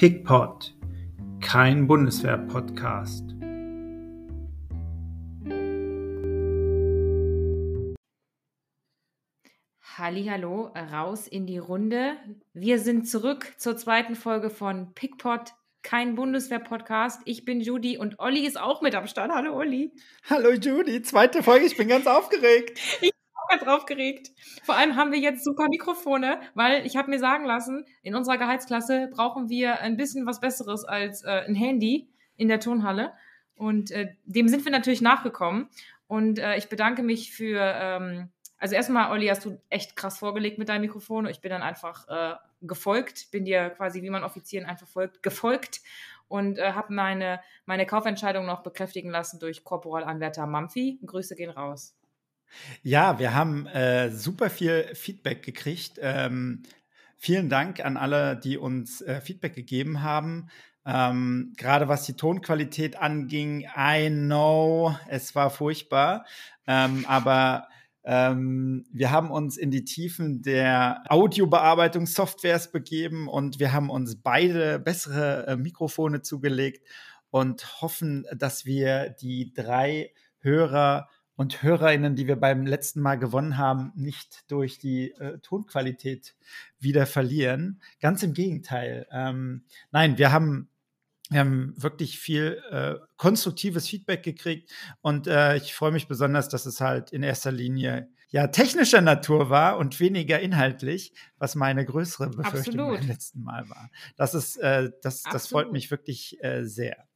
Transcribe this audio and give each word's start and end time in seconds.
PICPOD, 0.00 0.74
kein 1.42 1.86
Bundeswehr-Podcast. 1.86 3.22
Hallo, 9.98 10.72
raus 10.90 11.28
in 11.28 11.44
die 11.44 11.58
Runde. 11.58 12.16
Wir 12.54 12.78
sind 12.78 13.10
zurück 13.10 13.52
zur 13.58 13.76
zweiten 13.76 14.16
Folge 14.16 14.48
von 14.48 14.94
PICPOD, 14.94 15.52
kein 15.82 16.14
Bundeswehr-Podcast. 16.14 17.20
Ich 17.26 17.44
bin 17.44 17.60
Judy 17.60 17.98
und 17.98 18.18
Olli 18.20 18.46
ist 18.46 18.58
auch 18.58 18.80
mit 18.80 18.94
am 18.94 19.06
Start. 19.06 19.30
Hallo 19.30 19.54
Olli. 19.54 19.92
Hallo 20.30 20.52
Judy, 20.52 21.02
zweite 21.02 21.42
Folge, 21.42 21.66
ich 21.66 21.76
bin 21.76 21.88
ganz 21.88 22.06
aufgeregt. 22.06 22.80
Ich 23.02 23.12
ganz 23.50 23.62
aufgeregt. 23.66 24.30
Vor 24.62 24.76
allem 24.76 24.96
haben 24.96 25.12
wir 25.12 25.18
jetzt 25.18 25.44
super 25.44 25.68
Mikrofone, 25.68 26.40
weil 26.54 26.86
ich 26.86 26.96
habe 26.96 27.10
mir 27.10 27.18
sagen 27.18 27.44
lassen, 27.44 27.84
in 28.02 28.14
unserer 28.14 28.38
Gehaltsklasse 28.38 29.08
brauchen 29.12 29.48
wir 29.48 29.80
ein 29.80 29.96
bisschen 29.96 30.26
was 30.26 30.40
Besseres 30.40 30.84
als 30.84 31.22
äh, 31.24 31.44
ein 31.46 31.54
Handy 31.54 32.08
in 32.36 32.48
der 32.48 32.60
Turnhalle. 32.60 33.12
Und 33.56 33.90
äh, 33.90 34.14
dem 34.24 34.48
sind 34.48 34.64
wir 34.64 34.72
natürlich 34.72 35.02
nachgekommen. 35.02 35.68
Und 36.06 36.38
äh, 36.38 36.56
ich 36.56 36.68
bedanke 36.68 37.02
mich 37.02 37.32
für, 37.32 37.60
ähm, 37.60 38.30
also 38.58 38.74
erstmal, 38.74 39.12
Olli, 39.12 39.26
hast 39.26 39.44
du 39.44 39.60
echt 39.68 39.96
krass 39.96 40.18
vorgelegt 40.18 40.58
mit 40.58 40.68
deinem 40.68 40.82
Mikrofon. 40.82 41.26
Ich 41.26 41.40
bin 41.40 41.50
dann 41.50 41.62
einfach 41.62 42.08
äh, 42.08 42.36
gefolgt, 42.62 43.30
bin 43.30 43.44
dir 43.44 43.70
quasi, 43.70 44.02
wie 44.02 44.10
man 44.10 44.24
Offizieren 44.24 44.66
einfach 44.66 44.88
folgt, 44.88 45.22
gefolgt 45.22 45.80
und 46.28 46.58
äh, 46.58 46.72
habe 46.72 46.92
meine, 46.92 47.40
meine 47.66 47.86
Kaufentscheidung 47.86 48.46
noch 48.46 48.62
bekräftigen 48.62 49.10
lassen 49.10 49.40
durch 49.40 49.64
Korporalanwärter 49.64 50.46
Mampfi. 50.46 50.98
Grüße 51.04 51.34
gehen 51.34 51.50
raus. 51.50 51.94
Ja, 52.82 53.18
wir 53.18 53.34
haben 53.34 53.66
äh, 53.66 54.10
super 54.10 54.50
viel 54.50 54.94
Feedback 54.94 55.42
gekriegt. 55.42 55.98
Ähm, 56.00 56.62
vielen 57.16 57.48
Dank 57.48 57.84
an 57.84 57.96
alle, 57.96 58.36
die 58.36 58.58
uns 58.58 59.00
äh, 59.02 59.20
Feedback 59.20 59.54
gegeben 59.54 60.02
haben. 60.02 60.48
Ähm, 60.86 61.52
Gerade 61.56 61.88
was 61.88 62.04
die 62.04 62.14
Tonqualität 62.14 62.96
anging, 62.96 63.66
I 63.76 64.08
know, 64.10 64.96
es 65.08 65.34
war 65.34 65.50
furchtbar. 65.50 66.24
Ähm, 66.66 67.04
aber 67.06 67.68
ähm, 68.02 68.86
wir 68.92 69.10
haben 69.10 69.30
uns 69.30 69.58
in 69.58 69.70
die 69.70 69.84
Tiefen 69.84 70.42
der 70.42 71.02
Audiobearbeitungssoftwares 71.08 72.72
begeben 72.72 73.28
und 73.28 73.60
wir 73.60 73.72
haben 73.72 73.90
uns 73.90 74.16
beide 74.16 74.78
bessere 74.78 75.46
äh, 75.46 75.56
Mikrofone 75.56 76.22
zugelegt 76.22 76.86
und 77.30 77.82
hoffen, 77.82 78.26
dass 78.34 78.64
wir 78.64 79.10
die 79.10 79.52
drei 79.52 80.12
Hörer 80.38 81.08
und 81.40 81.62
HörerInnen, 81.62 82.16
die 82.16 82.26
wir 82.26 82.36
beim 82.36 82.66
letzten 82.66 83.00
Mal 83.00 83.14
gewonnen 83.14 83.56
haben, 83.56 83.92
nicht 83.94 84.50
durch 84.50 84.78
die 84.78 85.12
äh, 85.12 85.38
Tonqualität 85.38 86.34
wieder 86.78 87.06
verlieren. 87.06 87.80
Ganz 87.98 88.22
im 88.22 88.34
Gegenteil. 88.34 89.06
Ähm, 89.10 89.64
nein, 89.90 90.18
wir 90.18 90.32
haben, 90.32 90.68
wir 91.30 91.40
haben 91.40 91.72
wirklich 91.78 92.18
viel 92.18 92.62
äh, 92.70 92.96
konstruktives 93.16 93.88
Feedback 93.88 94.22
gekriegt 94.22 94.70
und 95.00 95.28
äh, 95.28 95.56
ich 95.56 95.72
freue 95.72 95.92
mich 95.92 96.08
besonders, 96.08 96.50
dass 96.50 96.66
es 96.66 96.82
halt 96.82 97.10
in 97.10 97.22
erster 97.22 97.52
Linie 97.52 98.10
ja 98.28 98.48
technischer 98.48 99.00
Natur 99.00 99.48
war 99.48 99.78
und 99.78 99.98
weniger 99.98 100.40
inhaltlich, 100.40 101.14
was 101.38 101.54
meine 101.54 101.86
größere 101.86 102.28
Befürchtung 102.28 102.80
Absolut. 102.80 102.98
beim 102.98 103.08
letzten 103.08 103.42
Mal 103.44 103.66
war. 103.70 103.88
Das 104.18 104.34
ist, 104.34 104.58
äh, 104.58 104.90
das, 105.00 105.22
das 105.22 105.46
freut 105.46 105.72
mich 105.72 105.90
wirklich 105.90 106.36
äh, 106.44 106.66
sehr. 106.66 107.08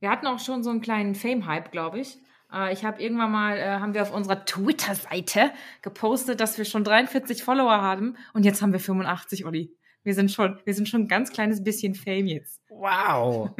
Wir 0.00 0.10
hatten 0.10 0.26
auch 0.26 0.38
schon 0.38 0.62
so 0.62 0.68
einen 0.68 0.82
kleinen 0.82 1.14
Fame-Hype, 1.14 1.72
glaube 1.72 2.00
ich. 2.00 2.18
Äh, 2.52 2.72
ich 2.72 2.84
habe 2.84 3.02
irgendwann 3.02 3.30
mal, 3.30 3.56
äh, 3.56 3.78
haben 3.78 3.94
wir 3.94 4.02
auf 4.02 4.12
unserer 4.12 4.44
Twitter-Seite 4.44 5.50
gepostet, 5.82 6.40
dass 6.40 6.58
wir 6.58 6.64
schon 6.64 6.84
43 6.84 7.42
Follower 7.42 7.80
haben 7.80 8.16
und 8.32 8.44
jetzt 8.44 8.62
haben 8.62 8.72
wir 8.72 8.80
85, 8.80 9.44
Olli. 9.44 9.74
Wir 10.04 10.14
sind 10.14 10.30
schon, 10.30 10.58
wir 10.64 10.74
sind 10.74 10.88
schon 10.88 11.02
ein 11.02 11.08
ganz 11.08 11.30
kleines 11.32 11.62
bisschen 11.62 11.94
Fame 11.94 12.28
jetzt. 12.28 12.62
Wow. 12.70 13.50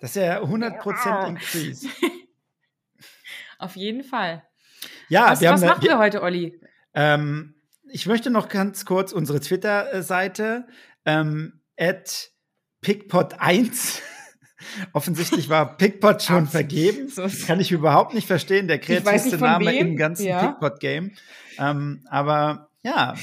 Das 0.00 0.16
ist 0.16 0.22
ja 0.22 0.38
100% 0.42 0.84
wow. 0.84 1.28
Increase. 1.28 1.88
auf 3.58 3.76
jeden 3.76 4.02
Fall. 4.02 4.42
Ja, 5.08 5.30
was, 5.30 5.40
wir 5.40 5.50
was 5.50 5.62
haben, 5.62 5.68
machen 5.68 5.84
wir 5.84 5.98
heute, 5.98 6.22
Olli? 6.22 6.58
Ähm, 6.94 7.54
ich 7.84 8.06
möchte 8.06 8.30
noch 8.30 8.48
ganz 8.48 8.84
kurz 8.84 9.12
unsere 9.12 9.40
Twitter-Seite 9.40 10.66
ähm, 11.04 11.60
at 11.78 12.30
pickpot1 12.82 14.00
Offensichtlich 14.92 15.48
war 15.48 15.76
Pickpot 15.76 16.22
schon 16.22 16.46
vergeben. 16.46 17.10
Das 17.14 17.46
kann 17.46 17.60
ich 17.60 17.72
überhaupt 17.72 18.14
nicht 18.14 18.26
verstehen. 18.26 18.68
Der 18.68 18.78
kreativste 18.78 19.38
Name 19.38 19.70
wem. 19.70 19.88
im 19.88 19.96
ganzen 19.96 20.26
ja. 20.26 20.46
Pickpot-Game. 20.46 21.12
Ähm, 21.58 22.04
aber 22.08 22.68
ja, 22.82 23.14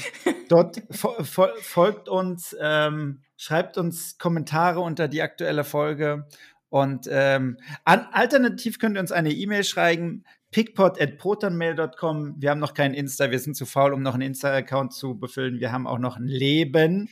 dort 0.48 0.82
fo 0.90 1.22
fo 1.22 1.46
folgt 1.60 2.08
uns, 2.08 2.56
ähm, 2.60 3.20
schreibt 3.36 3.76
uns 3.76 4.18
Kommentare 4.18 4.80
unter 4.80 5.08
die 5.08 5.22
aktuelle 5.22 5.64
Folge. 5.64 6.26
Und 6.70 7.08
ähm, 7.10 7.58
alternativ 7.84 8.78
könnt 8.78 8.96
ihr 8.96 9.00
uns 9.00 9.12
eine 9.12 9.32
E-Mail 9.32 9.64
schreiben, 9.64 10.24
pickpot.protonmail.com. 10.52 12.36
Wir 12.38 12.50
haben 12.50 12.60
noch 12.60 12.74
keinen 12.74 12.94
Insta, 12.94 13.30
wir 13.30 13.38
sind 13.38 13.56
zu 13.56 13.66
faul, 13.66 13.92
um 13.92 14.02
noch 14.02 14.14
einen 14.14 14.22
Insta-Account 14.22 14.92
zu 14.92 15.18
befüllen. 15.18 15.60
Wir 15.60 15.72
haben 15.72 15.86
auch 15.86 15.98
noch 15.98 16.16
ein 16.16 16.26
Leben. 16.26 17.08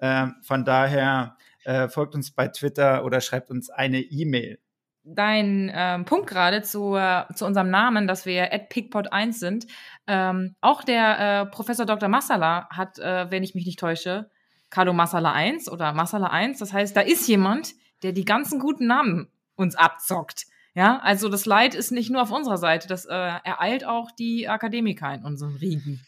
Ähm, 0.00 0.36
von 0.42 0.64
daher 0.64 1.36
äh, 1.64 1.88
folgt 1.88 2.14
uns 2.14 2.30
bei 2.30 2.48
Twitter 2.48 3.04
oder 3.04 3.20
schreibt 3.20 3.50
uns 3.50 3.70
eine 3.70 4.00
E-Mail. 4.00 4.58
Dein 5.04 5.70
ähm, 5.74 6.04
Punkt 6.04 6.26
gerade 6.26 6.62
zu, 6.62 6.94
äh, 6.94 7.24
zu 7.34 7.46
unserem 7.46 7.70
Namen, 7.70 8.06
dass 8.06 8.26
wir 8.26 8.52
at 8.52 8.70
PickPod1 8.70 9.32
sind. 9.32 9.66
Ähm, 10.06 10.54
auch 10.60 10.84
der 10.84 11.18
äh, 11.18 11.46
Professor 11.46 11.86
Dr. 11.86 12.08
Massala 12.08 12.68
hat, 12.70 12.98
äh, 12.98 13.30
wenn 13.30 13.42
ich 13.42 13.54
mich 13.54 13.64
nicht 13.64 13.78
täusche, 13.78 14.30
Carlo 14.70 14.92
Massala 14.92 15.32
1 15.32 15.70
oder 15.70 15.94
Massala 15.94 16.26
1. 16.26 16.58
Das 16.58 16.74
heißt, 16.74 16.94
da 16.94 17.00
ist 17.00 17.26
jemand, 17.26 17.72
der 18.02 18.12
die 18.12 18.26
ganzen 18.26 18.58
guten 18.60 18.86
Namen 18.86 19.28
uns 19.56 19.76
abzockt. 19.76 20.46
Ja, 20.74 20.98
also 20.98 21.28
das 21.28 21.46
Leid 21.46 21.74
ist 21.74 21.90
nicht 21.90 22.10
nur 22.10 22.22
auf 22.22 22.30
unserer 22.30 22.58
Seite, 22.58 22.86
das 22.86 23.04
äh, 23.06 23.12
ereilt 23.14 23.84
auch 23.84 24.10
die 24.12 24.48
Akademiker 24.48 25.12
in 25.12 25.24
unseren 25.24 25.56
Riegen. 25.56 26.06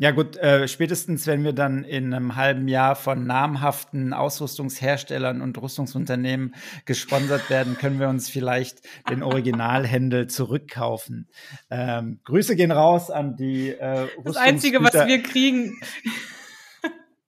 Ja 0.00 0.12
gut, 0.12 0.38
äh, 0.38 0.66
spätestens 0.66 1.26
wenn 1.26 1.44
wir 1.44 1.52
dann 1.52 1.84
in 1.84 2.14
einem 2.14 2.34
halben 2.34 2.68
Jahr 2.68 2.96
von 2.96 3.26
namhaften 3.26 4.14
Ausrüstungsherstellern 4.14 5.42
und 5.42 5.60
Rüstungsunternehmen 5.60 6.54
gesponsert 6.86 7.50
werden, 7.50 7.76
können 7.76 8.00
wir 8.00 8.08
uns 8.08 8.30
vielleicht 8.30 8.80
den 9.10 9.22
Originalhändel 9.22 10.26
zurückkaufen. 10.26 11.28
Ähm, 11.68 12.20
Grüße 12.24 12.56
gehen 12.56 12.72
raus 12.72 13.10
an 13.10 13.36
die 13.36 13.72
äh, 13.72 14.08
Das 14.24 14.38
Einzige, 14.38 14.82
was 14.82 14.94
wir 14.94 15.22
kriegen. 15.22 15.78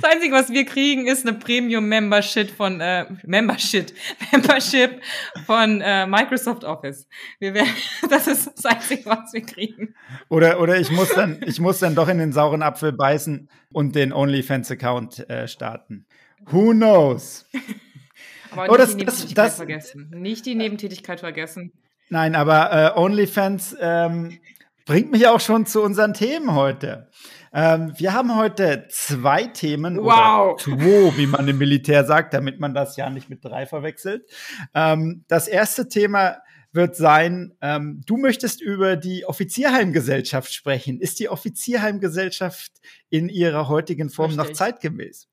Das 0.00 0.12
Einzige, 0.12 0.34
was 0.34 0.50
wir 0.50 0.64
kriegen, 0.64 1.06
ist 1.06 1.26
eine 1.26 1.36
Premium-Membership 1.36 2.50
von 2.50 2.80
äh, 2.80 3.06
Membership, 3.24 3.92
Membership 4.32 5.00
von 5.46 5.80
äh, 5.80 6.06
Microsoft 6.06 6.64
Office. 6.64 7.06
Wir 7.38 7.54
werden, 7.54 7.70
das 8.10 8.26
ist 8.26 8.50
das 8.56 8.64
Einzige, 8.64 9.06
was 9.06 9.32
wir 9.32 9.42
kriegen. 9.42 9.94
Oder, 10.28 10.60
oder 10.60 10.78
ich 10.78 10.90
muss 10.90 11.10
dann, 11.14 11.40
ich 11.46 11.60
muss 11.60 11.78
dann 11.78 11.94
doch 11.94 12.08
in 12.08 12.18
den 12.18 12.32
sauren 12.32 12.62
Apfel 12.62 12.92
beißen 12.92 13.48
und 13.72 13.94
den 13.94 14.12
OnlyFans-Account 14.12 15.28
äh, 15.28 15.48
starten. 15.48 16.06
Who 16.46 16.72
knows? 16.72 17.46
Aber 18.50 18.68
oh, 18.68 18.76
nicht 18.76 18.80
das, 18.80 18.90
die 18.90 18.96
Nebentätigkeit 18.96 19.46
das, 19.46 19.56
vergessen. 19.56 20.10
Nicht 20.14 20.46
die 20.46 20.54
Nebentätigkeit 20.54 21.20
vergessen. 21.20 21.72
Nein, 22.10 22.34
aber 22.34 22.94
äh, 22.94 22.98
OnlyFans 22.98 23.76
ähm, 23.80 24.38
bringt 24.84 25.10
mich 25.10 25.26
auch 25.26 25.40
schon 25.40 25.66
zu 25.66 25.82
unseren 25.82 26.14
Themen 26.14 26.54
heute. 26.54 27.08
Ähm, 27.52 27.92
wir 27.96 28.12
haben 28.12 28.36
heute 28.36 28.86
zwei 28.90 29.46
Themen. 29.46 29.98
Wow. 30.02 30.56
zwei, 30.56 31.16
wie 31.16 31.26
man 31.26 31.46
im 31.46 31.58
Militär 31.58 32.04
sagt, 32.04 32.34
damit 32.34 32.60
man 32.60 32.74
das 32.74 32.96
ja 32.96 33.10
nicht 33.10 33.30
mit 33.30 33.44
drei 33.44 33.66
verwechselt. 33.66 34.26
Ähm, 34.74 35.24
das 35.28 35.48
erste 35.48 35.88
Thema 35.88 36.38
wird 36.72 36.96
sein, 36.96 37.56
ähm, 37.62 38.02
du 38.04 38.16
möchtest 38.16 38.60
über 38.60 38.96
die 38.96 39.24
Offizierheimgesellschaft 39.26 40.52
sprechen. 40.52 41.00
Ist 41.00 41.20
die 41.20 41.28
Offizierheimgesellschaft 41.28 42.72
in 43.10 43.28
ihrer 43.28 43.68
heutigen 43.68 44.10
Form 44.10 44.30
Richtig. 44.30 44.48
noch 44.48 44.52
zeitgemäß? 44.52 45.28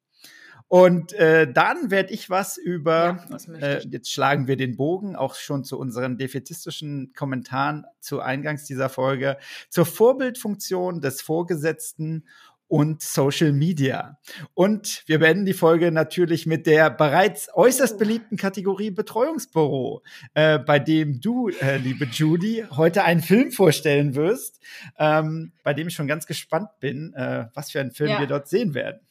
Und 0.71 1.11
äh, 1.11 1.51
dann 1.51 1.91
werde 1.91 2.13
ich 2.13 2.29
was 2.29 2.55
über, 2.55 3.27
ja, 3.29 3.53
äh, 3.55 3.85
jetzt 3.89 4.09
schlagen 4.09 4.47
wir 4.47 4.55
den 4.55 4.77
Bogen 4.77 5.17
auch 5.17 5.35
schon 5.35 5.65
zu 5.65 5.77
unseren 5.77 6.17
defetistischen 6.17 7.11
Kommentaren 7.13 7.83
zu 7.99 8.21
Eingangs 8.21 8.63
dieser 8.63 8.87
Folge, 8.87 9.35
zur 9.67 9.85
Vorbildfunktion 9.85 11.01
des 11.01 11.21
Vorgesetzten 11.21 12.25
und 12.69 13.01
Social 13.01 13.51
Media. 13.51 14.17
Und 14.53 15.03
wir 15.07 15.19
beenden 15.19 15.45
die 15.45 15.51
Folge 15.51 15.91
natürlich 15.91 16.45
mit 16.45 16.65
der 16.65 16.89
bereits 16.89 17.49
äußerst 17.53 17.99
beliebten 17.99 18.37
Kategorie 18.37 18.91
Betreuungsbüro, 18.91 20.03
äh, 20.35 20.57
bei 20.57 20.79
dem 20.79 21.19
du, 21.19 21.49
äh, 21.49 21.79
liebe 21.79 22.05
Judy, 22.05 22.63
heute 22.71 23.03
einen 23.03 23.21
Film 23.21 23.51
vorstellen 23.51 24.15
wirst, 24.15 24.61
ähm, 24.97 25.51
bei 25.63 25.73
dem 25.73 25.89
ich 25.89 25.95
schon 25.95 26.07
ganz 26.07 26.25
gespannt 26.27 26.69
bin, 26.79 27.13
äh, 27.13 27.47
was 27.55 27.71
für 27.71 27.81
einen 27.81 27.91
Film 27.91 28.11
ja. 28.11 28.19
wir 28.21 28.27
dort 28.27 28.47
sehen 28.47 28.73
werden. 28.73 29.01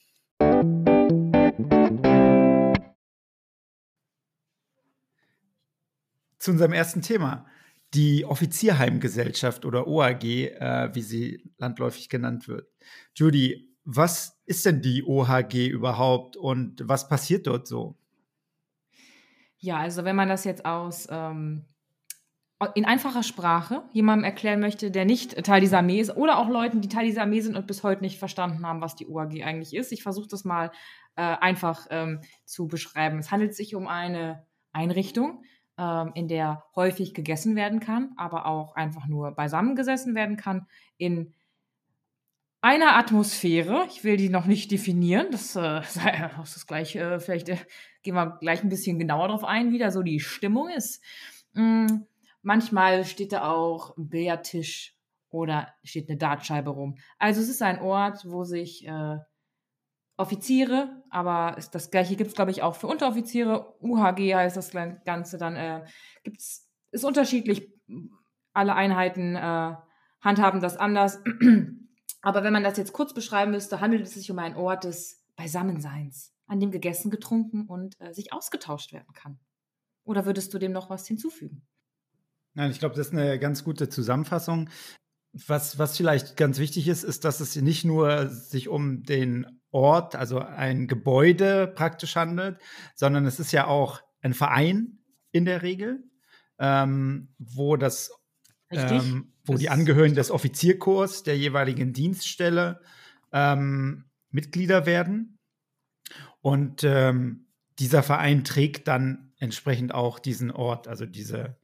Zu 6.41 6.51
unserem 6.51 6.73
ersten 6.73 7.03
Thema. 7.03 7.47
Die 7.95 8.25
Offizierheimgesellschaft 8.25 9.65
oder 9.65 9.87
OAG, 9.87 10.25
äh, 10.25 10.95
wie 10.95 11.03
sie 11.03 11.53
landläufig 11.59 12.09
genannt 12.09 12.49
wird. 12.49 12.69
Judy, 13.15 13.69
was 13.85 14.41
ist 14.47 14.65
denn 14.67 14.83
die 14.83 15.05
OHG 15.05 15.69
überhaupt 15.69 16.37
und 16.37 16.83
was 16.85 17.09
passiert 17.09 17.47
dort 17.47 17.67
so? 17.67 17.97
Ja, 19.59 19.79
also 19.79 20.05
wenn 20.05 20.17
man 20.17 20.29
das 20.29 20.45
jetzt 20.45 20.65
aus 20.65 21.07
ähm, 21.11 21.67
in 22.75 22.85
einfacher 22.85 23.23
Sprache 23.23 23.83
jemandem 23.93 24.25
erklären 24.25 24.61
möchte, 24.61 24.91
der 24.91 25.05
nicht 25.05 25.45
Teil 25.45 25.61
dieser 25.61 25.79
Armee 25.79 26.01
ist, 26.01 26.17
oder 26.17 26.39
auch 26.39 26.49
Leuten, 26.49 26.81
die 26.81 26.89
Teil 26.89 27.07
dieser 27.07 27.23
Armee 27.23 27.41
sind 27.41 27.57
und 27.57 27.67
bis 27.67 27.83
heute 27.83 28.03
nicht 28.03 28.19
verstanden 28.19 28.67
haben, 28.67 28.81
was 28.81 28.97
die 28.97 29.07
OAG 29.07 29.43
eigentlich 29.43 29.75
ist. 29.75 29.93
Ich 29.93 30.03
versuche 30.03 30.29
das 30.29 30.45
mal 30.45 30.71
äh, 31.17 31.23
einfach 31.23 31.87
ähm, 31.91 32.21
zu 32.45 32.69
beschreiben. 32.69 33.19
Es 33.19 33.31
handelt 33.31 33.55
sich 33.55 33.75
um 33.75 33.89
eine 33.89 34.47
Einrichtung, 34.73 35.43
ähm, 35.81 36.13
in 36.15 36.29
der 36.29 36.65
häufig 36.77 37.15
gegessen 37.15 37.57
werden 37.57 37.81
kann, 37.81 38.13
aber 38.19 38.45
auch 38.45 38.77
einfach 38.77 39.07
nur 39.07 39.33
beisammengesessen 39.33 40.15
werden 40.15 40.37
kann, 40.37 40.67
in 40.99 41.33
einer 42.61 42.97
Atmosphäre. 42.97 43.87
Ich 43.89 44.05
will 44.05 44.19
die 44.19 44.29
noch 44.29 44.45
nicht 44.45 44.71
definieren. 44.71 45.29
Das, 45.31 45.57
äh, 45.57 45.81
das 46.37 46.57
ist 46.57 46.67
gleich, 46.67 46.97
äh, 46.97 47.19
vielleicht 47.19 47.49
äh, 47.49 47.57
gehen 48.03 48.15
wir 48.15 48.37
gleich 48.41 48.63
ein 48.63 48.69
bisschen 48.69 48.99
genauer 48.99 49.29
darauf 49.29 49.45
ein, 49.45 49.73
wie 49.73 49.79
da 49.79 49.91
so 49.91 50.03
die 50.03 50.21
Stimmung 50.21 50.69
ist. 50.69 51.03
Mm, 51.55 51.87
manchmal 52.43 53.07
steht 53.07 53.33
da 53.33 53.51
auch 53.51 53.97
ein 53.97 54.11
Billardtisch 54.11 54.95
oder 55.31 55.73
steht 55.83 56.11
eine 56.11 56.19
Dartscheibe 56.19 56.71
rum. 56.71 56.99
Also 57.19 57.41
es 57.41 57.49
ist 57.49 57.63
ein 57.63 57.81
Ort, 57.81 58.27
wo 58.27 58.45
sich 58.45 58.87
äh, 58.87 59.17
Offiziere, 60.19 61.00
aber 61.11 61.59
ist 61.59 61.75
das 61.75 61.91
gleiche 61.91 62.17
gibt 62.17 62.31
es, 62.31 62.37
glaube 62.37 62.51
ich, 62.51 62.63
auch 62.63 62.77
für 62.77 62.87
Unteroffiziere. 62.87 63.75
UHG 63.81 64.35
heißt 64.35 64.57
das 64.57 64.71
Ganze 64.71 65.39
dann. 65.39 65.57
Äh, 65.57 65.85
gibt's, 66.25 66.71
ist 66.91 67.05
unterschiedlich. 67.05 67.73
Alle 68.53 68.75
Einheiten 68.75 69.37
äh, 69.37 69.75
handhaben 70.21 70.61
das 70.61 70.77
anders. 70.77 71.23
aber 72.23 72.45
wenn 72.45 72.53
man 72.53 72.65
das 72.65 72.77
jetzt 72.77 72.93
kurz 72.93 73.15
beschreiben 73.15 73.51
müsste, 73.53 73.81
handelt 73.81 74.03
es 74.03 74.15
sich 74.15 74.31
um 74.31 74.39
einen 74.39 74.57
Ort 74.57 74.85
des 74.85 75.25
Beisammenseins, 75.37 76.35
an 76.47 76.61
dem 76.61 76.71
gegessen, 76.71 77.11
getrunken 77.11 77.67
und 77.67 78.01
äh, 78.01 78.13
sich 78.13 78.33
ausgetauscht 78.33 78.93
werden 78.93 79.13
kann. 79.15 79.39
Oder 80.05 80.27
würdest 80.27 80.53
du 80.55 80.59
dem 80.59 80.73
noch 80.73 80.91
was 80.91 81.07
hinzufügen? 81.07 81.63
Nein, 82.55 82.71
ich 82.71 82.79
glaube, 82.79 82.97
das 82.97 83.09
ist 83.09 83.13
eine 83.13 83.39
ganz 83.39 83.65
gute 83.65 83.89
Zusammenfassung. 83.89 84.69
Was, 85.33 85.79
was 85.79 85.97
vielleicht 85.97 86.37
ganz 86.37 86.59
wichtig 86.59 86.89
ist, 86.89 87.05
ist, 87.05 87.25
dass 87.25 87.39
es 87.41 87.55
nicht 87.55 87.85
nur 87.85 88.29
sich 88.29 88.69
um 88.69 89.05
den 89.05 89.60
Ort, 89.73 90.17
also 90.17 90.41
ein 90.41 90.89
Gebäude 90.89 91.67
praktisch 91.69 92.17
handelt, 92.17 92.59
sondern 92.95 93.25
es 93.27 93.39
ist 93.39 93.53
ja 93.53 93.67
auch 93.67 94.01
ein 94.21 94.35
Verein 94.35 94.99
in 95.33 95.45
der 95.45 95.63
Regel, 95.63 96.03
ähm, 96.59 97.35
wo 97.39 97.77
das, 97.77 98.11
ähm, 98.71 99.33
wo 99.45 99.53
das 99.53 99.61
die 99.61 99.71
Angehörigen 99.71 100.15
des 100.15 100.31
Offizierkorps 100.31 101.23
der 101.23 101.39
jeweiligen 101.39 101.93
Dienststelle 101.93 102.81
ähm, 103.33 104.07
Mitglieder 104.31 104.87
werden. 104.87 105.39
Und 106.41 106.85
ähm, 106.85 107.47
dieser 107.79 108.03
Verein 108.03 108.45
trägt 108.45 108.89
dann 108.89 109.33
entsprechend 109.39 109.95
auch 109.95 110.19
diesen 110.19 110.51
Ort, 110.51 110.89
also 110.89 111.07
diese, 111.07 111.57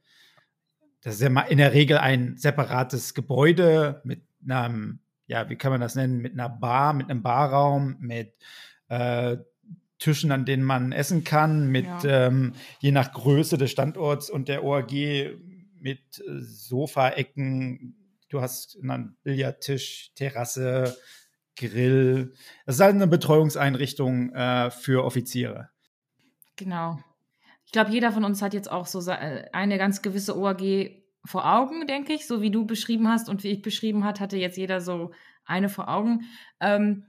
das 1.01 1.15
ist 1.15 1.21
ja 1.21 1.41
in 1.41 1.57
der 1.57 1.73
Regel 1.73 1.97
ein 1.97 2.37
separates 2.37 3.13
Gebäude 3.13 4.01
mit 4.03 4.23
einem 4.49 4.99
ja, 5.27 5.49
wie 5.49 5.55
kann 5.55 5.71
man 5.71 5.81
das 5.81 5.95
nennen, 5.95 6.17
mit 6.17 6.33
einer 6.33 6.49
Bar, 6.49 6.93
mit 6.93 7.09
einem 7.09 7.21
Barraum, 7.21 7.97
mit 7.99 8.33
äh, 8.87 9.37
Tischen, 9.99 10.31
an 10.31 10.45
denen 10.45 10.63
man 10.63 10.91
essen 10.91 11.23
kann, 11.23 11.67
mit 11.67 11.85
ja. 11.85 12.27
ähm, 12.27 12.53
je 12.79 12.91
nach 12.91 13.11
Größe 13.13 13.57
des 13.57 13.71
Standorts 13.71 14.29
und 14.29 14.47
der 14.47 14.63
OAG 14.63 14.91
mit 15.79 16.19
äh, 16.19 16.39
Sofaecken. 16.39 17.95
Du 18.29 18.41
hast 18.41 18.77
einen 18.81 19.17
Billardtisch, 19.23 20.11
Terrasse, 20.15 20.97
Grill. 21.55 22.33
Das 22.65 22.75
ist 22.75 22.81
halt 22.81 22.95
eine 22.95 23.07
Betreuungseinrichtung 23.07 24.33
äh, 24.33 24.69
für 24.69 25.03
Offiziere. 25.03 25.69
Genau. 26.55 26.99
Ich 27.65 27.71
glaube, 27.71 27.91
jeder 27.91 28.11
von 28.11 28.23
uns 28.23 28.41
hat 28.41 28.53
jetzt 28.53 28.71
auch 28.71 28.85
so 28.85 28.99
äh, 29.09 29.45
eine 29.51 29.77
ganz 29.77 30.01
gewisse 30.01 30.37
OAG 30.37 30.91
vor 31.27 31.45
Augen, 31.45 31.85
denke 31.87 32.13
ich, 32.13 32.25
so 32.25 32.41
wie 32.41 32.51
du 32.51 32.65
beschrieben 32.65 33.07
hast 33.07 33.29
und 33.29 33.43
wie 33.43 33.49
ich 33.49 33.61
beschrieben 33.61 34.03
hat, 34.03 34.19
hatte 34.19 34.37
jetzt 34.37 34.57
jeder 34.57 34.81
so 34.81 35.11
eine 35.45 35.69
vor 35.69 35.89
Augen. 35.89 36.25
Ähm, 36.59 37.05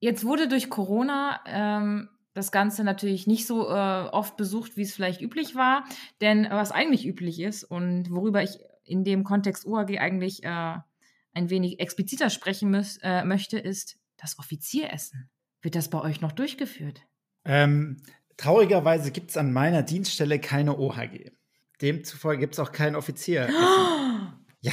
jetzt 0.00 0.24
wurde 0.24 0.48
durch 0.48 0.70
Corona 0.70 1.40
ähm, 1.46 2.08
das 2.34 2.52
Ganze 2.52 2.84
natürlich 2.84 3.26
nicht 3.26 3.46
so 3.46 3.68
äh, 3.68 4.08
oft 4.12 4.36
besucht, 4.36 4.76
wie 4.76 4.82
es 4.82 4.94
vielleicht 4.94 5.20
üblich 5.20 5.54
war, 5.54 5.84
denn 6.20 6.46
was 6.50 6.70
eigentlich 6.70 7.06
üblich 7.06 7.40
ist 7.40 7.64
und 7.64 8.10
worüber 8.10 8.42
ich 8.42 8.58
in 8.84 9.04
dem 9.04 9.24
Kontext 9.24 9.66
OAG 9.66 9.98
eigentlich 9.98 10.44
äh, 10.44 10.76
ein 11.34 11.50
wenig 11.50 11.80
expliziter 11.80 12.30
sprechen 12.30 12.70
müß, 12.70 12.98
äh, 13.02 13.24
möchte, 13.24 13.58
ist 13.58 13.98
das 14.16 14.38
Offizieressen. 14.38 15.28
Wird 15.62 15.74
das 15.74 15.88
bei 15.88 16.00
euch 16.00 16.20
noch 16.20 16.32
durchgeführt? 16.32 17.02
Ähm, 17.44 18.02
traurigerweise 18.36 19.10
gibt 19.10 19.30
es 19.30 19.36
an 19.36 19.52
meiner 19.52 19.82
Dienststelle 19.82 20.38
keine 20.40 20.78
OHG. 20.78 21.32
Demzufolge 21.80 22.40
gibt 22.40 22.54
es 22.54 22.60
auch 22.60 22.72
keinen 22.72 22.96
Offizier. 22.96 23.48
ja. 24.60 24.72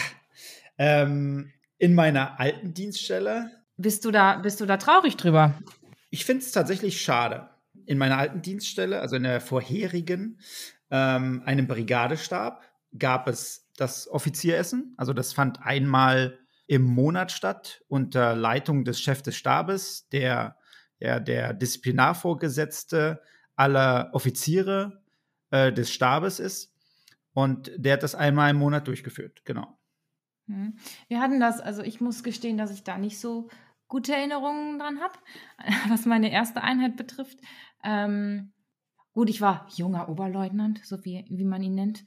Ähm, 0.77 1.51
in 1.77 1.93
meiner 1.93 2.39
alten 2.39 2.73
Dienststelle. 2.73 3.51
Bist 3.77 4.05
du 4.05 4.11
da, 4.11 4.37
bist 4.37 4.61
du 4.61 4.65
da 4.65 4.77
traurig 4.77 5.17
drüber? 5.17 5.53
Ich 6.09 6.25
finde 6.25 6.43
es 6.43 6.51
tatsächlich 6.51 7.01
schade. 7.01 7.49
In 7.85 7.97
meiner 7.97 8.17
alten 8.17 8.41
Dienststelle, 8.41 9.01
also 9.01 9.15
in 9.15 9.23
der 9.23 9.41
vorherigen, 9.41 10.39
ähm, 10.89 11.43
einem 11.45 11.67
Brigadestab, 11.67 12.63
gab 12.97 13.27
es 13.27 13.69
das 13.77 14.07
Offizieressen. 14.07 14.93
Also 14.97 15.13
das 15.13 15.33
fand 15.33 15.61
einmal 15.61 16.39
im 16.67 16.83
Monat 16.83 17.31
statt 17.31 17.83
unter 17.87 18.35
Leitung 18.35 18.85
des 18.85 19.01
Chefs 19.01 19.23
des 19.23 19.35
Stabes, 19.35 20.07
der 20.09 20.57
ja, 20.99 21.19
der 21.19 21.53
Disziplinarvorgesetzte 21.53 23.21
aller 23.55 24.09
Offiziere 24.13 25.01
äh, 25.51 25.71
des 25.71 25.91
Stabes 25.91 26.39
ist. 26.39 26.75
Und 27.35 27.69
der 27.75 27.93
hat 27.93 28.03
das 28.03 28.15
einmal 28.15 28.51
im 28.51 28.57
Monat 28.57 28.87
durchgeführt, 28.87 29.43
genau. 29.43 29.77
Hm. 30.47 30.77
Wir 31.09 31.19
hatten 31.19 31.41
das, 31.41 31.59
also 31.59 31.83
ich 31.83 31.99
muss 31.99 32.23
gestehen, 32.23 32.57
dass 32.57 32.71
ich 32.71 32.85
da 32.85 32.97
nicht 32.97 33.19
so 33.19 33.49
gute 33.89 34.13
Erinnerungen 34.13 34.79
dran 34.79 35.01
habe, 35.01 35.19
was 35.89 36.05
meine 36.05 36.31
erste 36.31 36.63
Einheit 36.63 36.95
betrifft. 36.95 37.37
Ähm, 37.83 38.53
gut, 39.11 39.29
ich 39.29 39.41
war 39.41 39.67
junger 39.75 40.07
Oberleutnant, 40.07 40.79
so 40.85 41.03
wie, 41.03 41.25
wie 41.27 41.43
man 41.43 41.61
ihn 41.61 41.75
nennt. 41.75 42.05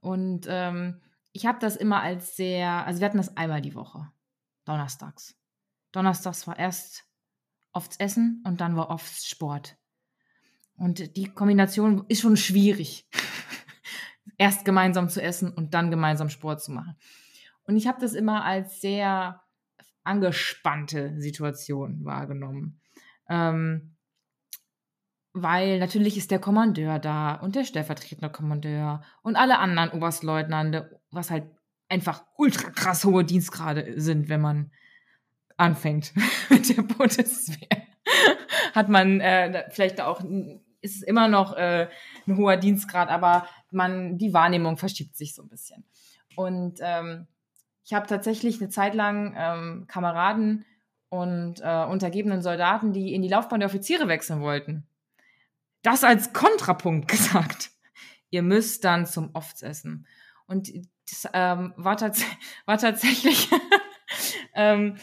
Und 0.00 0.46
ähm, 0.48 1.02
ich 1.32 1.44
habe 1.44 1.58
das 1.58 1.76
immer 1.76 2.00
als 2.00 2.34
sehr, 2.34 2.86
also 2.86 3.00
wir 3.00 3.06
hatten 3.06 3.18
das 3.18 3.36
einmal 3.36 3.60
die 3.60 3.74
Woche, 3.74 4.10
donnerstags. 4.64 5.36
Donnerstags 5.92 6.46
war 6.46 6.58
erst 6.58 7.04
oft 7.72 8.00
Essen 8.00 8.42
und 8.46 8.62
dann 8.62 8.76
war 8.76 8.88
oft 8.88 9.26
Sport. 9.26 9.76
Und 10.78 11.18
die 11.18 11.26
Kombination 11.26 12.06
ist 12.08 12.22
schon 12.22 12.38
schwierig 12.38 13.06
erst 14.40 14.64
gemeinsam 14.64 15.10
zu 15.10 15.22
essen 15.22 15.52
und 15.52 15.74
dann 15.74 15.90
gemeinsam 15.90 16.30
Sport 16.30 16.62
zu 16.62 16.72
machen. 16.72 16.96
Und 17.64 17.76
ich 17.76 17.86
habe 17.86 18.00
das 18.00 18.14
immer 18.14 18.42
als 18.42 18.80
sehr 18.80 19.42
angespannte 20.02 21.20
Situation 21.20 22.06
wahrgenommen. 22.06 22.80
Ähm, 23.28 23.96
weil 25.34 25.78
natürlich 25.78 26.16
ist 26.16 26.30
der 26.30 26.38
Kommandeur 26.38 26.98
da 26.98 27.34
und 27.34 27.54
der 27.54 27.64
stellvertretende 27.64 28.30
Kommandeur 28.30 29.02
und 29.22 29.36
alle 29.36 29.58
anderen 29.58 29.90
Oberstleutnante, 29.90 30.98
was 31.10 31.30
halt 31.30 31.44
einfach 31.90 32.24
ultra 32.38 32.70
krass 32.70 33.04
hohe 33.04 33.24
Dienstgrade 33.24 34.00
sind, 34.00 34.30
wenn 34.30 34.40
man 34.40 34.72
anfängt 35.58 36.14
mit 36.48 36.74
der 36.74 36.82
Bundeswehr. 36.82 37.68
Hat 38.74 38.88
man 38.88 39.20
äh, 39.20 39.68
vielleicht 39.70 40.00
auch 40.00 40.22
ist 40.80 40.96
es 40.96 41.02
immer 41.02 41.28
noch 41.28 41.54
äh, 41.56 41.88
ein 42.26 42.36
hoher 42.36 42.56
Dienstgrad, 42.56 43.08
aber 43.08 43.46
man, 43.70 44.18
die 44.18 44.32
Wahrnehmung 44.32 44.76
verschiebt 44.76 45.16
sich 45.16 45.34
so 45.34 45.42
ein 45.42 45.48
bisschen. 45.48 45.84
Und 46.36 46.78
ähm, 46.80 47.26
ich 47.84 47.92
habe 47.92 48.06
tatsächlich 48.06 48.60
eine 48.60 48.70
Zeit 48.70 48.94
lang 48.94 49.34
ähm, 49.36 49.86
Kameraden 49.88 50.64
und 51.08 51.60
äh, 51.60 51.84
untergebenen 51.84 52.40
Soldaten, 52.40 52.92
die 52.92 53.14
in 53.14 53.22
die 53.22 53.28
Laufbahn 53.28 53.60
der 53.60 53.68
Offiziere 53.68 54.08
wechseln 54.08 54.40
wollten. 54.40 54.86
Das 55.82 56.04
als 56.04 56.32
Kontrapunkt 56.32 57.08
gesagt. 57.08 57.70
Ihr 58.30 58.42
müsst 58.42 58.84
dann 58.84 59.06
zum 59.06 59.30
Oftsessen. 59.34 60.06
Und 60.46 60.70
das 61.08 61.28
ähm, 61.32 61.74
war, 61.76 61.96
tats 61.96 62.24
war 62.66 62.78
tatsächlich, 62.78 63.50
ähm, 64.54 64.96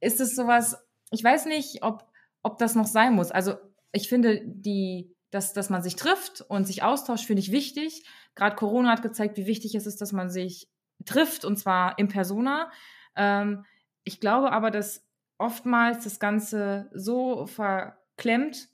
ist 0.00 0.20
es 0.20 0.36
sowas, 0.36 0.76
ich 1.10 1.24
weiß 1.24 1.46
nicht, 1.46 1.82
ob, 1.82 2.06
ob 2.42 2.58
das 2.58 2.74
noch 2.76 2.86
sein 2.86 3.14
muss. 3.14 3.32
Also 3.32 3.54
ich 3.92 4.08
finde 4.08 4.42
die 4.44 5.12
dass, 5.30 5.52
dass 5.52 5.70
man 5.70 5.82
sich 5.82 5.96
trifft 5.96 6.40
und 6.42 6.66
sich 6.66 6.82
austauscht, 6.82 7.26
finde 7.26 7.40
ich 7.40 7.52
wichtig. 7.52 8.04
Gerade 8.34 8.56
Corona 8.56 8.90
hat 8.90 9.02
gezeigt, 9.02 9.36
wie 9.36 9.46
wichtig 9.46 9.74
es 9.74 9.86
ist, 9.86 10.00
dass 10.00 10.12
man 10.12 10.30
sich 10.30 10.68
trifft 11.04 11.44
und 11.44 11.58
zwar 11.58 11.98
in 11.98 12.08
Persona. 12.08 12.70
Ähm, 13.16 13.64
ich 14.04 14.20
glaube 14.20 14.52
aber, 14.52 14.70
dass 14.70 15.04
oftmals 15.38 16.04
das 16.04 16.18
Ganze 16.18 16.90
so 16.92 17.46
verklemmt 17.46 18.68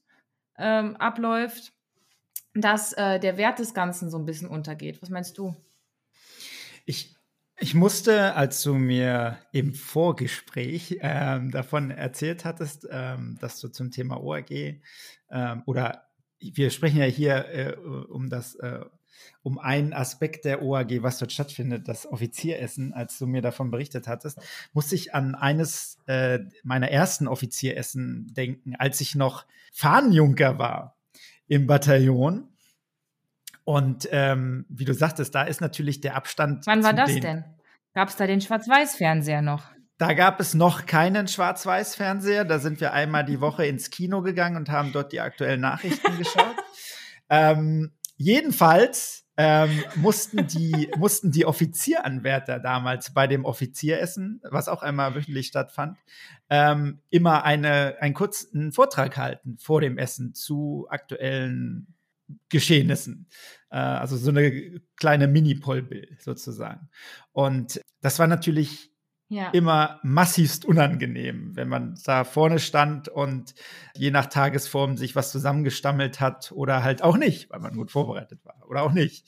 ähm, 0.56 0.96
abläuft, 0.96 1.72
dass 2.54 2.92
äh, 2.92 3.18
der 3.18 3.36
Wert 3.36 3.58
des 3.58 3.74
Ganzen 3.74 4.10
so 4.10 4.18
ein 4.18 4.26
bisschen 4.26 4.48
untergeht. 4.48 5.02
Was 5.02 5.10
meinst 5.10 5.36
du? 5.38 5.56
Ich, 6.86 7.16
Ich 7.58 7.74
musste, 7.74 8.34
als 8.34 8.62
du 8.62 8.74
mir 8.74 9.38
im 9.52 9.74
Vorgespräch 9.74 10.98
ähm, 11.00 11.50
davon 11.50 11.90
erzählt 11.90 12.44
hattest, 12.44 12.86
ähm, 12.90 13.36
dass 13.40 13.60
du 13.60 13.68
zum 13.68 13.90
Thema 13.90 14.20
ORG 14.20 14.80
ähm, 15.30 15.62
oder 15.66 16.08
wir 16.54 16.70
sprechen 16.70 16.98
ja 16.98 17.06
hier 17.06 17.48
äh, 17.48 17.72
um 17.74 18.28
das 18.28 18.54
äh, 18.56 18.80
um 19.42 19.58
einen 19.58 19.92
Aspekt 19.92 20.44
der 20.44 20.62
OAG, 20.62 21.02
was 21.02 21.18
dort 21.18 21.32
stattfindet, 21.32 21.86
das 21.86 22.06
Offizieressen, 22.06 22.92
als 22.92 23.18
du 23.18 23.26
mir 23.26 23.42
davon 23.42 23.70
berichtet 23.70 24.08
hattest, 24.08 24.38
musste 24.72 24.94
ich 24.94 25.14
an 25.14 25.34
eines 25.34 25.98
äh, 26.06 26.40
meiner 26.62 26.90
ersten 26.90 27.28
Offizieressen 27.28 28.32
denken, 28.34 28.74
als 28.76 29.00
ich 29.00 29.14
noch 29.14 29.44
Fahnenjunker 29.72 30.58
war 30.58 30.96
im 31.46 31.66
Bataillon. 31.66 32.48
Und 33.64 34.08
ähm, 34.12 34.66
wie 34.68 34.84
du 34.84 34.94
sagtest, 34.94 35.34
da 35.34 35.42
ist 35.42 35.60
natürlich 35.60 36.00
der 36.00 36.16
Abstand. 36.16 36.66
Wann 36.66 36.82
war 36.82 36.92
das 36.92 37.14
denn? 37.14 37.44
Gab 37.94 38.08
es 38.08 38.16
da 38.16 38.26
den 38.26 38.40
Schwarz-Weiß-Fernseher 38.40 39.40
noch? 39.40 39.73
Da 39.98 40.12
gab 40.12 40.40
es 40.40 40.54
noch 40.54 40.86
keinen 40.86 41.28
Schwarz-Weiß-Fernseher. 41.28 42.44
Da 42.44 42.58
sind 42.58 42.80
wir 42.80 42.92
einmal 42.92 43.24
die 43.24 43.40
Woche 43.40 43.66
ins 43.66 43.90
Kino 43.90 44.22
gegangen 44.22 44.56
und 44.56 44.68
haben 44.70 44.92
dort 44.92 45.12
die 45.12 45.20
aktuellen 45.20 45.60
Nachrichten 45.60 46.18
geschaut. 46.18 46.56
ähm, 47.30 47.92
jedenfalls 48.16 49.24
ähm, 49.36 49.84
mussten, 49.96 50.46
die, 50.46 50.90
mussten 50.96 51.30
die 51.30 51.46
Offizieranwärter 51.46 52.58
damals 52.60 53.12
bei 53.12 53.26
dem 53.26 53.44
Offizieressen, 53.44 54.40
was 54.50 54.68
auch 54.68 54.82
einmal 54.82 55.14
wöchentlich 55.14 55.46
stattfand, 55.46 55.98
ähm, 56.50 57.00
immer 57.10 57.44
eine, 57.44 57.96
einen 58.00 58.14
kurzen 58.14 58.72
Vortrag 58.72 59.16
halten 59.16 59.58
vor 59.58 59.80
dem 59.80 59.98
Essen 59.98 60.34
zu 60.34 60.86
aktuellen 60.88 61.94
Geschehnissen. 62.48 63.28
Äh, 63.70 63.76
also 63.76 64.16
so 64.16 64.30
eine 64.30 64.80
kleine 64.96 65.28
Mini-Polbill 65.28 66.16
sozusagen. 66.20 66.88
Und 67.32 67.80
das 68.00 68.18
war 68.18 68.26
natürlich 68.26 68.93
ja. 69.34 69.50
immer 69.50 69.98
massivst 70.02 70.64
unangenehm, 70.64 71.50
wenn 71.54 71.68
man 71.68 71.98
da 72.04 72.24
vorne 72.24 72.58
stand 72.58 73.08
und 73.08 73.54
je 73.96 74.10
nach 74.10 74.26
Tagesform 74.26 74.96
sich 74.96 75.16
was 75.16 75.32
zusammengestammelt 75.32 76.20
hat 76.20 76.52
oder 76.52 76.84
halt 76.84 77.02
auch 77.02 77.16
nicht, 77.16 77.50
weil 77.50 77.60
man 77.60 77.74
gut 77.74 77.90
vorbereitet 77.90 78.44
war 78.44 78.56
oder 78.68 78.82
auch 78.82 78.92
nicht. 78.92 79.24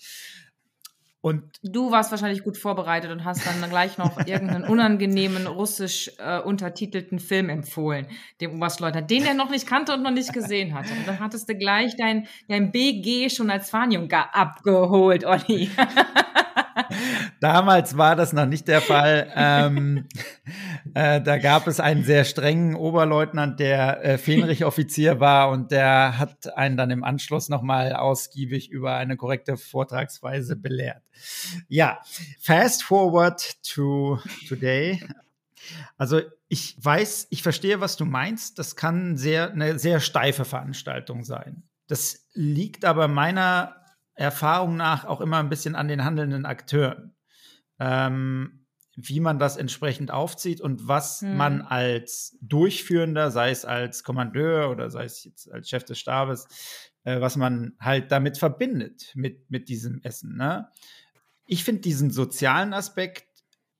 Und 1.26 1.42
du 1.64 1.90
warst 1.90 2.12
wahrscheinlich 2.12 2.44
gut 2.44 2.56
vorbereitet 2.56 3.10
und 3.10 3.24
hast 3.24 3.44
dann 3.44 3.68
gleich 3.68 3.98
noch 3.98 4.16
irgendeinen 4.26 4.62
unangenehmen 4.62 5.48
russisch 5.48 6.12
äh, 6.18 6.38
untertitelten 6.38 7.18
Film 7.18 7.48
empfohlen, 7.48 8.06
dem 8.40 8.54
Oberstleutnant, 8.54 9.10
den 9.10 9.24
er 9.24 9.34
noch 9.34 9.50
nicht 9.50 9.66
kannte 9.66 9.92
und 9.92 10.04
noch 10.04 10.12
nicht 10.12 10.32
gesehen 10.32 10.72
hatte. 10.72 10.92
Und 10.92 11.08
dann 11.08 11.18
hattest 11.18 11.48
du 11.48 11.56
gleich 11.56 11.96
dein, 11.96 12.28
dein 12.46 12.70
BG 12.70 13.28
schon 13.28 13.50
als 13.50 13.70
Fahnjunker 13.70 14.36
abgeholt, 14.36 15.24
Olli. 15.24 15.68
Damals 17.40 17.96
war 17.96 18.16
das 18.16 18.32
noch 18.32 18.46
nicht 18.46 18.68
der 18.68 18.80
Fall. 18.80 19.32
Ähm, 19.34 20.06
äh, 20.94 21.20
da 21.20 21.38
gab 21.38 21.66
es 21.66 21.80
einen 21.80 22.04
sehr 22.04 22.24
strengen 22.24 22.74
Oberleutnant, 22.74 23.60
der 23.60 24.04
äh, 24.04 24.18
Fähnrich-Offizier 24.18 25.20
war 25.20 25.50
und 25.50 25.70
der 25.70 26.18
hat 26.18 26.56
einen 26.56 26.76
dann 26.76 26.90
im 26.90 27.04
Anschluss 27.04 27.48
nochmal 27.48 27.94
ausgiebig 27.94 28.70
über 28.70 28.96
eine 28.96 29.16
korrekte 29.16 29.56
Vortragsweise 29.56 30.56
belehrt. 30.56 31.02
Ja, 31.68 32.00
fast 32.40 32.82
forward 32.82 33.62
to 33.62 34.18
today. 34.48 35.02
Also 35.96 36.20
ich 36.48 36.76
weiß, 36.78 37.28
ich 37.30 37.42
verstehe, 37.42 37.80
was 37.80 37.96
du 37.96 38.04
meinst. 38.04 38.58
Das 38.58 38.76
kann 38.76 39.16
sehr, 39.16 39.50
eine 39.50 39.78
sehr 39.78 40.00
steife 40.00 40.44
Veranstaltung 40.44 41.24
sein. 41.24 41.64
Das 41.88 42.26
liegt 42.34 42.84
aber 42.84 43.08
meiner 43.08 43.76
Erfahrung 44.16 44.76
nach 44.76 45.04
auch 45.04 45.20
immer 45.20 45.38
ein 45.38 45.48
bisschen 45.48 45.74
an 45.74 45.88
den 45.88 46.04
handelnden 46.04 46.46
Akteuren. 46.46 47.14
Ähm, 47.78 48.66
wie 48.96 49.20
man 49.20 49.38
das 49.38 49.58
entsprechend 49.58 50.10
aufzieht 50.10 50.62
und 50.62 50.88
was 50.88 51.20
hm. 51.20 51.36
man 51.36 51.60
als 51.60 52.38
Durchführender, 52.40 53.30
sei 53.30 53.50
es 53.50 53.66
als 53.66 54.02
Kommandeur 54.02 54.70
oder 54.70 54.88
sei 54.88 55.04
es 55.04 55.22
jetzt 55.22 55.52
als 55.52 55.68
Chef 55.68 55.84
des 55.84 55.98
Stabes, 55.98 56.48
äh, 57.04 57.20
was 57.20 57.36
man 57.36 57.74
halt 57.78 58.10
damit 58.10 58.38
verbindet 58.38 59.12
mit, 59.14 59.50
mit 59.50 59.68
diesem 59.68 60.00
Essen. 60.02 60.36
Ne? 60.36 60.68
Ich 61.44 61.62
finde 61.62 61.82
diesen 61.82 62.10
sozialen 62.10 62.72
Aspekt 62.72 63.26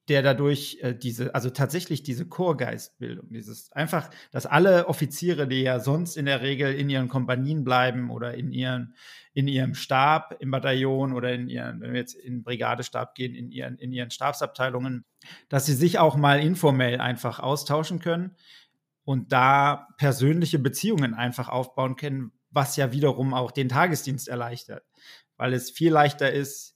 der 0.08 0.22
dadurch 0.22 0.78
äh, 0.82 0.94
diese, 0.94 1.34
also 1.34 1.50
tatsächlich 1.50 2.02
diese 2.02 2.26
Chorgeistbildung, 2.26 3.28
dieses 3.30 3.72
einfach, 3.72 4.08
dass 4.30 4.46
alle 4.46 4.86
Offiziere, 4.86 5.48
die 5.48 5.62
ja 5.62 5.80
sonst 5.80 6.16
in 6.16 6.26
der 6.26 6.42
Regel 6.42 6.74
in 6.74 6.88
ihren 6.88 7.08
Kompanien 7.08 7.64
bleiben 7.64 8.10
oder 8.10 8.34
in 8.34 8.52
ihren, 8.52 8.94
in 9.32 9.48
ihrem 9.48 9.74
Stab 9.74 10.36
im 10.38 10.50
Bataillon 10.52 11.12
oder 11.12 11.32
in 11.32 11.48
ihren, 11.48 11.80
wenn 11.80 11.92
wir 11.92 12.00
jetzt 12.00 12.14
in 12.14 12.44
Brigadestab 12.44 13.14
gehen, 13.14 13.34
in 13.34 13.50
ihren, 13.50 13.78
in 13.78 13.92
ihren 13.92 14.10
Stabsabteilungen, 14.10 15.04
dass 15.48 15.66
sie 15.66 15.74
sich 15.74 15.98
auch 15.98 16.16
mal 16.16 16.40
informell 16.40 17.00
einfach 17.00 17.40
austauschen 17.40 17.98
können 17.98 18.36
und 19.04 19.32
da 19.32 19.88
persönliche 19.98 20.58
Beziehungen 20.58 21.14
einfach 21.14 21.48
aufbauen 21.48 21.96
können, 21.96 22.32
was 22.50 22.76
ja 22.76 22.92
wiederum 22.92 23.34
auch 23.34 23.50
den 23.50 23.68
Tagesdienst 23.68 24.28
erleichtert, 24.28 24.84
weil 25.36 25.52
es 25.52 25.70
viel 25.70 25.92
leichter 25.92 26.32
ist, 26.32 26.75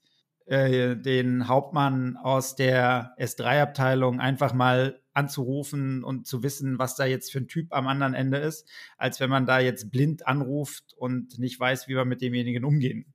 äh, 0.50 0.96
den 0.96 1.46
Hauptmann 1.46 2.16
aus 2.16 2.56
der 2.56 3.14
S3-Abteilung 3.18 4.18
einfach 4.18 4.52
mal 4.52 5.00
anzurufen 5.12 6.02
und 6.02 6.26
zu 6.26 6.42
wissen, 6.42 6.78
was 6.80 6.96
da 6.96 7.04
jetzt 7.04 7.30
für 7.30 7.38
ein 7.38 7.46
Typ 7.46 7.72
am 7.72 7.86
anderen 7.86 8.14
Ende 8.14 8.38
ist, 8.38 8.68
als 8.96 9.20
wenn 9.20 9.30
man 9.30 9.46
da 9.46 9.60
jetzt 9.60 9.92
blind 9.92 10.26
anruft 10.26 10.92
und 10.96 11.38
nicht 11.38 11.60
weiß, 11.60 11.86
wie 11.86 11.94
man 11.94 12.08
mit 12.08 12.20
demjenigen 12.20 12.64
umgehen 12.64 13.14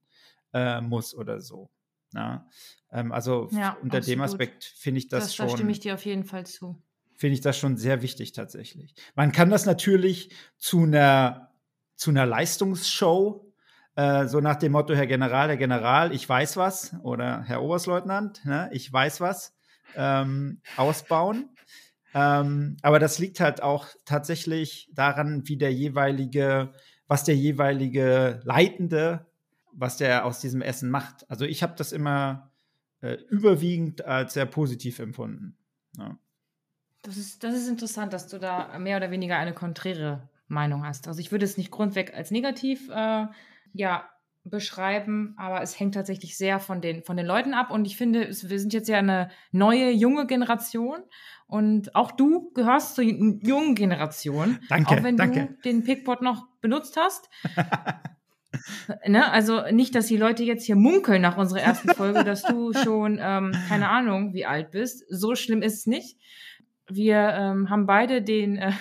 äh, 0.53 0.79
muss 0.79 1.13
oder 1.13 1.41
so. 1.41 1.69
Ja, 2.13 2.47
ähm, 2.89 3.11
also 3.11 3.49
ja, 3.51 3.77
unter 3.81 3.97
absolut. 3.97 4.07
dem 4.07 4.21
Aspekt 4.21 4.63
finde 4.63 4.99
ich 4.99 5.09
das, 5.09 5.25
das 5.25 5.35
schon. 5.35 5.47
Da 5.47 5.53
stimme 5.55 5.71
ich 5.71 5.81
dir 5.81 5.93
auf 5.93 6.05
jeden 6.05 6.23
Fall 6.23 6.45
zu. 6.45 6.81
Finde 7.17 7.33
ich 7.33 7.41
das 7.41 7.57
schon 7.57 7.75
sehr 7.75 8.01
wichtig 8.01 8.31
tatsächlich. 8.31 8.95
Man 9.13 9.33
kann 9.33 9.49
das 9.49 9.65
natürlich 9.65 10.33
zu 10.57 10.83
einer 10.83 11.51
zu 11.95 12.11
einer 12.11 12.25
Leistungsshow 12.25 13.44
äh, 13.95 14.27
so 14.27 14.39
nach 14.41 14.57
dem 14.57 14.73
Motto, 14.73 14.93
Herr 14.93 15.07
General, 15.07 15.49
Herr 15.49 15.57
General, 15.57 16.13
ich 16.13 16.27
weiß 16.27 16.57
was, 16.57 16.95
oder 17.01 17.43
Herr 17.43 17.61
Oberstleutnant, 17.61 18.45
ne, 18.45 18.69
ich 18.71 18.91
weiß 18.91 19.21
was, 19.21 19.55
ähm, 19.95 20.61
ausbauen. 20.77 21.49
Ähm, 22.13 22.77
aber 22.81 22.99
das 22.99 23.19
liegt 23.19 23.39
halt 23.39 23.61
auch 23.61 23.87
tatsächlich 24.05 24.89
daran, 24.93 25.47
wie 25.47 25.57
der 25.57 25.73
jeweilige, 25.73 26.73
was 27.07 27.23
der 27.23 27.35
jeweilige 27.35 28.39
Leitende, 28.43 29.25
was 29.73 29.97
der 29.97 30.25
aus 30.25 30.39
diesem 30.39 30.61
Essen 30.61 30.89
macht. 30.89 31.29
Also 31.29 31.45
ich 31.45 31.61
habe 31.61 31.75
das 31.77 31.91
immer 31.91 32.51
äh, 33.01 33.17
überwiegend 33.29 34.05
als 34.05 34.33
sehr 34.33 34.45
positiv 34.45 34.99
empfunden. 34.99 35.57
Ja. 35.97 36.17
Das 37.01 37.17
ist, 37.17 37.43
das 37.43 37.53
ist 37.53 37.67
interessant, 37.67 38.13
dass 38.13 38.27
du 38.27 38.39
da 38.39 38.79
mehr 38.79 38.97
oder 38.97 39.11
weniger 39.11 39.37
eine 39.37 39.53
konträre 39.53 40.29
Meinung 40.47 40.85
hast. 40.85 41.07
Also 41.07 41.19
ich 41.19 41.31
würde 41.31 41.45
es 41.45 41.57
nicht 41.57 41.69
grundweg 41.69 42.13
als 42.13 42.31
negativ 42.31 42.89
äh, 42.89 43.27
ja, 43.75 44.09
beschreiben, 44.45 45.33
aber 45.37 45.61
es 45.63 45.79
hängt 45.79 45.95
tatsächlich 45.95 46.37
sehr 46.37 46.59
von 46.59 46.79
den, 46.79 47.03
von 47.03 47.17
den 47.17 47.25
Leuten 47.25 47.55
ab. 47.55 47.71
Und 47.71 47.85
ich 47.85 47.97
finde, 47.97 48.23
es, 48.23 48.47
wir 48.47 48.59
sind 48.59 48.73
jetzt 48.73 48.87
ja 48.87 48.99
eine 48.99 49.29
neue, 49.51 49.89
junge 49.89 50.27
Generation. 50.27 50.99
Und 51.47 51.95
auch 51.95 52.11
du 52.11 52.51
gehörst 52.53 52.95
zur 52.95 53.03
jungen 53.03 53.75
Generation. 53.75 54.59
Danke, 54.69 54.91
auch 54.91 55.03
wenn 55.03 55.17
danke. 55.17 55.47
du 55.47 55.61
den 55.63 55.83
Pickpot 55.83 56.21
noch 56.21 56.47
benutzt 56.61 56.95
hast. 56.95 57.29
ne? 59.07 59.31
Also 59.31 59.63
nicht, 59.71 59.95
dass 59.95 60.05
die 60.05 60.17
Leute 60.17 60.43
jetzt 60.43 60.65
hier 60.65 60.75
munkeln 60.75 61.23
nach 61.23 61.37
unserer 61.37 61.61
ersten 61.61 61.89
Folge, 61.89 62.23
dass 62.23 62.43
du 62.43 62.71
schon, 62.73 63.19
ähm, 63.19 63.51
keine 63.67 63.89
Ahnung, 63.89 64.33
wie 64.33 64.45
alt 64.45 64.71
bist. 64.71 65.05
So 65.09 65.35
schlimm 65.35 65.63
ist 65.63 65.79
es 65.79 65.85
nicht. 65.87 66.19
Wir 66.87 67.17
ähm, 67.33 67.71
haben 67.71 67.87
beide 67.87 68.21
den, 68.21 68.57
äh, 68.57 68.71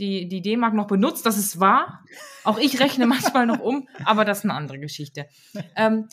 die, 0.00 0.28
die 0.28 0.42
D-Mark 0.42 0.74
noch 0.74 0.86
benutzt, 0.86 1.26
das 1.26 1.36
ist 1.36 1.60
wahr. 1.60 2.04
Auch 2.44 2.58
ich 2.58 2.80
rechne 2.80 3.06
manchmal 3.06 3.46
noch 3.46 3.60
um, 3.60 3.88
aber 4.04 4.24
das 4.24 4.38
ist 4.38 4.44
eine 4.44 4.54
andere 4.54 4.78
Geschichte. 4.78 5.26
Ähm, 5.76 6.08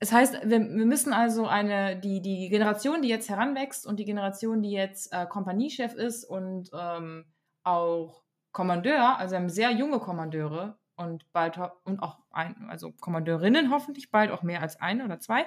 das 0.00 0.12
heißt, 0.12 0.34
wir, 0.44 0.60
wir 0.60 0.86
müssen 0.86 1.12
also 1.12 1.46
eine, 1.46 2.00
die, 2.00 2.22
die 2.22 2.48
Generation, 2.48 3.02
die 3.02 3.08
jetzt 3.08 3.28
heranwächst 3.28 3.86
und 3.86 3.98
die 4.00 4.06
Generation, 4.06 4.62
die 4.62 4.72
jetzt 4.72 5.12
äh, 5.12 5.26
Kompaniechef 5.26 5.94
ist 5.94 6.24
und 6.24 6.70
ähm, 6.72 7.26
auch 7.62 8.22
Kommandeur, 8.52 9.18
also 9.18 9.36
haben 9.36 9.50
sehr 9.50 9.70
junge 9.70 10.00
Kommandeure 10.00 10.78
und 10.96 11.30
bald 11.32 11.58
und 11.84 12.02
auch 12.02 12.18
ein, 12.30 12.66
also 12.68 12.92
Kommandeurinnen 12.92 13.70
hoffentlich, 13.70 14.10
bald 14.10 14.30
auch 14.30 14.42
mehr 14.42 14.62
als 14.62 14.80
eine 14.80 15.04
oder 15.04 15.20
zwei, 15.20 15.46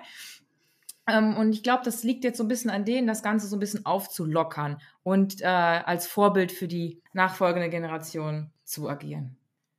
und 1.06 1.52
ich 1.52 1.64
glaube, 1.64 1.84
das 1.84 2.04
liegt 2.04 2.24
jetzt 2.24 2.38
so 2.38 2.44
ein 2.44 2.48
bisschen 2.48 2.72
an 2.72 2.86
denen, 2.86 3.08
das 3.08 3.24
Ganze 3.24 3.48
so 3.48 3.58
ein 3.58 3.60
bisschen 3.60 3.86
aufzulockern 3.86 4.80
und 5.04 5.42
äh, 5.42 5.46
als 5.46 6.08
Vorbild 6.08 6.52
für 6.52 6.68
die 6.68 7.02
nachfolgende 7.12 7.70
Generation 7.70 8.52
zu 8.64 8.90
agieren. 8.90 9.36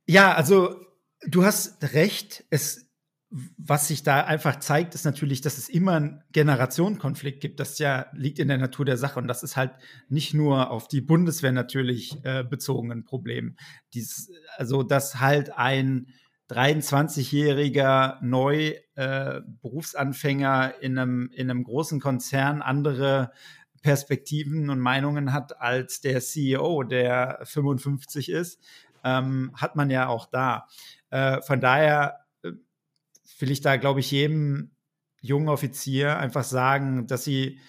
Ja, 0.07 0.33
also 0.33 0.75
du 1.27 1.43
hast 1.43 1.93
recht. 1.93 2.45
Es, 2.51 2.85
was 3.57 3.87
sich 3.87 4.03
da 4.03 4.23
einfach 4.23 4.59
zeigt, 4.59 4.93
ist 4.93 5.03
natürlich, 5.03 5.41
dass 5.41 5.57
es 5.57 5.67
immer 5.67 5.93
einen 5.93 6.23
Generationenkonflikt 6.31 7.41
gibt. 7.41 7.59
Das 7.59 7.79
ja 7.79 8.05
liegt 8.13 8.37
in 8.37 8.47
der 8.47 8.59
Natur 8.59 8.85
der 8.85 8.97
Sache 8.97 9.19
und 9.19 9.27
das 9.27 9.41
ist 9.41 9.57
halt 9.57 9.71
nicht 10.07 10.35
nur 10.35 10.69
auf 10.69 10.87
die 10.87 11.01
Bundeswehr 11.01 11.51
natürlich 11.51 12.23
äh, 12.23 12.43
bezogen 12.43 12.91
ein 12.91 13.03
Problem. 13.03 13.57
Dies, 13.95 14.29
also 14.57 14.83
dass 14.83 15.19
halt 15.19 15.57
ein 15.57 16.07
23-jähriger 16.49 18.17
neu 18.21 18.75
äh, 18.95 19.41
Berufsanfänger 19.61 20.75
in 20.81 20.97
einem, 20.97 21.29
in 21.33 21.49
einem 21.49 21.63
großen 21.63 21.99
Konzern 21.99 22.61
andere 22.61 23.31
Perspektiven 23.81 24.69
und 24.69 24.79
Meinungen 24.79 25.33
hat 25.33 25.59
als 25.61 26.01
der 26.01 26.19
CEO, 26.21 26.83
der 26.83 27.39
55 27.43 28.29
ist, 28.29 28.59
ähm, 29.03 29.51
hat 29.55 29.75
man 29.75 29.89
ja 29.89 30.07
auch 30.07 30.25
da. 30.25 30.67
Äh, 31.09 31.41
von 31.41 31.61
daher 31.61 32.25
äh, 32.43 32.51
will 33.39 33.51
ich 33.51 33.61
da, 33.61 33.77
glaube 33.77 33.99
ich, 33.99 34.11
jedem 34.11 34.71
jungen 35.21 35.49
Offizier 35.49 36.17
einfach 36.17 36.43
sagen, 36.43 37.07
dass 37.07 37.23
sie, 37.23 37.59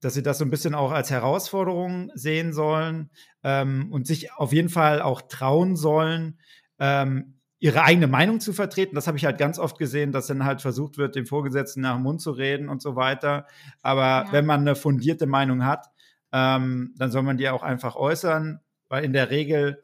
dass 0.00 0.14
sie 0.14 0.22
das 0.22 0.38
so 0.38 0.44
ein 0.44 0.50
bisschen 0.50 0.74
auch 0.74 0.92
als 0.92 1.10
Herausforderung 1.10 2.10
sehen 2.14 2.52
sollen 2.52 3.10
ähm, 3.42 3.90
und 3.90 4.06
sich 4.06 4.32
auf 4.32 4.52
jeden 4.52 4.68
Fall 4.68 5.00
auch 5.00 5.22
trauen 5.22 5.76
sollen, 5.76 6.38
ähm, 6.78 7.37
ihre 7.60 7.82
eigene 7.82 8.06
Meinung 8.06 8.40
zu 8.40 8.52
vertreten. 8.52 8.94
Das 8.94 9.06
habe 9.06 9.16
ich 9.16 9.24
halt 9.24 9.38
ganz 9.38 9.58
oft 9.58 9.78
gesehen, 9.78 10.12
dass 10.12 10.28
dann 10.28 10.44
halt 10.44 10.62
versucht 10.62 10.96
wird, 10.96 11.16
dem 11.16 11.26
Vorgesetzten 11.26 11.80
nach 11.80 11.94
dem 11.94 12.02
Mund 12.02 12.20
zu 12.20 12.30
reden 12.30 12.68
und 12.68 12.80
so 12.80 12.94
weiter. 12.94 13.46
Aber 13.82 14.26
ja. 14.26 14.32
wenn 14.32 14.46
man 14.46 14.60
eine 14.60 14.76
fundierte 14.76 15.26
Meinung 15.26 15.64
hat, 15.64 15.90
ähm, 16.32 16.94
dann 16.96 17.10
soll 17.10 17.22
man 17.22 17.36
die 17.36 17.48
auch 17.48 17.62
einfach 17.62 17.96
äußern, 17.96 18.60
weil 18.88 19.04
in 19.04 19.12
der 19.12 19.30
Regel 19.30 19.82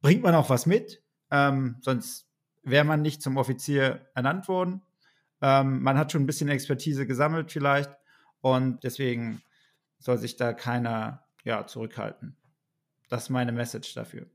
bringt 0.00 0.22
man 0.22 0.34
auch 0.34 0.50
was 0.50 0.66
mit, 0.66 1.02
ähm, 1.30 1.76
sonst 1.80 2.28
wäre 2.62 2.84
man 2.84 3.02
nicht 3.02 3.22
zum 3.22 3.36
Offizier 3.36 4.06
ernannt 4.14 4.48
worden. 4.48 4.82
Ähm, 5.40 5.82
man 5.82 5.98
hat 5.98 6.12
schon 6.12 6.22
ein 6.22 6.26
bisschen 6.26 6.48
Expertise 6.48 7.06
gesammelt 7.06 7.50
vielleicht 7.50 7.90
und 8.40 8.84
deswegen 8.84 9.42
soll 9.98 10.18
sich 10.18 10.36
da 10.36 10.52
keiner 10.52 11.24
ja, 11.44 11.66
zurückhalten. 11.66 12.36
Das 13.08 13.24
ist 13.24 13.30
meine 13.30 13.52
Message 13.52 13.94
dafür. 13.94 14.26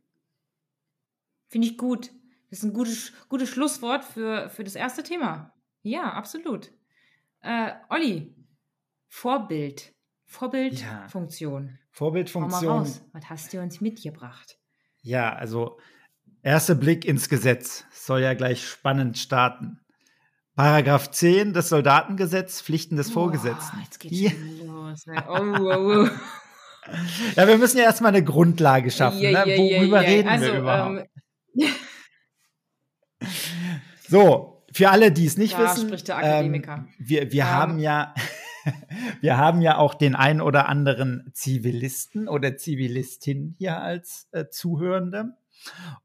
Finde 1.48 1.68
ich 1.68 1.78
gut. 1.78 2.12
Das 2.52 2.60
ist 2.60 2.66
ein 2.66 2.74
gutes, 2.74 3.14
gutes 3.30 3.50
Schlusswort 3.50 4.04
für, 4.04 4.50
für 4.50 4.66
das 4.66 4.76
erste 4.76 5.04
Thema. 5.04 5.54
Ja, 5.84 6.12
absolut. 6.12 6.72
Äh, 7.40 7.72
Olli, 7.90 8.36
Vorbild. 9.08 9.94
Vorbildfunktion. 10.26 11.68
Ja. 11.68 11.74
Vorbildfunktion. 11.92 12.88
Was 13.14 13.30
hast 13.30 13.54
du 13.54 13.62
uns 13.62 13.80
mitgebracht? 13.80 14.58
Ja, 15.02 15.34
also 15.34 15.80
erster 16.42 16.76
Blick 16.76 17.06
ins 17.06 17.30
Gesetz 17.30 17.86
soll 17.92 18.22
ja 18.22 18.34
gleich 18.34 18.68
spannend 18.68 19.18
starten. 19.18 19.80
Paragraph 20.56 21.10
10 21.10 21.54
des 21.54 21.70
Soldatengesetz, 21.70 22.62
Pflichten 22.62 22.98
des 22.98 23.10
Vorgesetzten. 23.12 23.78
Oh, 23.78 23.84
jetzt 23.84 24.00
geht's 24.00 24.20
ja. 24.20 24.32
los. 24.66 25.06
Ne? 25.06 25.24
Oh, 25.28 25.40
oh, 25.40 26.06
oh. 26.06 26.10
ja, 27.38 27.48
wir 27.48 27.58
müssen 27.58 27.78
ja 27.78 27.86
erstmal 27.86 28.14
eine 28.14 28.26
Grundlage 28.26 28.92
schaffen. 28.92 29.22
Yeah, 29.22 29.46
ne? 29.46 29.58
Worüber 29.58 30.02
reden 30.02 30.28
also, 30.28 30.46
wir 30.48 30.60
überhaupt? 30.60 31.10
Ähm, 31.58 31.70
so, 34.12 34.64
für 34.74 34.90
alle, 34.90 35.14
die 35.14 35.26
es 35.26 35.38
nicht 35.38 35.54
da 35.54 35.64
wissen, 35.64 35.88
spricht 35.88 36.10
der 36.10 36.18
Akademiker. 36.18 36.74
Ähm, 36.74 36.88
wir, 36.98 37.32
wir. 37.32 37.44
Ähm. 37.44 37.50
haben 37.50 37.80
ja 37.80 38.14
wir 39.22 39.38
haben 39.38 39.62
ja 39.62 39.78
auch 39.78 39.94
den 39.94 40.16
ein 40.16 40.42
oder 40.42 40.68
anderen 40.68 41.32
Zivilisten 41.34 42.28
oder 42.28 42.58
Zivilistin 42.58 43.56
hier 43.58 43.80
als 43.80 44.28
äh, 44.34 44.50
Zuhörende. 44.50 45.38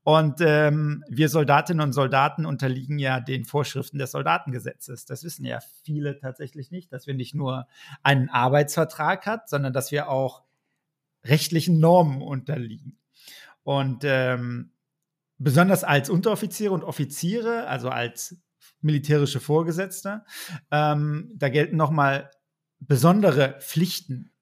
Und 0.05 0.41
ähm, 0.41 1.03
wir 1.09 1.29
Soldatinnen 1.29 1.83
und 1.83 1.93
Soldaten 1.95 2.47
unterliegen 2.47 3.01
ja 3.01 3.19
den 3.19 3.45
Vorschriften 3.45 3.99
des 3.99 4.13
Soldatengesetzes. 4.13 5.05
Das 5.05 5.25
wissen 5.25 5.45
ja 5.45 5.59
viele 5.83 6.17
tatsächlich 6.19 6.71
nicht, 6.71 6.93
dass 6.93 7.09
wir 7.09 7.15
nicht 7.15 7.35
nur 7.35 7.67
einen 8.05 8.29
Arbeitsvertrag 8.29 9.27
hat, 9.27 9.49
sondern 9.49 9.73
dass 9.73 9.91
wir 9.91 10.09
auch 10.09 10.45
rechtlichen 11.25 11.81
Normen 11.81 12.23
unterliegen. 12.23 12.99
Und 13.65 14.05
ähm, 14.05 14.71
besonders 15.38 15.85
als 15.85 16.11
Unteroffiziere 16.11 16.73
und 16.73 16.85
Offiziere, 16.85 17.66
also 17.66 17.88
als 17.88 18.37
militärische 18.81 19.40
Vorgesetzte, 19.40 20.25
ähm, 20.71 21.33
da 21.37 21.49
gelten 21.49 21.76
nochmal 21.76 22.31
besondere 22.78 23.59
Pflichten. 23.61 24.33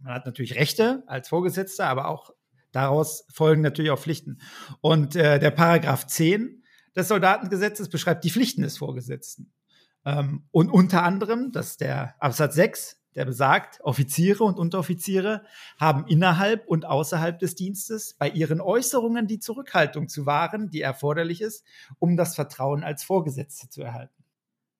Man 0.00 0.14
hat 0.14 0.26
natürlich 0.26 0.56
Rechte 0.56 1.04
als 1.06 1.28
Vorgesetzter, 1.28 1.86
aber 1.86 2.08
auch 2.08 2.30
daraus 2.72 3.24
folgen 3.32 3.62
natürlich 3.62 3.90
auch 3.90 3.98
Pflichten. 3.98 4.40
Und 4.80 5.14
äh, 5.16 5.38
der 5.38 5.50
Paragraph 5.50 6.06
10 6.06 6.64
des 6.96 7.08
Soldatengesetzes 7.08 7.88
beschreibt 7.88 8.24
die 8.24 8.30
Pflichten 8.30 8.62
des 8.62 8.78
Vorgesetzten. 8.78 9.52
Ähm, 10.04 10.46
und 10.50 10.70
unter 10.70 11.02
anderem, 11.02 11.52
das 11.52 11.72
ist 11.72 11.80
der 11.80 12.14
Absatz 12.20 12.54
6, 12.54 13.01
der 13.14 13.24
besagt, 13.24 13.80
Offiziere 13.82 14.44
und 14.44 14.58
Unteroffiziere 14.58 15.44
haben 15.78 16.06
innerhalb 16.06 16.66
und 16.66 16.86
außerhalb 16.86 17.38
des 17.38 17.54
Dienstes 17.54 18.14
bei 18.14 18.28
ihren 18.28 18.60
Äußerungen 18.60 19.26
die 19.26 19.38
Zurückhaltung 19.38 20.08
zu 20.08 20.26
wahren, 20.26 20.70
die 20.70 20.80
erforderlich 20.80 21.40
ist, 21.40 21.64
um 21.98 22.16
das 22.16 22.34
Vertrauen 22.34 22.84
als 22.84 23.04
Vorgesetzte 23.04 23.68
zu 23.68 23.82
erhalten. 23.82 24.24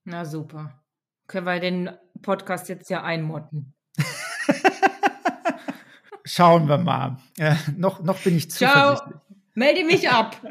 Na 0.04 0.24
super. 0.24 0.82
Können 1.26 1.46
wir 1.46 1.60
den 1.60 1.90
Podcast 2.20 2.68
jetzt 2.68 2.90
ja 2.90 3.02
einmotten. 3.02 3.74
Schauen 6.24 6.68
wir 6.68 6.78
mal. 6.78 7.18
Äh, 7.38 7.54
noch, 7.76 8.02
noch 8.02 8.18
bin 8.20 8.36
ich 8.36 8.50
zuversichtlich. 8.50 8.98
Ciao. 8.98 9.20
Melde 9.54 9.84
mich 9.84 10.10
ab. 10.10 10.36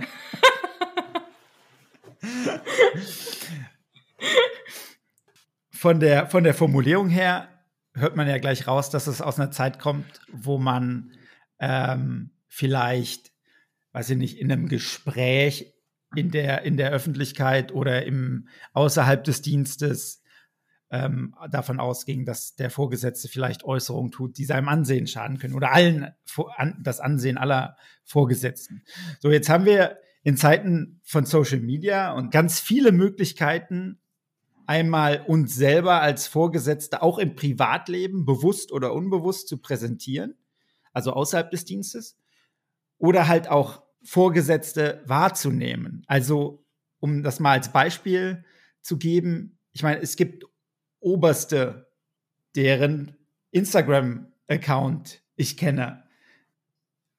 von, 5.72 6.00
der, 6.00 6.28
von 6.28 6.44
der 6.44 6.54
Formulierung 6.54 7.10
her 7.10 7.48
hört 7.94 8.16
man 8.16 8.28
ja 8.28 8.38
gleich 8.38 8.68
raus, 8.68 8.90
dass 8.90 9.08
es 9.08 9.22
aus 9.22 9.40
einer 9.40 9.52
Zeit 9.52 9.80
kommt, 9.80 10.22
wo 10.32 10.58
man 10.58 11.12
ähm, 11.60 12.32
vielleicht, 12.48 13.32
weiß 13.92 14.12
ich 14.12 14.18
nicht, 14.18 14.38
in 14.38 14.52
einem 14.52 14.68
Gespräch 14.68 15.74
in 16.16 16.32
der, 16.32 16.64
in 16.64 16.78
der 16.78 16.92
Öffentlichkeit 16.92 17.72
oder 17.72 18.06
im, 18.06 18.48
außerhalb 18.74 19.24
des 19.24 19.42
Dienstes 19.42 20.22
ähm, 20.90 21.34
davon 21.50 21.80
ausging, 21.80 22.26
dass 22.26 22.56
der 22.56 22.70
Vorgesetzte 22.70 23.30
vielleicht 23.30 23.64
Äußerungen 23.64 24.12
tut, 24.12 24.38
die 24.38 24.44
seinem 24.44 24.68
Ansehen 24.68 25.08
schaden 25.08 25.38
können 25.38 25.54
oder 25.54 25.72
allen 25.72 26.14
das 26.82 27.00
Ansehen 27.00 27.38
aller 27.38 27.78
Vorgesetzten. 28.04 28.84
So, 29.20 29.32
jetzt 29.32 29.50
haben 29.50 29.66
wir 29.66 29.98
in 30.24 30.36
Zeiten 30.36 31.00
von 31.04 31.26
Social 31.26 31.62
Media 31.62 32.12
und 32.12 32.32
ganz 32.32 32.60
viele 32.60 32.92
Möglichkeiten, 32.92 34.02
einmal 34.72 35.26
uns 35.28 35.54
selber 35.54 36.00
als 36.00 36.28
Vorgesetzte 36.28 37.02
auch 37.02 37.20
im 37.20 37.36
Privatleben 37.36 38.24
bewusst 38.24 38.72
oder 38.72 38.94
unbewusst 38.94 39.50
zu 39.50 39.58
präsentieren, 39.58 40.36
also 40.94 41.12
außerhalb 41.12 41.52
des 41.52 41.66
Dienstes, 41.66 42.18
oder 42.98 43.28
halt 43.28 43.50
auch 43.50 43.84
Vorgesetzte 44.02 45.04
wahrzunehmen. 45.06 46.04
Also, 46.08 46.64
um 47.02 47.22
das 47.22 47.42
mal 47.42 47.52
als 47.52 47.74
Beispiel 47.74 48.46
zu 48.82 48.98
geben, 48.98 49.60
ich 49.74 49.84
meine, 49.84 50.02
es 50.02 50.16
gibt 50.16 50.46
Oberste, 51.02 51.92
deren 52.56 53.18
Instagram-Account 53.52 55.22
ich 55.36 55.58
kenne. 55.58 56.06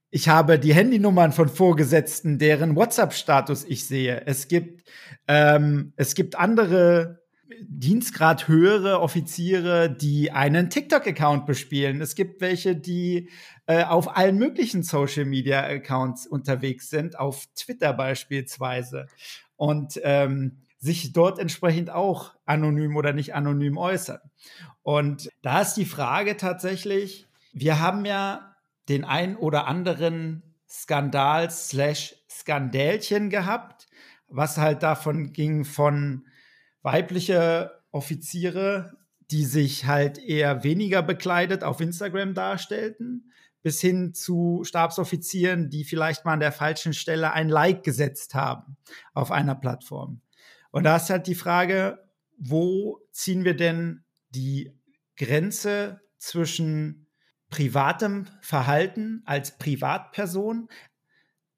Ich 0.08 0.30
habe 0.30 0.58
die 0.58 0.72
Handynummern 0.72 1.32
von 1.32 1.50
Vorgesetzten, 1.50 2.38
deren 2.38 2.76
WhatsApp-Status 2.76 3.64
ich 3.64 3.86
sehe. 3.86 4.22
Es 4.24 4.48
gibt, 4.48 4.88
ähm, 5.28 5.92
es 5.96 6.14
gibt 6.14 6.38
andere 6.38 7.21
Dienstgrad 7.62 8.48
höhere 8.48 9.00
Offiziere, 9.00 9.90
die 9.90 10.30
einen 10.30 10.70
TikTok-Account 10.70 11.46
bespielen. 11.46 12.00
Es 12.00 12.14
gibt 12.14 12.40
welche, 12.40 12.76
die 12.76 13.30
äh, 13.66 13.84
auf 13.84 14.16
allen 14.16 14.38
möglichen 14.38 14.82
Social-Media-Accounts 14.82 16.26
unterwegs 16.26 16.90
sind, 16.90 17.18
auf 17.18 17.46
Twitter 17.54 17.92
beispielsweise. 17.92 19.06
Und 19.56 20.00
ähm, 20.02 20.62
sich 20.78 21.12
dort 21.12 21.38
entsprechend 21.38 21.90
auch 21.90 22.34
anonym 22.44 22.96
oder 22.96 23.12
nicht 23.12 23.34
anonym 23.34 23.78
äußern. 23.78 24.18
Und 24.82 25.28
da 25.40 25.60
ist 25.60 25.74
die 25.74 25.84
Frage 25.84 26.36
tatsächlich, 26.36 27.28
wir 27.52 27.78
haben 27.78 28.04
ja 28.04 28.56
den 28.88 29.04
ein 29.04 29.36
oder 29.36 29.68
anderen 29.68 30.42
Skandal 30.68 31.50
slash 31.50 32.16
Skandälchen 32.28 33.30
gehabt, 33.30 33.86
was 34.26 34.58
halt 34.58 34.82
davon 34.82 35.32
ging 35.32 35.64
von 35.64 36.26
weibliche 36.82 37.70
Offiziere, 37.90 38.96
die 39.30 39.44
sich 39.44 39.86
halt 39.86 40.18
eher 40.18 40.64
weniger 40.64 41.02
bekleidet 41.02 41.64
auf 41.64 41.80
Instagram 41.80 42.34
darstellten, 42.34 43.32
bis 43.62 43.80
hin 43.80 44.12
zu 44.12 44.62
Stabsoffizieren, 44.64 45.70
die 45.70 45.84
vielleicht 45.84 46.24
mal 46.24 46.34
an 46.34 46.40
der 46.40 46.52
falschen 46.52 46.92
Stelle 46.92 47.32
ein 47.32 47.48
Like 47.48 47.84
gesetzt 47.84 48.34
haben 48.34 48.76
auf 49.14 49.30
einer 49.30 49.54
Plattform. 49.54 50.20
Und 50.70 50.84
da 50.84 50.96
ist 50.96 51.10
halt 51.10 51.26
die 51.26 51.34
Frage, 51.34 51.98
wo 52.36 53.00
ziehen 53.12 53.44
wir 53.44 53.54
denn 53.54 54.04
die 54.30 54.72
Grenze 55.16 56.00
zwischen 56.18 57.06
privatem 57.50 58.26
Verhalten 58.40 59.22
als 59.26 59.58
Privatperson, 59.58 60.68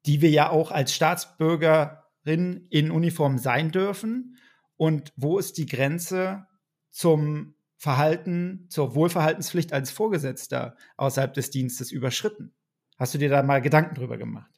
die 0.05 0.21
wir 0.21 0.29
ja 0.29 0.49
auch 0.49 0.71
als 0.71 0.93
Staatsbürgerin 0.93 2.67
in 2.69 2.91
Uniform 2.91 3.37
sein 3.37 3.71
dürfen, 3.71 4.37
und 4.77 5.13
wo 5.15 5.37
ist 5.37 5.57
die 5.57 5.65
Grenze 5.65 6.45
zum 6.91 7.55
Verhalten, 7.77 8.67
zur 8.69 8.95
Wohlverhaltenspflicht 8.95 9.73
als 9.73 9.91
Vorgesetzter 9.91 10.75
außerhalb 10.97 11.33
des 11.33 11.49
Dienstes 11.49 11.91
überschritten? 11.91 12.53
Hast 12.97 13.13
du 13.13 13.17
dir 13.17 13.29
da 13.29 13.43
mal 13.43 13.61
Gedanken 13.61 13.95
drüber 13.95 14.17
gemacht? 14.17 14.51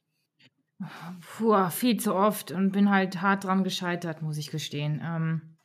Puh, 1.37 1.69
viel 1.69 1.99
zu 1.99 2.13
oft 2.13 2.51
und 2.51 2.71
bin 2.71 2.91
halt 2.91 3.21
hart 3.21 3.45
dran 3.45 3.63
gescheitert, 3.63 4.21
muss 4.21 4.37
ich 4.37 4.51
gestehen. 4.51 5.01
Ähm, 5.03 5.57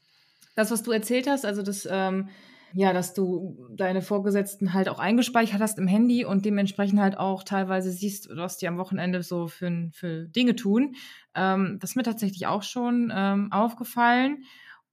das, 0.55 0.71
was 0.71 0.83
du 0.83 0.91
erzählt 0.91 1.27
hast, 1.27 1.45
also 1.45 1.63
das, 1.63 1.87
ähm, 1.91 2.29
ja, 2.75 2.93
dass 2.93 3.15
du 3.15 3.69
deine 3.75 4.03
Vorgesetzten 4.03 4.73
halt 4.73 4.89
auch 4.89 4.99
eingespeichert 4.99 5.61
hast 5.61 5.79
im 5.79 5.87
Handy 5.87 6.25
und 6.25 6.45
dementsprechend 6.45 7.01
halt 7.01 7.19
auch 7.19 7.43
teilweise 7.43 7.91
siehst, 7.91 8.29
was 8.35 8.59
die 8.59 8.69
am 8.69 8.79
Wochenende 8.79 9.23
so 9.23 9.49
für, 9.49 9.91
für 9.93 10.27
Dinge 10.29 10.57
tun. 10.57 10.95
Ähm, 11.35 11.79
das 11.81 11.91
ist 11.91 11.97
mir 11.97 12.03
tatsächlich 12.03 12.47
auch 12.47 12.63
schon 12.63 13.13
ähm, 13.15 13.53
aufgefallen. 13.53 14.45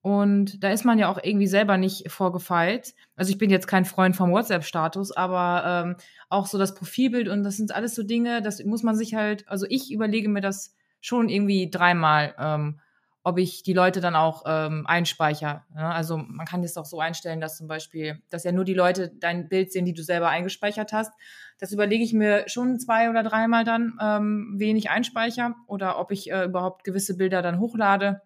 Und 0.02 0.64
da 0.64 0.72
ist 0.72 0.86
man 0.86 0.98
ja 0.98 1.12
auch 1.12 1.20
irgendwie 1.22 1.48
selber 1.48 1.78
nicht 1.78 2.10
vorgefeilt. 2.10 2.94
Also 3.16 3.32
ich 3.32 3.38
bin 3.38 3.50
jetzt 3.50 3.68
kein 3.68 3.84
Freund 3.84 4.16
vom 4.16 4.32
WhatsApp-Status, 4.32 5.12
aber 5.12 5.64
ähm, 5.66 5.96
auch 6.30 6.48
so 6.48 6.58
das 6.58 6.74
Profilbild 6.74 7.28
und 7.28 7.44
das 7.44 7.58
sind 7.58 7.76
alles 7.76 7.96
so 7.96 8.04
Dinge, 8.04 8.42
das 8.42 8.64
muss 8.64 8.82
man 8.82 8.96
sich 8.96 9.16
halt, 9.16 9.48
also 9.50 9.66
ich 9.70 9.92
überlege 9.92 10.30
mir 10.30 10.42
das 10.42 10.74
schon 11.02 11.28
irgendwie 11.28 11.70
dreimal, 11.70 12.34
ähm, 12.40 12.80
ob 13.24 13.38
ich 13.38 13.64
die 13.64 13.74
Leute 13.74 14.02
dann 14.02 14.16
auch 14.16 14.44
ähm, 14.46 14.86
einspeichere. 14.88 15.64
Ja, 15.76 15.82
ne? 15.82 15.94
also 15.94 16.18
man 16.18 16.46
kann 16.46 16.62
das 16.62 16.78
auch 16.78 16.86
so 16.86 17.00
einstellen, 17.00 17.42
dass 17.42 17.58
zum 17.58 17.68
Beispiel, 17.68 18.22
dass 18.30 18.44
ja 18.44 18.52
nur 18.52 18.66
die 18.66 18.74
Leute 18.74 19.12
dein 19.20 19.50
Bild 19.50 19.72
sehen, 19.72 19.86
die 19.86 19.94
du 19.94 20.04
selber 20.04 20.30
eingespeichert 20.30 20.94
hast. 20.94 21.12
Das 21.60 21.72
überlege 21.72 22.04
ich 22.04 22.14
mir 22.14 22.48
schon 22.48 22.80
zwei 22.80 23.10
oder 23.10 23.24
dreimal 23.24 23.66
dann, 23.66 23.98
ähm, 24.02 24.56
wen 24.58 24.78
ich 24.78 24.90
einspeichere 24.90 25.56
oder 25.68 26.00
ob 26.00 26.12
ich 26.12 26.32
äh, 26.32 26.46
überhaupt 26.46 26.84
gewisse 26.84 27.18
Bilder 27.18 27.42
dann 27.42 27.60
hochlade 27.60 28.22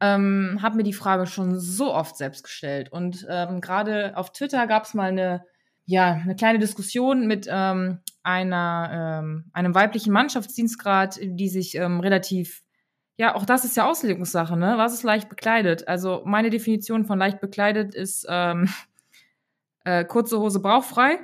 ähm, 0.00 0.58
habe 0.62 0.76
mir 0.76 0.82
die 0.82 0.94
Frage 0.94 1.26
schon 1.26 1.58
so 1.60 1.92
oft 1.94 2.16
selbst 2.16 2.44
gestellt. 2.44 2.90
Und 2.90 3.26
ähm, 3.28 3.60
gerade 3.60 4.16
auf 4.16 4.32
Twitter 4.32 4.66
gab 4.66 4.84
es 4.84 4.94
mal 4.94 5.10
eine, 5.10 5.44
ja, 5.84 6.14
eine 6.14 6.34
kleine 6.34 6.58
Diskussion 6.58 7.26
mit 7.26 7.46
ähm, 7.50 8.00
einer, 8.22 9.20
ähm, 9.22 9.50
einem 9.52 9.74
weiblichen 9.74 10.12
Mannschaftsdienstgrad, 10.12 11.18
die 11.22 11.48
sich 11.48 11.74
ähm, 11.74 12.00
relativ, 12.00 12.62
ja, 13.20 13.34
auch 13.34 13.44
das 13.44 13.66
ist 13.66 13.76
ja 13.76 13.86
Auslegungssache, 13.86 14.56
ne? 14.56 14.78
Was 14.78 14.94
ist 14.94 15.02
leicht 15.02 15.28
bekleidet? 15.28 15.86
Also 15.86 16.22
meine 16.24 16.48
Definition 16.48 17.04
von 17.04 17.18
leicht 17.18 17.38
bekleidet 17.38 17.94
ist 17.94 18.24
ähm, 18.30 18.70
äh, 19.84 20.06
kurze 20.06 20.40
Hose 20.40 20.58
bauchfrei. 20.60 21.18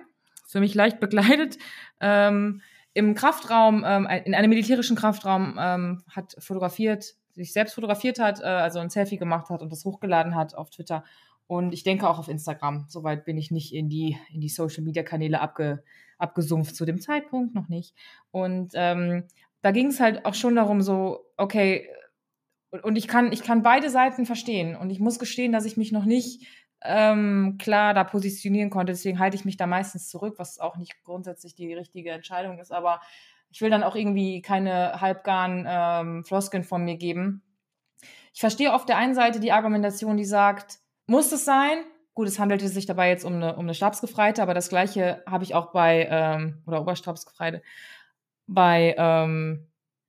Für 0.46 0.60
mich 0.60 0.74
leicht 0.74 1.00
bekleidet. 1.00 1.56
Ähm, 1.98 2.60
Im 2.92 3.14
Kraftraum, 3.14 3.82
ähm, 3.86 4.06
in 4.26 4.34
einem 4.34 4.50
militärischen 4.50 4.94
Kraftraum 4.94 5.56
ähm, 5.58 6.02
hat 6.10 6.36
fotografiert 6.38 7.14
sich 7.32 7.54
selbst 7.54 7.74
fotografiert 7.74 8.18
hat, 8.18 8.40
äh, 8.40 8.44
also 8.44 8.78
ein 8.78 8.90
Selfie 8.90 9.16
gemacht 9.16 9.48
hat 9.48 9.62
und 9.62 9.72
das 9.72 9.86
hochgeladen 9.86 10.34
hat 10.34 10.54
auf 10.54 10.68
Twitter. 10.68 11.02
Und 11.46 11.72
ich 11.72 11.82
denke 11.82 12.06
auch 12.10 12.18
auf 12.18 12.28
Instagram. 12.28 12.84
Soweit 12.88 13.24
bin 13.24 13.38
ich 13.38 13.50
nicht 13.50 13.72
in 13.72 13.88
die, 13.88 14.18
in 14.30 14.42
die 14.42 14.50
Social 14.50 14.84
Media 14.84 15.02
Kanäle 15.02 15.40
abge, 15.40 15.82
abgesumpft 16.18 16.76
zu 16.76 16.84
dem 16.84 17.00
Zeitpunkt, 17.00 17.54
noch 17.54 17.68
nicht. 17.68 17.94
Und 18.32 18.72
ähm, 18.74 19.24
da 19.66 19.72
ging 19.72 19.88
es 19.88 19.98
halt 19.98 20.24
auch 20.24 20.34
schon 20.34 20.54
darum, 20.54 20.80
so, 20.80 21.26
okay, 21.36 21.88
und 22.70 22.94
ich 22.94 23.08
kann, 23.08 23.32
ich 23.32 23.42
kann 23.42 23.64
beide 23.64 23.90
Seiten 23.90 24.24
verstehen. 24.24 24.76
Und 24.76 24.90
ich 24.90 25.00
muss 25.00 25.18
gestehen, 25.18 25.50
dass 25.50 25.64
ich 25.64 25.76
mich 25.76 25.90
noch 25.90 26.04
nicht 26.04 26.46
ähm, 26.82 27.56
klar 27.58 27.92
da 27.92 28.04
positionieren 28.04 28.70
konnte. 28.70 28.92
Deswegen 28.92 29.18
halte 29.18 29.34
ich 29.36 29.44
mich 29.44 29.56
da 29.56 29.66
meistens 29.66 30.08
zurück, 30.08 30.36
was 30.38 30.60
auch 30.60 30.76
nicht 30.76 31.02
grundsätzlich 31.02 31.56
die 31.56 31.74
richtige 31.74 32.12
Entscheidung 32.12 32.60
ist. 32.60 32.70
Aber 32.70 33.00
ich 33.50 33.60
will 33.60 33.68
dann 33.68 33.82
auch 33.82 33.96
irgendwie 33.96 34.40
keine 34.40 35.00
halbgaren 35.00 35.66
ähm, 35.68 36.24
Floskeln 36.24 36.62
von 36.62 36.84
mir 36.84 36.96
geben. 36.96 37.42
Ich 38.32 38.38
verstehe 38.38 38.72
auf 38.72 38.86
der 38.86 38.98
einen 38.98 39.16
Seite 39.16 39.40
die 39.40 39.50
Argumentation, 39.50 40.16
die 40.16 40.24
sagt, 40.24 40.78
muss 41.08 41.32
es 41.32 41.44
sein? 41.44 41.78
Gut, 42.14 42.28
es 42.28 42.38
handelte 42.38 42.68
sich 42.68 42.86
dabei 42.86 43.08
jetzt 43.08 43.24
um 43.24 43.34
eine, 43.34 43.56
um 43.56 43.64
eine 43.64 43.74
Stabsgefreite, 43.74 44.42
aber 44.42 44.54
das 44.54 44.68
gleiche 44.68 45.24
habe 45.26 45.42
ich 45.42 45.56
auch 45.56 45.72
bei, 45.72 46.06
ähm, 46.08 46.62
oder 46.66 46.80
Oberstabsgefreite, 46.80 47.62
bei 48.46 48.94
ähm, 48.96 49.66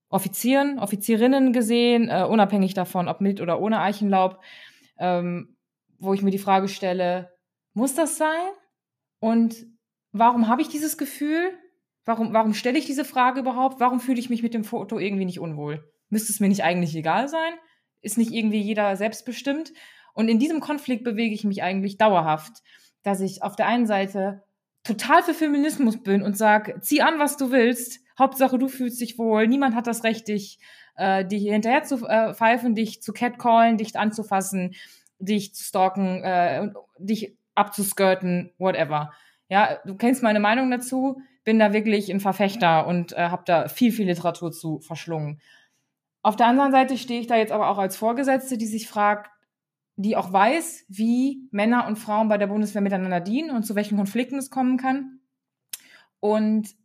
Offizieren, 0.09 0.79
Offizierinnen 0.79 1.51
gesehen, 1.51 2.09
äh, 2.09 2.23
unabhängig 2.23 2.73
davon, 2.73 3.07
ob 3.07 3.19
mit 3.19 3.41
oder 3.41 3.59
ohne 3.59 3.81
Eichenlaub, 3.81 4.41
ähm, 4.97 5.57
wo 5.99 6.13
ich 6.13 6.21
mir 6.21 6.31
die 6.31 6.37
Frage 6.37 6.67
stelle, 6.67 7.31
muss 7.73 7.93
das 7.93 8.17
sein? 8.17 8.49
Und 9.19 9.65
warum 10.11 10.47
habe 10.47 10.61
ich 10.61 10.69
dieses 10.69 10.97
Gefühl? 10.97 11.51
Warum, 12.05 12.33
warum 12.33 12.53
stelle 12.53 12.77
ich 12.77 12.85
diese 12.85 13.03
Frage 13.03 13.41
überhaupt? 13.41 13.79
Warum 13.79 13.99
fühle 13.99 14.19
ich 14.19 14.29
mich 14.29 14.43
mit 14.43 14.53
dem 14.53 14.63
Foto 14.63 14.97
irgendwie 14.97 15.25
nicht 15.25 15.39
unwohl? 15.39 15.91
Müsste 16.09 16.31
es 16.31 16.39
mir 16.39 16.47
nicht 16.47 16.63
eigentlich 16.63 16.95
egal 16.95 17.27
sein? 17.27 17.53
Ist 18.01 18.17
nicht 18.17 18.31
irgendwie 18.31 18.61
jeder 18.61 18.95
selbstbestimmt? 18.95 19.73
Und 20.13 20.29
in 20.29 20.39
diesem 20.39 20.61
Konflikt 20.61 21.03
bewege 21.03 21.35
ich 21.35 21.43
mich 21.43 21.63
eigentlich 21.63 21.97
dauerhaft, 21.97 22.63
dass 23.03 23.19
ich 23.19 23.43
auf 23.43 23.55
der 23.55 23.67
einen 23.67 23.85
Seite 23.85 24.43
total 24.83 25.21
für 25.21 25.33
Feminismus 25.33 26.01
bin 26.01 26.23
und 26.23 26.37
sage, 26.37 26.79
zieh 26.79 27.01
an, 27.01 27.19
was 27.19 27.35
du 27.35 27.51
willst, 27.51 27.99
Hauptsache 28.19 28.57
du 28.57 28.67
fühlst 28.67 28.99
dich 29.01 29.17
wohl, 29.17 29.47
niemand 29.47 29.75
hat 29.75 29.87
das 29.87 30.03
Recht, 30.03 30.27
dich, 30.27 30.59
äh, 30.95 31.25
dich 31.25 31.43
hinterher 31.43 31.83
zu 31.83 32.05
äh, 32.07 32.33
pfeifen, 32.33 32.75
dich 32.75 33.01
zu 33.01 33.13
catcallen, 33.13 33.77
dich 33.77 33.95
anzufassen, 33.95 34.75
dich 35.19 35.53
zu 35.53 35.63
stalken, 35.63 36.23
äh, 36.23 36.69
dich 36.97 37.35
abzuskirten, 37.55 38.51
whatever. 38.57 39.11
Ja, 39.49 39.79
du 39.85 39.95
kennst 39.95 40.23
meine 40.23 40.39
Meinung 40.39 40.69
dazu 40.71 41.21
bin 41.47 41.59
da 41.59 41.71
wirklich 41.71 42.11
ein 42.11 42.19
Verfechter 42.19 42.85
und 42.87 43.13
äh, 43.13 43.29
habe 43.29 43.43
da 43.45 43.69
viel, 43.69 43.93
viel 43.93 44.05
Literatur 44.05 44.51
zu 44.51 44.81
verschlungen. 44.81 45.39
Auf 46.21 46.35
der 46.35 46.47
anderen 46.47 46.73
Seite 46.73 46.97
stehe 46.97 47.21
ich 47.21 47.27
da 47.27 47.37
jetzt 47.37 47.53
aber 47.53 47.69
auch 47.69 47.77
als 47.77 47.95
Vorgesetzte, 47.95 48.57
die 48.57 48.65
sich 48.65 48.89
fragt, 48.89 49.31
die 49.95 50.17
auch 50.17 50.33
weiß, 50.33 50.83
wie 50.89 51.47
Männer 51.51 51.87
und 51.87 51.95
Frauen 51.95 52.27
bei 52.27 52.37
der 52.37 52.47
Bundeswehr 52.47 52.81
miteinander 52.81 53.21
dienen 53.21 53.51
und 53.51 53.63
zu 53.63 53.75
welchen 53.75 53.95
Konflikten 53.95 54.37
es 54.37 54.49
kommen 54.49 54.75
kann. 54.75 55.21
Und 56.19 56.75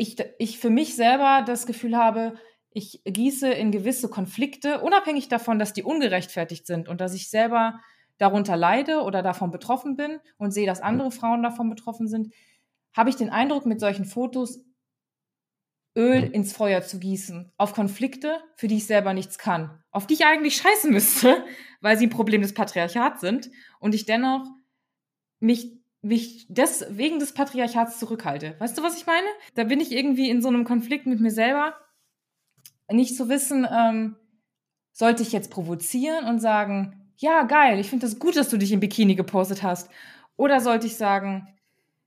ich, 0.00 0.16
ich 0.38 0.58
für 0.58 0.70
mich 0.70 0.96
selber 0.96 1.42
das 1.46 1.66
Gefühl 1.66 1.94
habe, 1.94 2.32
ich 2.70 3.02
gieße 3.04 3.50
in 3.50 3.70
gewisse 3.70 4.08
Konflikte, 4.08 4.80
unabhängig 4.80 5.28
davon, 5.28 5.58
dass 5.58 5.74
die 5.74 5.82
ungerechtfertigt 5.82 6.66
sind 6.66 6.88
und 6.88 7.02
dass 7.02 7.12
ich 7.12 7.28
selber 7.28 7.78
darunter 8.16 8.56
leide 8.56 9.02
oder 9.02 9.22
davon 9.22 9.50
betroffen 9.50 9.96
bin 9.96 10.18
und 10.38 10.52
sehe, 10.52 10.66
dass 10.66 10.80
andere 10.80 11.10
Frauen 11.10 11.42
davon 11.42 11.68
betroffen 11.68 12.08
sind, 12.08 12.32
habe 12.96 13.10
ich 13.10 13.16
den 13.16 13.28
Eindruck, 13.28 13.66
mit 13.66 13.78
solchen 13.78 14.06
Fotos 14.06 14.60
Öl 15.94 16.22
ins 16.22 16.54
Feuer 16.54 16.80
zu 16.80 16.98
gießen, 16.98 17.52
auf 17.58 17.74
Konflikte, 17.74 18.38
für 18.56 18.68
die 18.68 18.76
ich 18.76 18.86
selber 18.86 19.12
nichts 19.12 19.36
kann, 19.36 19.82
auf 19.90 20.06
die 20.06 20.14
ich 20.14 20.24
eigentlich 20.24 20.56
scheißen 20.56 20.90
müsste, 20.90 21.44
weil 21.82 21.98
sie 21.98 22.06
ein 22.06 22.10
Problem 22.10 22.40
des 22.40 22.54
Patriarchats 22.54 23.20
sind 23.20 23.50
und 23.80 23.94
ich 23.94 24.06
dennoch 24.06 24.46
mich, 25.40 25.79
mich 26.02 26.46
des, 26.48 26.86
wegen 26.90 27.18
des 27.18 27.32
Patriarchats 27.32 27.98
zurückhalte. 27.98 28.54
Weißt 28.58 28.76
du, 28.76 28.82
was 28.82 28.96
ich 28.96 29.06
meine? 29.06 29.26
Da 29.54 29.64
bin 29.64 29.80
ich 29.80 29.92
irgendwie 29.92 30.30
in 30.30 30.40
so 30.40 30.48
einem 30.48 30.64
Konflikt 30.64 31.06
mit 31.06 31.20
mir 31.20 31.30
selber, 31.30 31.74
nicht 32.90 33.16
zu 33.16 33.28
wissen, 33.28 33.66
ähm, 33.70 34.16
sollte 34.92 35.22
ich 35.22 35.32
jetzt 35.32 35.50
provozieren 35.50 36.26
und 36.26 36.40
sagen, 36.40 37.12
ja, 37.16 37.42
geil, 37.44 37.78
ich 37.78 37.88
finde 37.88 38.06
das 38.06 38.18
gut, 38.18 38.36
dass 38.36 38.48
du 38.48 38.56
dich 38.56 38.72
im 38.72 38.80
Bikini 38.80 39.14
gepostet 39.14 39.62
hast. 39.62 39.90
Oder 40.36 40.60
sollte 40.60 40.86
ich 40.86 40.96
sagen, 40.96 41.46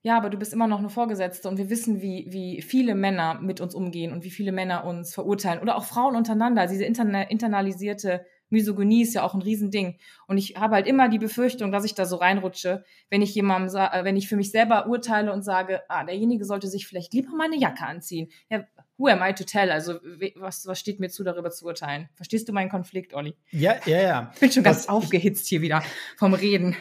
ja, 0.02 0.18
aber 0.18 0.30
du 0.30 0.38
bist 0.38 0.52
immer 0.54 0.68
noch 0.68 0.80
eine 0.80 0.90
Vorgesetzte 0.90 1.48
und 1.48 1.58
wir 1.58 1.70
wissen, 1.70 2.02
wie, 2.02 2.26
wie 2.30 2.62
viele 2.62 2.94
Männer 2.94 3.40
mit 3.40 3.62
uns 3.62 3.74
umgehen 3.74 4.12
und 4.12 4.24
wie 4.24 4.32
viele 4.32 4.52
Männer 4.52 4.86
uns 4.86 5.14
verurteilen 5.14 5.62
oder 5.62 5.78
auch 5.78 5.86
Frauen 5.86 6.16
untereinander. 6.16 6.68
Diese 6.68 6.84
interna 6.84 7.22
internalisierte 7.22 8.26
Misogynie 8.54 9.02
ist 9.02 9.16
ja 9.16 9.24
auch 9.24 9.34
ein 9.34 9.42
Riesending. 9.42 9.98
Und 10.28 10.38
ich 10.38 10.56
habe 10.56 10.76
halt 10.76 10.88
immer 10.88 11.10
die 11.10 11.20
Befürchtung, 11.20 11.72
dass 11.72 11.84
ich 11.84 11.96
da 11.96 12.06
so 12.06 12.16
reinrutsche, 12.16 12.86
wenn 13.10 13.22
ich 13.22 13.36
jemandem, 13.36 13.76
äh, 13.76 14.06
wenn 14.06 14.16
ich 14.16 14.30
für 14.30 14.38
mich 14.38 14.52
selber 14.52 14.88
urteile 14.88 15.34
und 15.34 15.44
sage, 15.44 15.82
ah, 15.90 16.06
derjenige 16.06 16.46
sollte 16.46 16.68
sich 16.68 16.88
vielleicht 16.88 17.14
lieber 17.14 17.36
mal 17.36 17.46
eine 17.46 17.58
Jacke 17.58 17.86
anziehen. 17.86 18.30
Ja, 18.50 18.64
who 18.98 19.08
am 19.08 19.22
I 19.22 19.34
to 19.34 19.44
tell? 19.44 19.72
Also, 19.72 20.00
was, 20.36 20.66
was 20.66 20.80
steht 20.80 21.00
mir 21.00 21.10
zu, 21.10 21.24
darüber 21.24 21.52
zu 21.52 21.66
urteilen? 21.66 22.08
Verstehst 22.14 22.48
du 22.48 22.54
meinen 22.54 22.70
Konflikt, 22.70 23.14
Olli? 23.14 23.36
Ja, 23.52 23.76
ja, 23.86 24.02
ja. 24.02 24.32
Ich 24.36 24.40
bin 24.40 24.52
schon 24.52 24.64
ganz 24.64 24.88
aufgehitzt 24.88 25.48
hier 25.48 25.62
wieder 25.62 25.84
vom 26.18 26.34
Reden. 26.34 26.78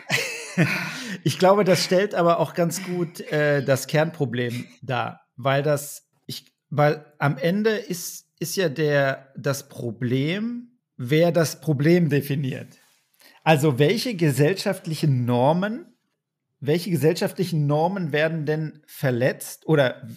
ich 1.25 1.39
glaube, 1.39 1.65
das 1.65 1.83
stellt 1.83 2.15
aber 2.15 2.39
auch 2.39 2.55
ganz 2.55 2.85
gut 2.85 3.21
äh, 3.33 3.65
das 3.65 3.87
Kernproblem 3.87 4.67
dar, 4.83 5.23
weil 5.37 5.63
das, 5.63 6.07
ich, 6.27 6.53
weil 6.69 7.05
am 7.19 7.39
Ende 7.39 7.71
ist, 7.71 8.29
ist 8.39 8.57
ja 8.57 8.69
der, 8.69 9.33
das 9.37 9.69
Problem, 9.69 10.72
wer 10.97 11.33
das 11.33 11.61
Problem 11.61 12.09
definiert. 12.09 12.79
Also 13.45 13.79
welche 13.79 14.15
gesellschaftlichen 14.15 15.25
Normen, 15.25 15.87
welche 16.61 16.91
gesellschaftlichen 16.91 17.67
Normen 17.67 18.13
werden 18.13 18.47
denn 18.47 18.83
verletzt 18.87 19.67
oder 19.67 20.09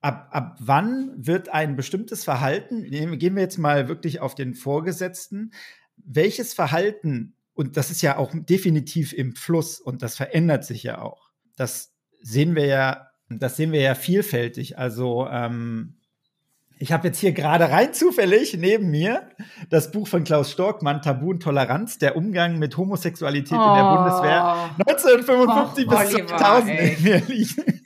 ab, 0.00 0.28
ab 0.30 0.56
wann 0.60 1.12
wird 1.16 1.50
ein 1.50 1.76
bestimmtes 1.76 2.24
Verhalten, 2.24 2.84
gehen 2.90 3.36
wir 3.36 3.42
jetzt 3.42 3.58
mal 3.58 3.88
wirklich 3.88 4.20
auf 4.20 4.34
den 4.34 4.54
Vorgesetzten, 4.54 5.52
welches 5.96 6.54
Verhalten 6.54 7.36
und 7.54 7.76
das 7.76 7.90
ist 7.90 8.02
ja 8.02 8.16
auch 8.16 8.32
definitiv 8.34 9.12
im 9.12 9.34
Fluss 9.36 9.80
und 9.80 10.02
das 10.02 10.16
verändert 10.16 10.64
sich 10.64 10.82
ja 10.82 11.00
auch. 11.00 11.30
Das 11.56 11.94
sehen 12.20 12.56
wir 12.56 12.66
ja, 12.66 13.10
das 13.28 13.56
sehen 13.56 13.70
wir 13.72 13.80
ja 13.80 13.94
vielfältig. 13.94 14.76
Also 14.76 15.28
ähm, 15.28 15.98
ich 16.84 16.92
habe 16.92 17.06
jetzt 17.06 17.18
hier 17.18 17.32
gerade 17.32 17.70
rein 17.70 17.94
zufällig 17.94 18.58
neben 18.58 18.90
mir 18.90 19.30
das 19.70 19.90
Buch 19.90 20.06
von 20.06 20.22
Klaus 20.22 20.50
Storkmann, 20.50 21.00
Tabu 21.00 21.30
und 21.30 21.42
Toleranz, 21.42 21.96
der 21.96 22.14
Umgang 22.14 22.58
mit 22.58 22.76
Homosexualität 22.76 23.56
oh. 23.58 23.68
in 23.70 23.74
der 23.74 23.96
Bundeswehr 23.96 24.70
1955 24.86 25.86
oh, 25.86 25.88
bis 25.88 26.14
Oliver, 26.14 26.26
2000 26.26 26.80
in 26.80 27.02
mir 27.02 27.22
liegen. 27.26 27.80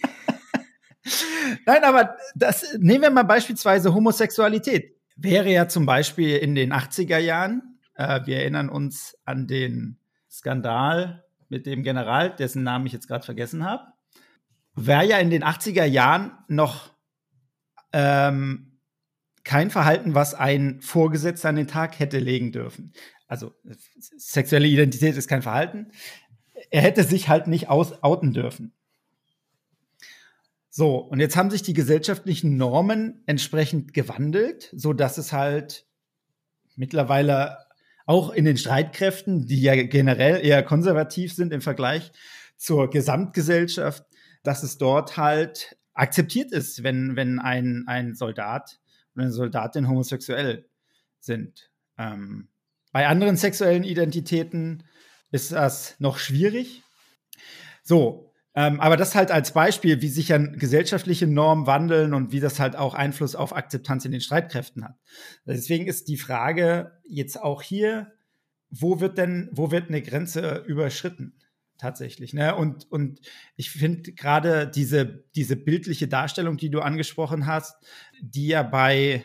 Nein, 1.67 1.85
aber 1.85 2.17
das 2.35 2.77
nehmen 2.81 3.03
wir 3.03 3.11
mal 3.11 3.23
beispielsweise 3.23 3.95
Homosexualität. 3.95 4.97
Wäre 5.15 5.49
ja 5.49 5.69
zum 5.69 5.87
Beispiel 5.87 6.37
in 6.37 6.57
den 6.57 6.73
80er 6.73 7.19
Jahren, 7.19 7.79
äh, 7.95 8.23
wir 8.25 8.39
erinnern 8.39 8.69
uns 8.69 9.17
an 9.25 9.47
den 9.47 10.01
Skandal 10.29 11.23
mit 11.49 11.67
dem 11.67 11.85
General, 11.85 12.35
dessen 12.35 12.65
Namen 12.65 12.87
ich 12.87 12.95
jetzt 12.95 13.07
gerade 13.07 13.25
vergessen 13.25 13.65
habe, 13.65 13.85
wäre 14.75 15.07
ja 15.07 15.19
in 15.19 15.31
den 15.31 15.45
80er 15.45 15.85
Jahren 15.85 16.33
noch 16.49 16.91
ähm, 17.93 18.68
kein 19.45 19.71
Verhalten, 19.71 20.15
was 20.15 20.35
ein 20.35 20.81
Vorgesetzter 20.81 21.49
an 21.49 21.57
den 21.57 21.67
Tag 21.67 21.99
hätte 21.99 22.19
legen 22.19 22.53
dürfen. 22.53 22.93
Also 23.27 23.55
sexuelle 24.17 24.69
Identität 24.69 25.17
ist 25.17 25.29
kein 25.29 25.43
Verhalten. 25.43 25.89
Er 26.71 26.83
hätte 26.83 27.05
sich 27.05 27.29
halt 27.29 27.47
nicht 27.47 27.69
aus 27.69 28.03
outen 28.03 28.33
dürfen. 28.33 28.73
So, 30.71 30.97
und 30.97 31.21
jetzt 31.21 31.37
haben 31.37 31.51
sich 31.51 31.63
die 31.63 31.73
gesellschaftlichen 31.73 32.57
Normen 32.57 33.23
entsprechend 33.27 33.95
gewandelt, 33.95 34.73
so 34.77 34.93
dass 34.93 35.19
es 35.19 35.33
halt 35.33 35.87
mittlerweile 36.77 37.59
auch 38.07 38.31
in 38.31 38.45
den 38.45 38.57
Streitkräften, 38.57 39.47
die 39.47 39.61
ja 39.61 39.75
generell 39.75 40.45
eher 40.45 40.63
konservativ 40.63 41.35
sind 41.35 41.53
im 41.53 41.61
Vergleich 41.61 42.13
zur 42.57 42.91
Gesamtgesellschaft, 42.91 44.05
dass 44.43 44.63
es 44.63 44.79
dort 44.79 45.17
halt 45.17 45.77
akzeptiert 45.95 46.53
ist, 46.53 46.85
wenn, 46.85 47.17
wenn 47.17 47.39
ein, 47.39 47.85
ein 47.87 48.15
Soldat 48.15 48.79
oder 49.19 49.25
eine 49.25 49.33
Soldatin 49.33 49.89
homosexuell 49.89 50.69
sind. 51.19 51.71
Ähm, 51.99 52.49
bei 52.93 53.07
anderen 53.07 53.37
sexuellen 53.37 53.85
Identitäten 53.85 54.85
ist 55.31 55.53
das 55.53 55.97
noch 55.99 56.19
schwierig. 56.19 56.83
So, 57.83 58.33
ähm, 58.55 58.81
aber 58.81 58.97
das 58.97 59.15
halt 59.15 59.31
als 59.31 59.53
Beispiel, 59.53 60.01
wie 60.01 60.09
sich 60.09 60.29
ja 60.29 60.39
gesellschaftliche 60.39 61.27
Normen 61.27 61.67
wandeln 61.67 62.15
und 62.15 62.33
wie 62.33 62.41
das 62.41 62.61
halt 62.61 62.77
auch 62.77 62.95
Einfluss 62.95 63.35
auf 63.35 63.55
Akzeptanz 63.55 64.05
in 64.05 64.13
den 64.13 64.21
Streitkräften 64.21 64.85
hat. 64.85 64.97
Deswegen 65.45 65.87
ist 65.87 66.09
die 66.09 66.17
Frage 66.17 66.93
jetzt 67.05 67.41
auch 67.43 67.63
hier, 67.63 68.13
wo 68.71 69.01
wird 69.01 69.19
denn, 69.19 69.49
wo 69.53 69.71
wird 69.71 69.89
eine 69.89 70.03
Grenze 70.03 70.65
überschritten? 70.67 71.39
Tatsächlich. 71.79 72.35
Ne? 72.35 72.57
Und, 72.57 72.91
und 72.91 73.21
ich 73.55 73.71
finde 73.71 74.13
gerade 74.13 74.67
diese, 74.67 75.25
diese 75.37 75.55
bildliche 75.55 76.09
Darstellung, 76.09 76.57
die 76.57 76.71
du 76.71 76.81
angesprochen 76.81 77.47
hast, 77.47 77.77
die 78.21 78.49
ja 78.49 78.65
bei 78.65 79.25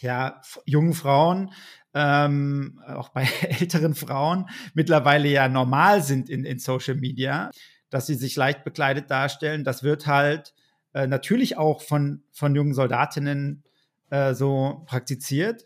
ja, 0.00 0.40
jungen 0.64 0.94
Frauen 0.94 1.52
ähm, 1.92 2.80
auch 2.86 3.10
bei 3.10 3.28
älteren 3.60 3.94
Frauen 3.94 4.48
mittlerweile 4.72 5.28
ja 5.28 5.48
normal 5.48 6.02
sind 6.02 6.30
in, 6.30 6.44
in 6.44 6.58
Social 6.58 6.96
Media, 6.96 7.50
dass 7.90 8.06
sie 8.06 8.14
sich 8.14 8.34
leicht 8.34 8.64
bekleidet 8.64 9.10
darstellen. 9.10 9.62
Das 9.62 9.82
wird 9.82 10.06
halt 10.06 10.54
äh, 10.94 11.06
natürlich 11.06 11.56
auch 11.58 11.82
von, 11.82 12.22
von 12.32 12.54
jungen 12.54 12.72
Soldatinnen 12.72 13.62
äh, 14.08 14.32
so 14.32 14.84
praktiziert, 14.86 15.64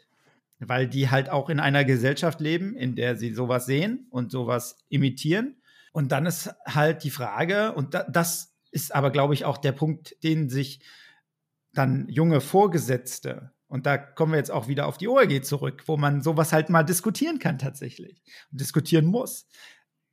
weil 0.59 0.89
die 0.89 1.11
halt 1.11 1.31
auch 1.31 1.49
in 1.49 1.61
einer 1.61 1.85
Gesellschaft 1.85 2.41
leben, 2.41 2.75
in 2.75 2.97
der 2.97 3.17
sie 3.17 3.33
sowas 3.33 3.67
sehen 3.67 4.09
und 4.11 4.33
sowas 4.33 4.79
imitieren. 4.89 5.58
Und 5.99 6.13
dann 6.13 6.27
ist 6.27 6.55
halt 6.65 7.03
die 7.03 7.11
Frage, 7.11 7.73
und 7.73 7.95
da, 7.95 8.05
das 8.05 8.55
ist 8.71 8.95
aber, 8.95 9.11
glaube 9.11 9.35
ich, 9.35 9.45
auch 9.45 9.59
der 9.59 9.73
Punkt, 9.73 10.15
den 10.23 10.49
sich 10.49 10.81
dann 11.73 12.09
junge 12.09 12.41
Vorgesetzte 12.41 13.51
und 13.67 13.85
da 13.85 13.99
kommen 13.99 14.31
wir 14.31 14.39
jetzt 14.39 14.53
auch 14.53 14.69
wieder 14.69 14.87
auf 14.87 14.97
die 14.97 15.09
ORG 15.09 15.43
zurück, 15.43 15.83
wo 15.87 15.97
man 15.97 16.23
sowas 16.23 16.53
halt 16.53 16.71
mal 16.71 16.85
diskutieren 16.85 17.41
kann 17.41 17.59
tatsächlich 17.59 18.23
und 18.53 18.61
diskutieren 18.61 19.07
muss. 19.07 19.49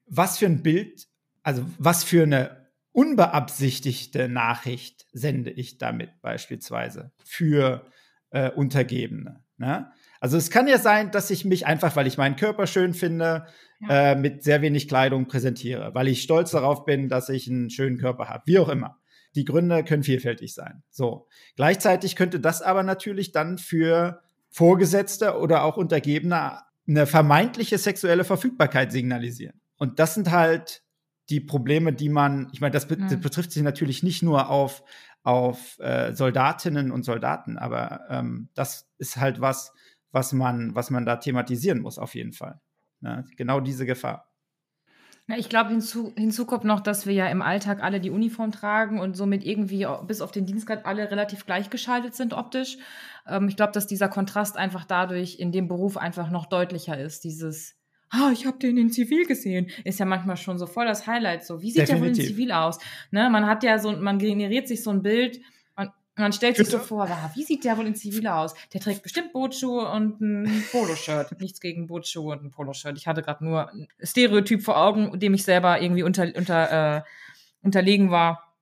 Was 0.07 0.39
für 0.39 0.47
ein 0.47 0.63
Bild, 0.63 1.07
also 1.43 1.63
was 1.77 2.03
für 2.03 2.23
eine 2.23 2.71
unbeabsichtigte 2.91 4.27
Nachricht 4.27 5.05
sende 5.11 5.51
ich 5.51 5.77
damit 5.77 6.19
beispielsweise 6.21 7.11
für 7.23 7.85
äh, 8.31 8.49
Untergebene. 8.49 9.43
Ne? 9.57 9.91
Also 10.19 10.37
es 10.37 10.49
kann 10.49 10.67
ja 10.67 10.77
sein, 10.77 11.11
dass 11.11 11.29
ich 11.29 11.45
mich 11.45 11.65
einfach, 11.65 11.95
weil 11.95 12.07
ich 12.07 12.17
meinen 12.17 12.35
Körper 12.35 12.67
schön 12.67 12.93
finde, 12.93 13.45
ja. 13.79 14.11
äh, 14.11 14.15
mit 14.15 14.43
sehr 14.43 14.61
wenig 14.61 14.87
Kleidung 14.87 15.27
präsentiere, 15.27 15.93
weil 15.93 16.07
ich 16.07 16.21
stolz 16.21 16.51
darauf 16.51 16.85
bin, 16.85 17.09
dass 17.09 17.29
ich 17.29 17.49
einen 17.49 17.69
schönen 17.69 17.97
Körper 17.97 18.29
habe, 18.29 18.43
wie 18.45 18.59
auch 18.59 18.69
immer. 18.69 18.99
Die 19.35 19.45
Gründe 19.45 19.83
können 19.83 20.03
vielfältig 20.03 20.53
sein. 20.53 20.83
So. 20.89 21.27
Gleichzeitig 21.55 22.15
könnte 22.15 22.39
das 22.39 22.61
aber 22.61 22.83
natürlich 22.83 23.31
dann 23.33 23.57
für 23.57 24.21
Vorgesetzte 24.49 25.37
oder 25.37 25.63
auch 25.63 25.75
Untergebene 25.75 26.59
eine 26.87 27.05
vermeintliche 27.05 27.77
sexuelle 27.77 28.23
Verfügbarkeit 28.23 28.91
signalisieren. 28.91 29.59
Und 29.77 29.99
das 29.99 30.13
sind 30.13 30.31
halt 30.31 30.83
die 31.29 31.41
Probleme, 31.41 31.91
die 31.91 32.09
man, 32.09 32.49
ich 32.53 32.61
meine, 32.61 32.71
das, 32.71 32.87
be 32.87 32.97
mhm. 32.97 33.09
das 33.09 33.19
betrifft 33.19 33.51
sich 33.51 33.63
natürlich 33.63 34.03
nicht 34.03 34.23
nur 34.23 34.49
auf, 34.49 34.83
auf 35.23 35.79
äh, 35.79 36.13
Soldatinnen 36.13 36.91
und 36.91 37.03
Soldaten, 37.03 37.57
aber 37.57 38.01
ähm, 38.09 38.49
das 38.53 38.87
ist 38.97 39.17
halt 39.17 39.41
was, 39.41 39.73
was 40.15 40.31
man, 40.31 40.73
was 40.73 40.89
man 40.89 41.05
da 41.05 41.17
thematisieren 41.17 41.81
muss, 41.81 41.99
auf 41.99 42.15
jeden 42.15 42.31
Fall. 42.31 42.61
Ja, 43.01 43.25
genau 43.35 43.59
diese 43.59 43.85
Gefahr. 43.85 44.31
Na, 45.27 45.37
ich 45.37 45.49
glaube, 45.49 45.71
hinzu, 45.71 46.13
hinzu 46.15 46.45
kommt 46.45 46.63
noch, 46.63 46.79
dass 46.79 47.05
wir 47.05 47.13
ja 47.13 47.27
im 47.27 47.41
Alltag 47.41 47.83
alle 47.83 47.99
die 47.99 48.11
Uniform 48.11 48.51
tragen 48.51 48.99
und 48.99 49.17
somit 49.17 49.43
irgendwie 49.43 49.85
bis 50.07 50.21
auf 50.21 50.31
den 50.31 50.45
Dienstgrad 50.45 50.85
alle 50.85 51.11
relativ 51.11 51.45
gleichgeschaltet 51.45 52.15
sind 52.15 52.33
optisch. 52.33 52.77
Ähm, 53.27 53.49
ich 53.49 53.57
glaube, 53.57 53.73
dass 53.73 53.87
dieser 53.87 54.07
Kontrast 54.07 54.55
einfach 54.55 54.85
dadurch 54.85 55.37
in 55.37 55.51
dem 55.51 55.67
Beruf 55.67 55.97
einfach 55.97 56.31
noch 56.31 56.45
deutlicher 56.45 56.97
ist. 56.97 57.25
Dieses, 57.25 57.75
ah, 58.09 58.29
ich 58.31 58.45
habe 58.45 58.57
den 58.57 58.77
in 58.77 58.91
Zivil 58.91 59.25
gesehen, 59.25 59.69
ist 59.83 59.99
ja 59.99 60.05
manchmal 60.05 60.37
schon 60.37 60.57
so 60.57 60.65
voll 60.65 60.85
das 60.85 61.07
Highlight. 61.07 61.43
So, 61.43 61.61
wie 61.61 61.71
sieht 61.71 61.89
Definitiv. 61.89 61.95
der 61.95 62.01
wohl 62.01 62.07
in 62.07 62.15
Zivil 62.15 62.51
aus? 62.53 62.79
Ne, 63.11 63.29
man 63.29 63.47
hat 63.47 63.63
ja 63.63 63.79
so, 63.79 63.91
man 63.91 64.17
generiert 64.17 64.69
sich 64.69 64.81
so 64.81 64.91
ein 64.91 65.01
Bild, 65.01 65.41
man 66.17 66.31
stellt 66.31 66.55
sich 66.57 66.69
so 66.69 66.79
vor, 66.79 67.09
wie 67.35 67.43
sieht 67.43 67.63
der 67.63 67.77
wohl 67.77 67.87
in 67.87 67.95
Zivil 67.95 68.27
aus? 68.27 68.53
Der 68.73 68.79
trägt 68.79 69.03
bestimmt 69.03 69.33
Bootschuhe 69.33 69.89
und 69.89 70.21
ein 70.21 70.63
Poloshirt. 70.71 71.39
Nichts 71.41 71.59
gegen 71.59 71.87
Bootschuhe 71.87 72.33
und 72.33 72.43
ein 72.43 72.51
Poloshirt. 72.51 72.97
Ich 72.97 73.07
hatte 73.07 73.21
gerade 73.21 73.43
nur 73.43 73.69
ein 73.71 73.87
Stereotyp 74.01 74.63
vor 74.63 74.77
Augen, 74.77 75.19
dem 75.19 75.33
ich 75.33 75.43
selber 75.43 75.81
irgendwie 75.81 76.03
unter, 76.03 76.27
unter, 76.35 76.97
äh, 76.97 77.01
unterlegen 77.61 78.11
war. 78.11 78.53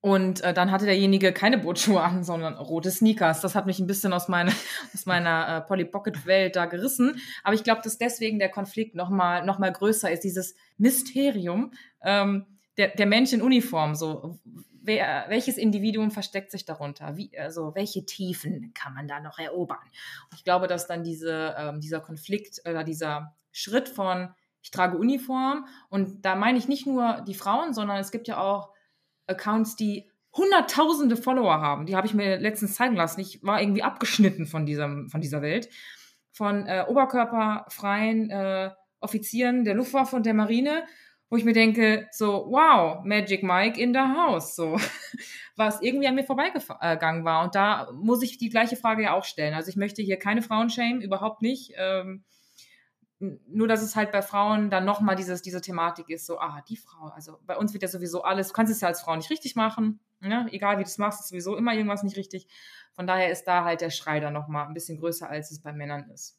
Und 0.00 0.42
äh, 0.42 0.54
dann 0.54 0.70
hatte 0.70 0.84
derjenige 0.84 1.32
keine 1.32 1.58
Bootschuhe 1.58 2.00
an, 2.00 2.22
sondern 2.22 2.54
rote 2.54 2.92
Sneakers. 2.92 3.40
Das 3.40 3.56
hat 3.56 3.66
mich 3.66 3.80
ein 3.80 3.88
bisschen 3.88 4.12
aus, 4.12 4.28
meine, 4.28 4.52
aus 4.94 5.04
meiner 5.06 5.56
äh, 5.56 5.60
Polly 5.62 5.84
Pocket 5.84 6.26
Welt 6.26 6.54
da 6.54 6.66
gerissen. 6.66 7.20
Aber 7.42 7.54
ich 7.54 7.64
glaube, 7.64 7.80
dass 7.82 7.98
deswegen 7.98 8.38
der 8.38 8.50
Konflikt 8.50 8.94
noch 8.94 9.10
mal, 9.10 9.44
noch 9.44 9.58
mal 9.58 9.72
größer 9.72 10.08
ist. 10.12 10.22
Dieses 10.22 10.54
Mysterium 10.78 11.72
ähm, 12.02 12.46
der, 12.76 12.88
der 12.88 13.06
Mensch 13.06 13.32
in 13.32 13.42
Uniform. 13.42 13.94
So, 13.94 14.38
wer, 14.86 15.26
welches 15.28 15.58
Individuum 15.58 16.10
versteckt 16.10 16.50
sich 16.50 16.64
darunter? 16.64 17.16
Wie, 17.16 17.36
also 17.38 17.74
welche 17.74 18.06
Tiefen 18.06 18.72
kann 18.74 18.94
man 18.94 19.08
da 19.08 19.20
noch 19.20 19.38
erobern? 19.38 19.78
Und 20.30 20.36
ich 20.36 20.44
glaube, 20.44 20.66
dass 20.66 20.86
dann 20.86 21.04
diese, 21.04 21.54
ähm, 21.58 21.80
dieser 21.80 22.00
Konflikt 22.00 22.60
oder 22.68 22.84
dieser 22.84 23.34
Schritt 23.52 23.88
von 23.88 24.34
ich 24.62 24.72
trage 24.72 24.98
Uniform 24.98 25.66
und 25.90 26.24
da 26.24 26.34
meine 26.34 26.58
ich 26.58 26.66
nicht 26.66 26.86
nur 26.86 27.22
die 27.24 27.34
Frauen, 27.34 27.72
sondern 27.72 27.98
es 27.98 28.10
gibt 28.10 28.26
ja 28.26 28.38
auch 28.38 28.70
Accounts, 29.28 29.76
die 29.76 30.10
hunderttausende 30.32 31.16
Follower 31.16 31.60
haben. 31.60 31.86
Die 31.86 31.94
habe 31.94 32.08
ich 32.08 32.14
mir 32.14 32.38
letztens 32.38 32.74
zeigen 32.74 32.96
lassen. 32.96 33.20
Ich 33.20 33.42
war 33.44 33.60
irgendwie 33.60 33.84
abgeschnitten 33.84 34.46
von, 34.46 34.66
diesem, 34.66 35.08
von 35.08 35.20
dieser 35.20 35.40
Welt. 35.40 35.68
Von 36.32 36.66
äh, 36.66 36.84
oberkörperfreien 36.88 38.30
äh, 38.30 38.70
Offizieren 38.98 39.64
der 39.64 39.74
Luftwaffe 39.74 40.16
und 40.16 40.26
der 40.26 40.34
Marine 40.34 40.84
wo 41.28 41.36
ich 41.36 41.44
mir 41.44 41.52
denke, 41.52 42.08
so, 42.12 42.46
wow, 42.48 43.04
Magic 43.04 43.42
Mike 43.42 43.80
in 43.80 43.92
the 43.92 44.00
house, 44.00 44.54
so, 44.54 44.78
was 45.56 45.82
irgendwie 45.82 46.06
an 46.06 46.14
mir 46.14 46.24
vorbeigegangen 46.24 47.24
war. 47.24 47.44
Und 47.44 47.54
da 47.54 47.90
muss 47.92 48.22
ich 48.22 48.38
die 48.38 48.48
gleiche 48.48 48.76
Frage 48.76 49.04
ja 49.04 49.14
auch 49.14 49.24
stellen. 49.24 49.54
Also 49.54 49.68
ich 49.68 49.76
möchte 49.76 50.02
hier 50.02 50.18
keine 50.18 50.42
Frauen 50.42 50.70
shame, 50.70 51.00
überhaupt 51.00 51.42
nicht. 51.42 51.72
Ähm, 51.76 52.24
nur, 53.18 53.66
dass 53.66 53.82
es 53.82 53.96
halt 53.96 54.12
bei 54.12 54.20
Frauen 54.20 54.68
dann 54.68 54.84
nochmal 54.84 55.16
diese 55.16 55.40
Thematik 55.40 56.10
ist, 56.10 56.26
so, 56.26 56.38
ah, 56.38 56.62
die 56.68 56.76
Frau, 56.76 57.06
also 57.08 57.38
bei 57.46 57.56
uns 57.56 57.72
wird 57.72 57.82
ja 57.82 57.88
sowieso 57.88 58.22
alles, 58.22 58.48
du 58.48 58.52
kannst 58.52 58.70
es 58.70 58.80
ja 58.82 58.88
als 58.88 59.00
Frau 59.00 59.16
nicht 59.16 59.30
richtig 59.30 59.56
machen, 59.56 60.00
ne? 60.20 60.46
egal 60.50 60.78
wie 60.78 60.82
du 60.82 60.88
es 60.88 60.98
machst, 60.98 61.20
ist 61.20 61.28
sowieso 61.28 61.56
immer 61.56 61.72
irgendwas 61.72 62.02
nicht 62.02 62.18
richtig. 62.18 62.46
Von 62.92 63.06
daher 63.06 63.30
ist 63.30 63.44
da 63.44 63.64
halt 63.64 63.80
der 63.80 63.90
Schrei 63.90 64.20
dann 64.20 64.34
nochmal 64.34 64.66
ein 64.66 64.74
bisschen 64.74 64.98
größer, 64.98 65.28
als 65.28 65.50
es 65.50 65.62
bei 65.62 65.72
Männern 65.72 66.10
ist. 66.10 66.38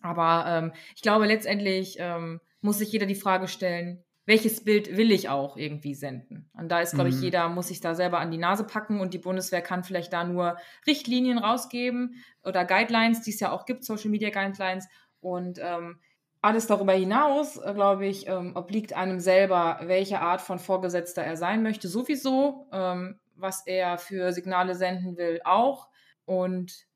Aber 0.00 0.44
ähm, 0.48 0.72
ich 0.96 1.02
glaube, 1.02 1.26
letztendlich 1.26 1.96
ähm, 2.00 2.40
muss 2.62 2.78
sich 2.78 2.90
jeder 2.90 3.06
die 3.06 3.14
Frage 3.14 3.48
stellen, 3.48 4.02
welches 4.24 4.62
Bild 4.62 4.96
will 4.96 5.10
ich 5.10 5.28
auch 5.28 5.56
irgendwie 5.56 5.94
senden? 5.94 6.48
Und 6.54 6.68
da 6.68 6.80
ist, 6.80 6.94
glaube 6.94 7.10
ich, 7.10 7.16
mhm. 7.16 7.22
jeder 7.22 7.48
muss 7.48 7.68
sich 7.68 7.80
da 7.80 7.94
selber 7.94 8.20
an 8.20 8.30
die 8.30 8.38
Nase 8.38 8.64
packen 8.64 9.00
und 9.00 9.14
die 9.14 9.18
Bundeswehr 9.18 9.62
kann 9.62 9.82
vielleicht 9.82 10.12
da 10.12 10.24
nur 10.24 10.56
Richtlinien 10.86 11.38
rausgeben 11.38 12.22
oder 12.44 12.64
Guidelines, 12.64 13.22
die 13.22 13.30
es 13.30 13.40
ja 13.40 13.50
auch 13.50 13.66
gibt, 13.66 13.84
Social 13.84 14.10
Media 14.10 14.30
Guidelines. 14.30 14.86
Und 15.20 15.58
ähm, 15.60 15.98
alles 16.40 16.68
darüber 16.68 16.92
hinaus, 16.92 17.60
glaube 17.60 18.06
ich, 18.06 18.28
ähm, 18.28 18.54
obliegt 18.54 18.92
einem 18.92 19.18
selber, 19.18 19.80
welche 19.82 20.20
Art 20.20 20.40
von 20.40 20.58
Vorgesetzter 20.58 21.22
er 21.22 21.36
sein 21.36 21.62
möchte, 21.62 21.88
sowieso, 21.88 22.68
ähm, 22.72 23.20
was 23.34 23.66
er 23.66 23.98
für 23.98 24.32
Signale 24.32 24.74
senden 24.76 25.16
will, 25.16 25.40
auch. 25.44 25.88
Und 26.24 26.86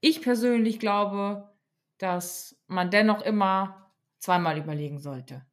ich 0.00 0.20
persönlich 0.20 0.78
glaube, 0.78 1.50
dass 1.98 2.58
man 2.66 2.90
dennoch 2.90 3.22
immer 3.22 3.85
zweimal 4.26 4.58
überlegen 4.58 4.98
sollte. 4.98 5.46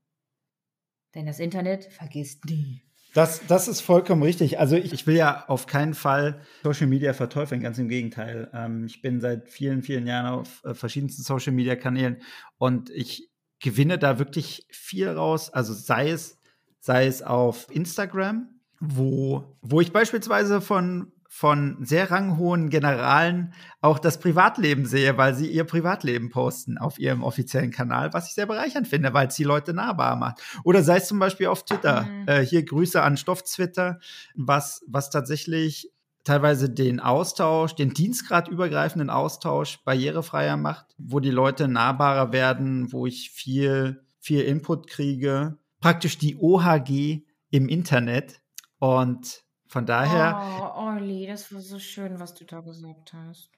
Denn 1.16 1.28
das 1.28 1.40
Internet 1.40 1.86
vergisst 1.86 2.46
nie. 2.46 2.82
Das, 3.14 3.46
das 3.46 3.68
ist 3.68 3.82
vollkommen 3.82 4.24
richtig. 4.24 4.58
Also 4.58 4.76
ich, 4.76 4.92
ich 4.92 5.06
will 5.06 5.16
ja 5.16 5.46
auf 5.48 5.68
keinen 5.68 5.94
Fall 5.94 6.42
Social 6.64 6.88
Media 6.88 7.14
verteufeln, 7.14 7.62
ganz 7.62 7.78
im 7.78 7.88
Gegenteil. 7.88 8.50
Ähm, 8.52 8.86
ich 8.86 9.04
bin 9.04 9.22
seit 9.22 9.48
vielen, 9.48 9.84
vielen 9.84 10.08
Jahren 10.08 10.26
auf 10.26 10.64
äh, 10.66 10.74
verschiedensten 10.74 11.22
Social 11.22 11.54
Media 11.54 11.76
Kanälen 11.76 12.18
und 12.58 12.90
ich 12.90 13.30
gewinne 13.60 14.00
da 14.00 14.18
wirklich 14.18 14.66
viel 14.72 15.08
raus. 15.08 15.52
Also 15.52 15.74
sei 15.74 16.10
es, 16.10 16.40
sei 16.80 17.06
es 17.06 17.22
auf 17.22 17.68
Instagram, 17.70 18.50
wo, 18.80 19.56
wo 19.62 19.80
ich 19.80 19.94
beispielsweise 19.94 20.60
von 20.60 21.13
von 21.36 21.78
sehr 21.82 22.12
ranghohen 22.12 22.70
Generalen 22.70 23.54
auch 23.82 23.98
das 23.98 24.20
Privatleben 24.20 24.86
sehe, 24.86 25.18
weil 25.18 25.34
sie 25.34 25.48
ihr 25.48 25.64
Privatleben 25.64 26.30
posten 26.30 26.78
auf 26.78 27.00
ihrem 27.00 27.24
offiziellen 27.24 27.72
Kanal, 27.72 28.14
was 28.14 28.28
ich 28.28 28.36
sehr 28.36 28.46
bereichernd 28.46 28.88
finde, 28.88 29.16
weil 29.16 29.30
es 29.30 29.36
die 29.36 29.44
Leute 29.44 29.74
nahbar 29.74 30.16
macht. 30.16 30.44
Oder 30.64 30.84
sei 30.84 30.98
es 30.98 31.08
zum 31.08 31.18
Beispiel 31.18 31.48
auf 31.48 31.66
Twitter. 31.66 32.04
Mhm. 32.04 32.28
Äh, 32.28 32.46
hier 32.46 32.64
Grüße 32.64 33.02
an 33.02 33.18
Stofftwitter, 33.18 34.00
was, 34.36 34.84
was 34.88 35.10
tatsächlich 35.10 35.92
teilweise 36.24 36.70
den 36.70 37.00
Austausch, 37.00 37.74
den 37.74 37.96
dienstgradübergreifenden 37.96 39.10
Austausch 39.10 39.84
barrierefreier 39.84 40.56
macht, 40.56 40.94
wo 41.00 41.20
die 41.20 41.32
Leute 41.32 41.68
nahbarer 41.68 42.32
werden, 42.32 42.94
wo 42.94 43.08
ich 43.08 43.32
viel, 43.32 44.06
viel 44.20 44.44
Input 44.44 44.86
kriege. 44.86 45.58
Praktisch 45.82 46.20
die 46.20 46.38
OHG 46.38 47.24
im 47.50 47.68
Internet. 47.68 48.40
Und 48.78 49.44
von 49.74 49.88
daher. 49.88 50.40
Oh, 50.62 50.82
Olli, 50.88 51.26
das 51.26 51.52
war 51.52 51.60
so 51.60 51.80
schön, 51.80 52.20
was 52.20 52.36
du 52.36 52.46
da 52.46 52.62
gesagt 52.62 53.12
hast. 53.14 53.50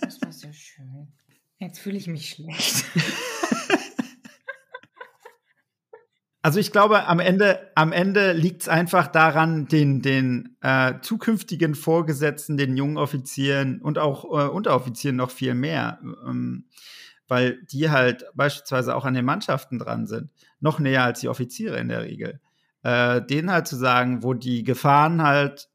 das 0.00 0.22
war 0.22 0.32
sehr 0.32 0.54
schön. 0.54 1.08
Jetzt 1.58 1.80
fühle 1.80 1.98
ich 1.98 2.06
mich 2.06 2.30
schlecht. 2.30 2.86
Also 6.42 6.58
ich 6.58 6.72
glaube, 6.72 7.06
am 7.06 7.20
Ende, 7.20 7.70
am 7.74 7.92
Ende 7.92 8.32
liegt 8.32 8.62
es 8.62 8.68
einfach 8.68 9.08
daran, 9.08 9.66
den, 9.66 10.00
den 10.00 10.56
äh, 10.62 10.94
zukünftigen 11.02 11.74
Vorgesetzten, 11.74 12.56
den 12.56 12.78
jungen 12.78 12.96
Offizieren 12.96 13.82
und 13.82 13.98
auch 13.98 14.24
äh, 14.24 14.48
Unteroffizieren 14.48 15.16
noch 15.16 15.30
viel 15.30 15.52
mehr, 15.52 16.00
ähm, 16.26 16.64
weil 17.28 17.62
die 17.64 17.90
halt 17.90 18.24
beispielsweise 18.32 18.96
auch 18.96 19.04
an 19.04 19.12
den 19.12 19.26
Mannschaften 19.26 19.78
dran 19.78 20.06
sind, 20.06 20.30
noch 20.60 20.78
näher 20.78 21.04
als 21.04 21.20
die 21.20 21.28
Offiziere 21.28 21.78
in 21.78 21.88
der 21.88 22.04
Regel 22.04 22.40
äh, 22.82 23.22
denen 23.22 23.50
halt 23.50 23.66
zu 23.66 23.76
sagen, 23.76 24.22
wo 24.22 24.34
die 24.34 24.62
Gefahren 24.62 25.22
halt, 25.22 25.68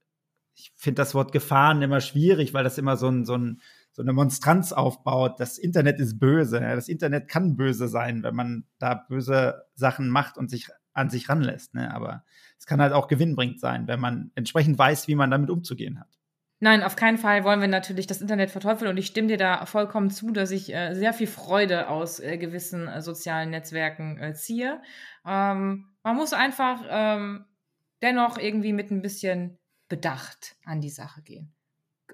ich 0.55 0.71
finde 0.75 1.01
das 1.01 1.13
Wort 1.13 1.31
Gefahren 1.31 1.81
immer 1.81 2.01
schwierig, 2.01 2.53
weil 2.53 2.63
das 2.63 2.77
immer 2.77 2.97
so, 2.97 3.07
ein, 3.09 3.25
so, 3.25 3.35
ein, 3.35 3.61
so 3.91 4.01
eine 4.01 4.13
Monstranz 4.13 4.71
aufbaut. 4.73 5.39
Das 5.39 5.57
Internet 5.57 5.99
ist 5.99 6.19
böse. 6.19 6.61
Ja? 6.61 6.75
Das 6.75 6.87
Internet 6.87 7.27
kann 7.27 7.55
böse 7.55 7.87
sein, 7.87 8.23
wenn 8.23 8.35
man 8.35 8.65
da 8.79 8.95
böse 8.95 9.65
Sachen 9.75 10.09
macht 10.09 10.37
und 10.37 10.49
sich 10.49 10.69
an 10.93 11.09
sich 11.09 11.29
ranlässt. 11.29 11.73
Ne? 11.73 11.93
Aber 11.93 12.23
es 12.57 12.65
kann 12.65 12.81
halt 12.81 12.93
auch 12.93 13.07
gewinnbringend 13.07 13.59
sein, 13.59 13.87
wenn 13.87 13.99
man 13.99 14.31
entsprechend 14.35 14.77
weiß, 14.77 15.07
wie 15.07 15.15
man 15.15 15.29
damit 15.29 15.49
umzugehen 15.49 15.99
hat. 15.99 16.17
Nein, 16.59 16.83
auf 16.83 16.95
keinen 16.95 17.17
Fall 17.17 17.43
wollen 17.43 17.59
wir 17.59 17.67
natürlich 17.67 18.07
das 18.07 18.21
Internet 18.21 18.49
verteufeln 18.49 18.89
und 18.89 18.97
ich 18.97 19.07
stimme 19.07 19.27
dir 19.27 19.37
da 19.37 19.65
vollkommen 19.65 20.09
zu, 20.09 20.31
dass 20.31 20.51
ich 20.51 20.73
äh, 20.73 20.93
sehr 20.93 21.13
viel 21.13 21.27
Freude 21.27 21.89
aus 21.89 22.19
äh, 22.19 22.37
gewissen 22.37 22.87
äh, 22.87 23.01
sozialen 23.01 23.49
Netzwerken 23.49 24.17
äh, 24.17 24.33
ziehe. 24.33 24.81
Ähm, 25.25 25.93
man 26.01 26.15
muss 26.15 26.31
einfach 26.31 26.81
ähm, 26.89 27.45
dennoch 28.01 28.37
irgendwie 28.37 28.71
mit 28.71 28.89
ein 28.89 29.01
bisschen 29.01 29.59
Bedacht 29.89 30.55
an 30.63 30.79
die 30.79 30.89
Sache 30.89 31.21
gehen. 31.21 31.53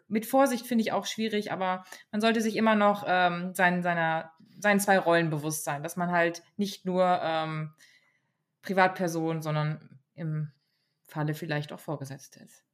Mit 0.08 0.26
Vorsicht 0.26 0.66
finde 0.66 0.82
ich 0.82 0.92
auch 0.92 1.06
schwierig, 1.06 1.52
aber 1.52 1.86
man 2.12 2.20
sollte 2.20 2.42
sich 2.42 2.56
immer 2.56 2.76
noch 2.76 3.06
ähm, 3.08 3.54
sein, 3.54 3.84
seiner, 3.84 4.32
seinen 4.58 4.80
zwei 4.80 4.98
Rollen 4.98 5.30
bewusst 5.30 5.64
sein, 5.64 5.84
dass 5.84 5.98
man 5.98 6.12
halt 6.12 6.42
nicht 6.58 6.86
nur 6.86 7.20
ähm, 7.22 7.74
Privatperson, 8.64 9.42
sondern 9.42 10.00
im 10.16 10.52
Falle 11.04 11.34
vielleicht 11.34 11.72
auch 11.72 11.80
Vorgesetzte 11.80 12.40
ist. 12.40 12.66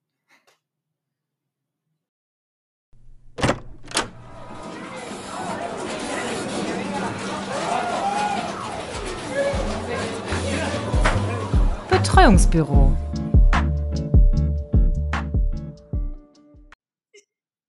Betreuungsbüro. 12.18 12.98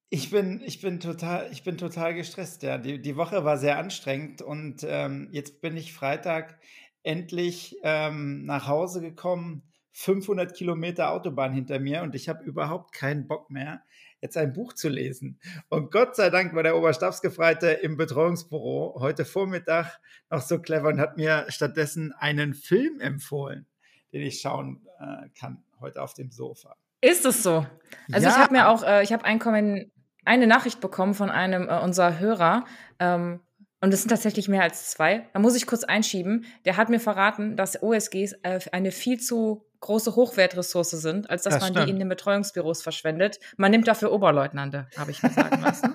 Ich 0.09 0.31
bin, 0.31 0.63
ich 0.65 0.81
bin 0.81 1.01
total, 1.01 1.51
ich 1.53 1.65
bin 1.65 1.77
total 1.77 2.15
gestresst. 2.15 2.63
Ja, 2.63 2.79
die, 2.79 3.03
die 3.03 3.17
Woche 3.17 3.45
war 3.45 3.59
sehr 3.59 3.77
anstrengend 3.77 4.41
und 4.41 4.87
ähm, 4.89 5.29
jetzt 5.33 5.61
bin 5.61 5.77
ich 5.77 5.93
Freitag 5.93 6.59
endlich 7.03 7.77
ähm, 7.83 8.47
nach 8.47 8.67
Hause 8.67 9.03
gekommen. 9.03 9.65
500 9.93 10.57
Kilometer 10.57 11.13
Autobahn 11.13 11.53
hinter 11.53 11.79
mir 11.79 12.01
und 12.03 12.15
ich 12.15 12.31
habe 12.31 12.43
überhaupt 12.43 12.95
keinen 12.95 13.29
Bock 13.29 13.51
mehr, 13.51 13.83
jetzt 14.23 14.39
ein 14.39 14.55
Buch 14.55 14.73
zu 14.73 14.89
lesen. 14.89 15.39
Und 15.69 15.91
Gott 15.91 16.17
sei 16.17 16.31
Dank 16.31 16.55
war 16.55 16.63
der 16.63 16.79
Oberstabsgefreite 16.79 17.69
im 17.69 17.99
Betreuungsbüro 17.99 18.97
heute 18.99 19.27
Vormittag 19.27 20.01
noch 20.31 20.41
so 20.41 20.59
clever 20.59 20.89
und 20.89 21.01
hat 21.01 21.19
mir 21.19 21.45
stattdessen 21.49 22.13
einen 22.13 22.55
Film 22.55 23.01
empfohlen 23.01 23.67
den 24.13 24.23
ich 24.23 24.41
schauen 24.41 24.87
äh, 25.01 25.29
kann 25.39 25.63
heute 25.81 26.03
auf 26.03 26.15
dem 26.15 26.31
Sofa. 26.31 26.77
Ist 27.01 27.25
es 27.25 27.43
so? 27.43 27.67
Also 28.13 28.27
ja. 28.27 28.33
ich 28.33 28.39
habe 28.39 28.53
mir 28.53 28.69
auch, 28.69 28.83
äh, 28.83 29.03
ich 29.03 29.13
habe 29.13 29.25
ein 29.25 29.91
eine 30.25 30.47
Nachricht 30.47 30.81
bekommen 30.81 31.15
von 31.15 31.31
einem 31.31 31.69
äh, 31.69 31.79
unserer 31.81 32.19
Hörer. 32.19 32.65
Ähm, 32.99 33.41
und 33.81 33.95
es 33.95 34.03
sind 34.03 34.11
tatsächlich 34.11 34.49
mehr 34.49 34.63
als 34.63 34.91
zwei. 34.91 35.29
Da 35.33 35.39
muss 35.39 35.55
ich 35.55 35.67
kurz 35.67 35.85
einschieben. 35.85 36.45
Der 36.65 36.77
hat 36.77 36.89
mir 36.89 37.01
verraten, 37.01 37.57
dass 37.57 37.83
OSGs 37.83 38.35
äh, 38.43 38.61
eine 38.73 38.91
viel 38.91 39.21
zu 39.21 39.65
große 39.81 40.17
Hochwertressource 40.17 40.91
sind, 40.91 41.31
als 41.31 41.45
dass 41.45 41.55
das 41.55 41.63
man 41.63 41.73
stimmt. 41.73 41.87
die 41.87 41.93
in 41.93 41.99
den 42.01 42.09
Betreuungsbüros 42.09 42.83
verschwendet. 42.83 43.39
Man 43.57 43.71
nimmt 43.71 43.87
dafür 43.87 44.13
Oberleutnante, 44.13 44.89
habe 44.97 45.13
ich 45.13 45.23
mir 45.23 45.31
sagen 45.31 45.63
lassen. 45.63 45.95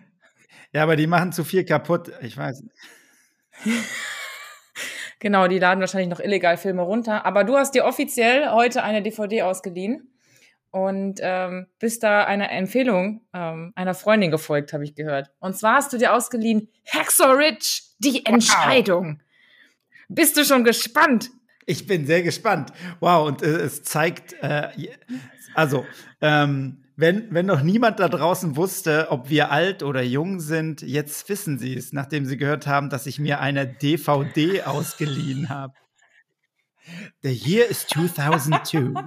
ja, 0.72 0.82
aber 0.82 0.96
die 0.96 1.06
machen 1.06 1.32
zu 1.32 1.44
viel 1.44 1.64
kaputt. 1.64 2.10
Ich 2.22 2.36
weiß. 2.36 2.64
Genau, 5.22 5.46
die 5.46 5.60
laden 5.60 5.78
wahrscheinlich 5.78 6.10
noch 6.10 6.18
illegal 6.18 6.56
Filme 6.56 6.82
runter. 6.82 7.24
Aber 7.24 7.44
du 7.44 7.56
hast 7.56 7.76
dir 7.76 7.84
offiziell 7.84 8.50
heute 8.50 8.82
eine 8.82 9.02
DVD 9.02 9.42
ausgeliehen 9.42 10.12
und 10.72 11.20
ähm, 11.22 11.68
bist 11.78 12.02
da 12.02 12.24
einer 12.24 12.50
Empfehlung 12.50 13.20
ähm, 13.32 13.72
einer 13.76 13.94
Freundin 13.94 14.32
gefolgt, 14.32 14.72
habe 14.72 14.82
ich 14.82 14.96
gehört. 14.96 15.30
Und 15.38 15.56
zwar 15.56 15.76
hast 15.76 15.92
du 15.92 15.98
dir 15.98 16.12
ausgeliehen 16.12 16.70
Hacksaw 16.88 17.34
Ridge, 17.34 17.82
die 18.00 18.26
Entscheidung. 18.26 19.20
Wow. 19.20 20.06
Bist 20.08 20.36
du 20.36 20.44
schon 20.44 20.64
gespannt? 20.64 21.30
Ich 21.66 21.86
bin 21.86 22.04
sehr 22.04 22.24
gespannt. 22.24 22.72
Wow, 22.98 23.28
und 23.28 23.42
äh, 23.42 23.60
es 23.60 23.84
zeigt, 23.84 24.32
äh, 24.42 24.70
also 25.54 25.86
ähm, 26.20 26.81
wenn, 27.02 27.34
wenn 27.34 27.46
noch 27.46 27.62
niemand 27.62 27.98
da 27.98 28.08
draußen 28.08 28.54
wusste, 28.54 29.08
ob 29.10 29.28
wir 29.28 29.50
alt 29.50 29.82
oder 29.82 30.02
jung 30.02 30.38
sind, 30.38 30.82
jetzt 30.82 31.28
wissen 31.28 31.58
sie 31.58 31.76
es, 31.76 31.92
nachdem 31.92 32.24
sie 32.24 32.36
gehört 32.36 32.68
haben, 32.68 32.90
dass 32.90 33.06
ich 33.06 33.18
mir 33.18 33.40
eine 33.40 33.66
DVD 33.66 34.62
ausgeliehen 34.62 35.48
habe. 35.48 35.74
The 37.22 37.32
year 37.32 37.66
is 37.66 37.88
2002. 37.88 39.02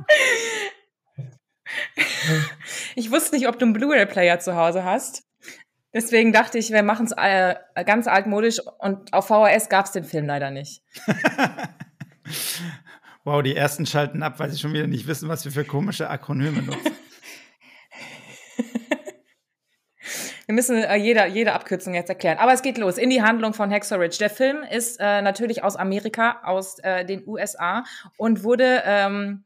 Ich 2.96 3.12
wusste 3.12 3.36
nicht, 3.36 3.48
ob 3.48 3.60
du 3.60 3.66
einen 3.66 3.74
Blu-ray-Player 3.74 4.40
zu 4.40 4.58
Hause 4.58 4.84
hast. 4.84 5.24
Deswegen 5.94 6.34
dachte 6.34 6.58
ich, 6.58 6.72
wir 6.72 6.84
machen 6.84 7.06
es 7.06 7.14
äh, 7.16 7.56
ganz 7.86 8.08
altmodisch 8.08 8.60
und 8.80 9.14
auf 9.14 9.28
VHS 9.28 9.70
gab 9.70 9.86
es 9.86 9.94
den 9.94 10.04
Film 10.04 10.26
leider 10.26 10.52
nicht. 10.52 10.84
wow, 13.24 13.42
die 13.42 13.56
ersten 13.56 13.86
schalten 13.86 14.22
ab, 14.22 14.38
weil 14.40 14.52
sie 14.52 14.60
schon 14.60 14.74
wieder 14.74 14.88
nicht 14.88 15.08
wissen, 15.08 15.30
was 15.30 15.46
wir 15.46 15.54
für 15.54 15.64
komische 15.64 16.10
Akronyme 16.10 16.62
nutzen. 16.62 16.92
Wir 20.46 20.54
müssen 20.56 20.78
äh, 20.78 20.96
jede, 20.96 21.26
jede 21.28 21.54
Abkürzung 21.54 21.94
jetzt 21.94 22.10
erklären. 22.10 22.38
Aber 22.38 22.54
es 22.54 22.62
geht 22.62 22.78
los 22.78 22.98
in 22.98 23.10
die 23.10 23.22
Handlung 23.22 23.54
von 23.54 23.72
Hexer 23.72 24.00
Ridge. 24.00 24.18
Der 24.20 24.30
Film 24.30 24.64
ist 24.64 25.00
äh, 25.00 25.22
natürlich 25.22 25.64
aus 25.64 25.76
Amerika, 25.76 26.42
aus 26.44 26.80
äh, 26.80 27.06
den 27.06 27.28
USA 27.28 27.84
und 28.18 28.44
wurde 28.44 28.84
ähm, 28.86 29.44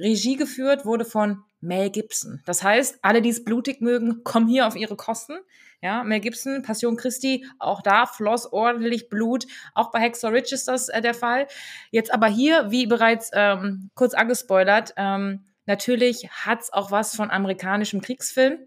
Regie 0.00 0.36
geführt, 0.36 0.84
wurde 0.84 1.04
von 1.04 1.44
Mel 1.60 1.90
Gibson. 1.90 2.42
Das 2.44 2.62
heißt, 2.62 2.98
alle, 3.02 3.22
die 3.22 3.28
es 3.30 3.44
blutig 3.44 3.80
mögen, 3.80 4.24
kommen 4.24 4.48
hier 4.48 4.66
auf 4.66 4.76
ihre 4.76 4.96
Kosten. 4.96 5.38
Ja, 5.82 6.02
Mel 6.04 6.20
Gibson, 6.20 6.62
Passion 6.62 6.96
Christi, 6.96 7.46
auch 7.58 7.82
da 7.82 8.06
floss 8.06 8.50
ordentlich 8.52 9.08
Blut. 9.08 9.46
Auch 9.74 9.90
bei 9.90 10.00
Hexer 10.00 10.32
Ridge 10.32 10.54
ist 10.54 10.68
das 10.68 10.88
äh, 10.88 11.00
der 11.00 11.14
Fall. 11.14 11.46
Jetzt 11.90 12.12
aber 12.12 12.26
hier, 12.26 12.70
wie 12.70 12.86
bereits 12.86 13.30
ähm, 13.32 13.90
kurz 13.94 14.14
angespoilert, 14.14 14.94
ähm, 14.96 15.44
natürlich 15.66 16.28
hat's 16.30 16.72
auch 16.72 16.90
was 16.90 17.14
von 17.14 17.30
amerikanischem 17.30 18.00
Kriegsfilm. 18.00 18.58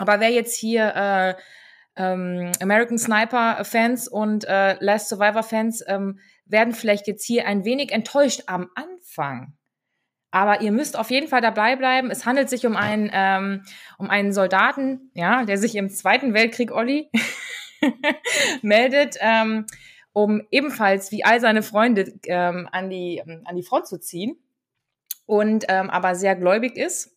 Aber 0.00 0.18
wer 0.18 0.30
jetzt 0.30 0.56
hier 0.56 0.94
äh, 0.96 1.34
ähm, 1.94 2.52
American 2.60 2.98
Sniper 2.98 3.62
Fans 3.66 4.08
und 4.08 4.44
äh, 4.48 4.82
Last 4.82 5.10
Survivor 5.10 5.42
Fans 5.42 5.84
ähm, 5.86 6.18
werden 6.46 6.72
vielleicht 6.72 7.06
jetzt 7.06 7.22
hier 7.26 7.46
ein 7.46 7.66
wenig 7.66 7.92
enttäuscht 7.92 8.44
am 8.46 8.70
Anfang. 8.74 9.52
Aber 10.30 10.62
ihr 10.62 10.72
müsst 10.72 10.98
auf 10.98 11.10
jeden 11.10 11.28
Fall 11.28 11.42
dabei 11.42 11.76
bleiben. 11.76 12.10
Es 12.10 12.24
handelt 12.24 12.48
sich 12.48 12.64
um 12.64 12.76
einen, 12.76 13.10
ähm, 13.12 13.64
um 13.98 14.08
einen 14.08 14.32
Soldaten, 14.32 15.10
ja, 15.12 15.44
der 15.44 15.58
sich 15.58 15.76
im 15.76 15.90
Zweiten 15.90 16.32
Weltkrieg, 16.32 16.72
Olli, 16.72 17.10
meldet, 18.62 19.18
ähm, 19.20 19.66
um 20.14 20.40
ebenfalls 20.50 21.12
wie 21.12 21.24
all 21.24 21.40
seine 21.40 21.62
Freunde 21.62 22.14
ähm, 22.24 22.70
an, 22.72 22.88
die, 22.88 23.22
an 23.44 23.54
die 23.54 23.62
Front 23.62 23.86
zu 23.86 24.00
ziehen. 24.00 24.38
und 25.26 25.66
ähm, 25.68 25.90
aber 25.90 26.14
sehr 26.14 26.36
gläubig 26.36 26.78
ist. 26.78 27.14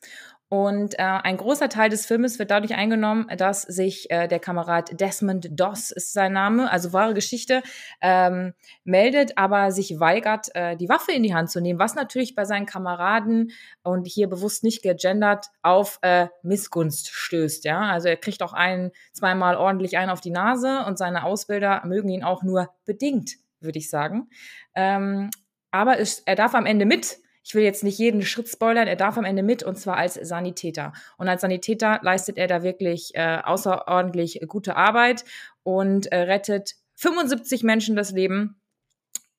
Und 0.54 1.00
äh, 1.00 1.02
ein 1.02 1.38
großer 1.38 1.68
Teil 1.68 1.90
des 1.90 2.06
Filmes 2.06 2.38
wird 2.38 2.52
dadurch 2.52 2.76
eingenommen, 2.76 3.26
dass 3.38 3.64
sich 3.64 4.12
äh, 4.12 4.28
der 4.28 4.38
Kamerad 4.38 5.02
Desmond 5.02 5.50
Doss 5.60 5.90
ist 5.90 6.14
sein 6.14 6.34
Name, 6.34 6.72
also 6.72 6.94
wahre 6.94 7.16
Geschichte, 7.16 7.64
ähm, 8.02 8.54
meldet, 8.84 9.36
aber 9.40 9.72
sich 9.72 10.00
weigert, 10.00 10.54
äh, 10.54 10.78
die 10.78 10.90
Waffe 10.90 11.12
in 11.12 11.24
die 11.24 11.34
Hand 11.34 11.50
zu 11.50 11.60
nehmen, 11.60 11.80
was 11.80 11.96
natürlich 11.96 12.36
bei 12.36 12.46
seinen 12.46 12.68
Kameraden 12.68 13.50
und 13.82 14.06
hier 14.06 14.30
bewusst 14.30 14.64
nicht 14.64 14.84
gegendert 14.84 15.48
auf 15.64 15.98
äh, 16.04 16.28
Missgunst 16.44 17.10
stößt. 17.10 17.66
Ja, 17.66 17.90
also 17.90 18.10
er 18.10 18.18
kriegt 18.18 18.44
auch 18.44 18.54
einen 18.54 18.92
zweimal 19.12 19.56
ordentlich 19.56 19.98
einen 19.98 20.12
auf 20.12 20.22
die 20.22 20.30
Nase 20.30 20.86
und 20.86 21.00
seine 21.00 21.24
Ausbilder 21.24 21.82
mögen 21.84 22.10
ihn 22.10 22.24
auch 22.24 22.44
nur 22.44 22.70
bedingt, 22.86 23.38
würde 23.60 23.80
ich 23.80 23.90
sagen. 23.90 24.30
Ähm, 24.76 25.32
aber 25.72 25.98
es, 25.98 26.20
er 26.20 26.36
darf 26.36 26.54
am 26.54 26.68
Ende 26.68 26.86
mit 26.86 27.23
ich 27.44 27.54
will 27.56 27.64
jetzt 27.64 27.84
nicht 27.84 27.98
jeden 27.98 28.22
Schritt 28.24 28.48
spoilern, 28.48 28.88
er 28.88 28.96
darf 28.96 29.18
am 29.18 29.26
Ende 29.26 29.44
mit 29.44 29.64
und 29.64 29.76
zwar 29.78 29.98
als 29.98 30.16
Sanitäter. 30.16 30.94
Und 31.18 31.28
als 31.28 31.42
Sanitäter 31.42 32.00
leistet 32.02 32.38
er 32.38 32.48
da 32.48 32.64
wirklich 32.64 33.12
äh, 33.16 33.40
außerordentlich 33.44 34.42
gute 34.48 34.76
Arbeit 34.78 35.26
und 35.64 36.12
äh, 36.12 36.22
rettet 36.22 36.76
75 36.96 37.64
Menschen 37.64 37.96
das 37.96 38.12
Leben 38.12 38.62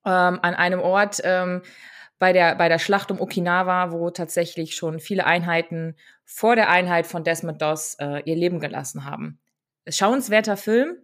ähm, 0.04 0.38
an 0.42 0.54
einem 0.54 0.80
Ort 0.80 1.20
ähm, 1.24 1.62
bei, 2.18 2.32
der, 2.32 2.54
bei 2.56 2.68
der 2.68 2.78
Schlacht 2.78 3.10
um 3.10 3.20
Okinawa, 3.20 3.90
wo 3.90 4.10
tatsächlich 4.10 4.76
schon 4.76 5.00
viele 5.00 5.26
Einheiten 5.26 5.96
vor 6.24 6.56
der 6.56 6.68
Einheit 6.68 7.06
von 7.06 7.24
Desmond 7.24 7.60
Doss 7.60 7.96
äh, 7.98 8.22
ihr 8.24 8.36
Leben 8.36 8.60
gelassen 8.60 9.04
haben. 9.04 9.38
Schauenswerter 9.88 10.56
Film, 10.56 10.96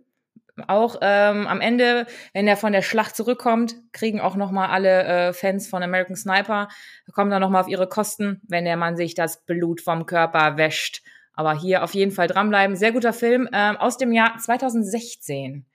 auch 0.69 0.97
ähm, 1.01 1.47
am 1.47 1.61
Ende, 1.61 2.07
wenn 2.33 2.47
er 2.47 2.57
von 2.57 2.73
der 2.73 2.83
Schlacht 2.83 3.17
zurückkommt, 3.17 3.77
kriegen 3.93 4.21
auch 4.21 4.37
noch 4.37 4.51
mal 4.51 4.69
alle 4.69 5.05
äh, 5.05 5.33
Fans 5.33 5.69
von 5.69 5.83
American 5.83 6.17
Sniper 6.17 6.69
kommen 7.13 7.31
dann 7.31 7.41
noch 7.41 7.51
mal 7.51 7.61
auf 7.61 7.69
ihre 7.69 7.89
Kosten, 7.89 8.41
wenn 8.49 8.65
der 8.65 8.77
Mann 8.77 8.97
sich 8.97 9.15
das 9.15 9.45
Blut 9.45 9.81
vom 9.81 10.07
Körper 10.07 10.57
wäscht. 10.57 11.03
Aber 11.35 11.59
hier 11.59 11.85
auf 11.85 11.95
jeden 11.95 12.11
Fall 12.11 12.27
dranbleiben. 12.27 12.77
Sehr 12.77 12.93
guter 12.93 13.13
Film 13.13 13.49
ähm, 13.53 13.77
aus 13.77 13.97
dem 13.97 14.13
Jahr 14.13 14.39
2016. 14.39 15.67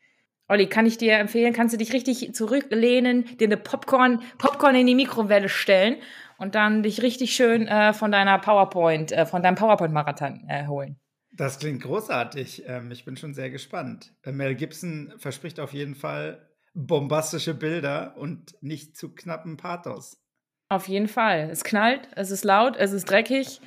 Olli, 0.48 0.68
kann 0.68 0.86
ich 0.86 0.98
dir 0.98 1.18
empfehlen, 1.18 1.54
kannst 1.54 1.74
du 1.74 1.78
dich 1.78 1.92
richtig 1.92 2.36
zurücklehnen, 2.36 3.26
dir 3.38 3.48
eine 3.48 3.58
Popcorn, 3.58 4.22
Popcorn 4.38 4.76
in 4.76 4.86
die 4.86 4.94
Mikrowelle 4.94 5.50
stellen 5.50 5.98
und 6.38 6.54
dann 6.54 6.84
dich 6.84 7.02
richtig 7.02 7.36
schön 7.36 7.68
äh, 7.68 7.94
von 7.94 8.12
deiner 8.12 8.38
PowerPoint, 8.38 9.12
äh, 9.12 9.26
von 9.26 9.42
deinem 9.42 9.56
PowerPoint-Marathon 9.56 10.46
äh, 10.48 10.68
holen. 10.68 11.00
Das 11.38 11.60
klingt 11.60 11.84
großartig. 11.84 12.64
Ähm, 12.66 12.92
ich 12.92 13.04
bin 13.04 13.18
schon 13.18 13.34
sehr 13.34 13.50
gespannt. 13.50 14.14
Äh, 14.24 14.32
Mel 14.32 14.56
Gibson 14.56 15.14
verspricht 15.18 15.60
auf 15.60 15.74
jeden 15.74 15.96
Fall 15.96 16.50
bombastische 16.74 17.54
Bilder 17.54 18.16
und 18.18 18.56
nicht 18.62 18.96
zu 18.96 19.14
knappen 19.14 19.58
Pathos. 19.58 20.22
Auf 20.70 20.88
jeden 20.88 21.08
Fall. 21.08 21.50
Es 21.52 21.64
knallt, 21.64 22.08
es 22.16 22.32
ist 22.32 22.44
laut, 22.44 22.76
es 22.76 22.92
ist 22.92 23.10
dreckig, 23.10 23.62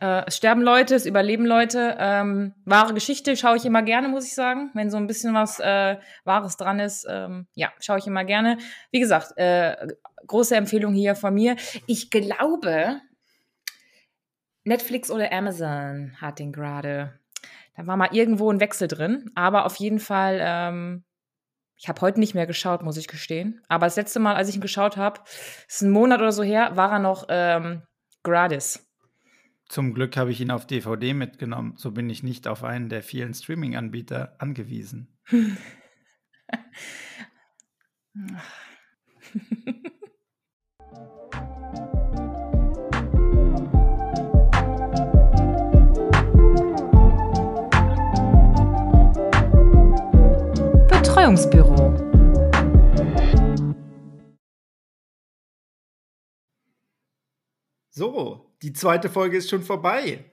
äh, 0.00 0.24
es 0.26 0.36
sterben 0.36 0.62
Leute, 0.62 0.94
es 0.94 1.06
überleben 1.06 1.46
Leute. 1.46 1.96
Ähm, 1.98 2.54
wahre 2.64 2.92
Geschichte 2.92 3.36
schaue 3.36 3.56
ich 3.56 3.64
immer 3.64 3.82
gerne, 3.82 4.08
muss 4.08 4.26
ich 4.26 4.34
sagen. 4.34 4.70
Wenn 4.74 4.90
so 4.90 4.96
ein 4.96 5.06
bisschen 5.06 5.32
was 5.32 5.60
äh, 5.60 5.96
Wahres 6.24 6.56
dran 6.56 6.80
ist, 6.80 7.06
ähm, 7.08 7.46
ja, 7.54 7.72
schaue 7.80 7.98
ich 7.98 8.06
immer 8.06 8.24
gerne. 8.24 8.58
Wie 8.90 9.00
gesagt, 9.00 9.32
äh, 9.36 9.76
große 10.26 10.56
Empfehlung 10.56 10.92
hier 10.92 11.14
von 11.14 11.34
mir. 11.34 11.56
Ich 11.86 12.10
glaube, 12.10 13.00
Netflix 14.64 15.10
oder 15.10 15.32
Amazon 15.32 16.16
hat 16.20 16.38
den 16.38 16.52
gerade. 16.52 17.18
Da 17.76 17.86
war 17.86 17.96
mal 17.96 18.10
irgendwo 18.12 18.50
ein 18.50 18.60
Wechsel 18.60 18.88
drin, 18.88 19.30
aber 19.34 19.64
auf 19.64 19.76
jeden 19.76 19.98
Fall, 19.98 20.38
ähm, 20.40 21.04
ich 21.76 21.88
habe 21.88 22.00
heute 22.00 22.20
nicht 22.20 22.34
mehr 22.34 22.46
geschaut, 22.46 22.82
muss 22.82 22.96
ich 22.96 23.08
gestehen. 23.08 23.60
Aber 23.68 23.86
das 23.86 23.96
letzte 23.96 24.20
Mal, 24.20 24.36
als 24.36 24.48
ich 24.48 24.56
ihn 24.56 24.60
geschaut 24.60 24.96
habe, 24.96 25.20
ist 25.66 25.82
ein 25.82 25.90
Monat 25.90 26.20
oder 26.20 26.32
so 26.32 26.42
her, 26.42 26.76
war 26.76 26.92
er 26.92 26.98
noch 26.98 27.26
ähm, 27.28 27.82
gratis. 28.22 28.86
Zum 29.68 29.94
Glück 29.94 30.16
habe 30.16 30.30
ich 30.30 30.40
ihn 30.40 30.50
auf 30.50 30.66
DVD 30.66 31.14
mitgenommen. 31.14 31.74
So 31.76 31.92
bin 31.92 32.10
ich 32.10 32.22
nicht 32.22 32.46
auf 32.46 32.62
einen 32.62 32.90
der 32.90 33.02
vielen 33.02 33.32
Streaming-Anbieter 33.32 34.36
angewiesen. 34.38 35.16
Betreuungsbüro. 51.22 51.94
So, 57.90 58.52
die 58.62 58.72
zweite 58.72 59.08
Folge 59.08 59.36
ist 59.36 59.48
schon 59.48 59.62
vorbei. 59.62 60.24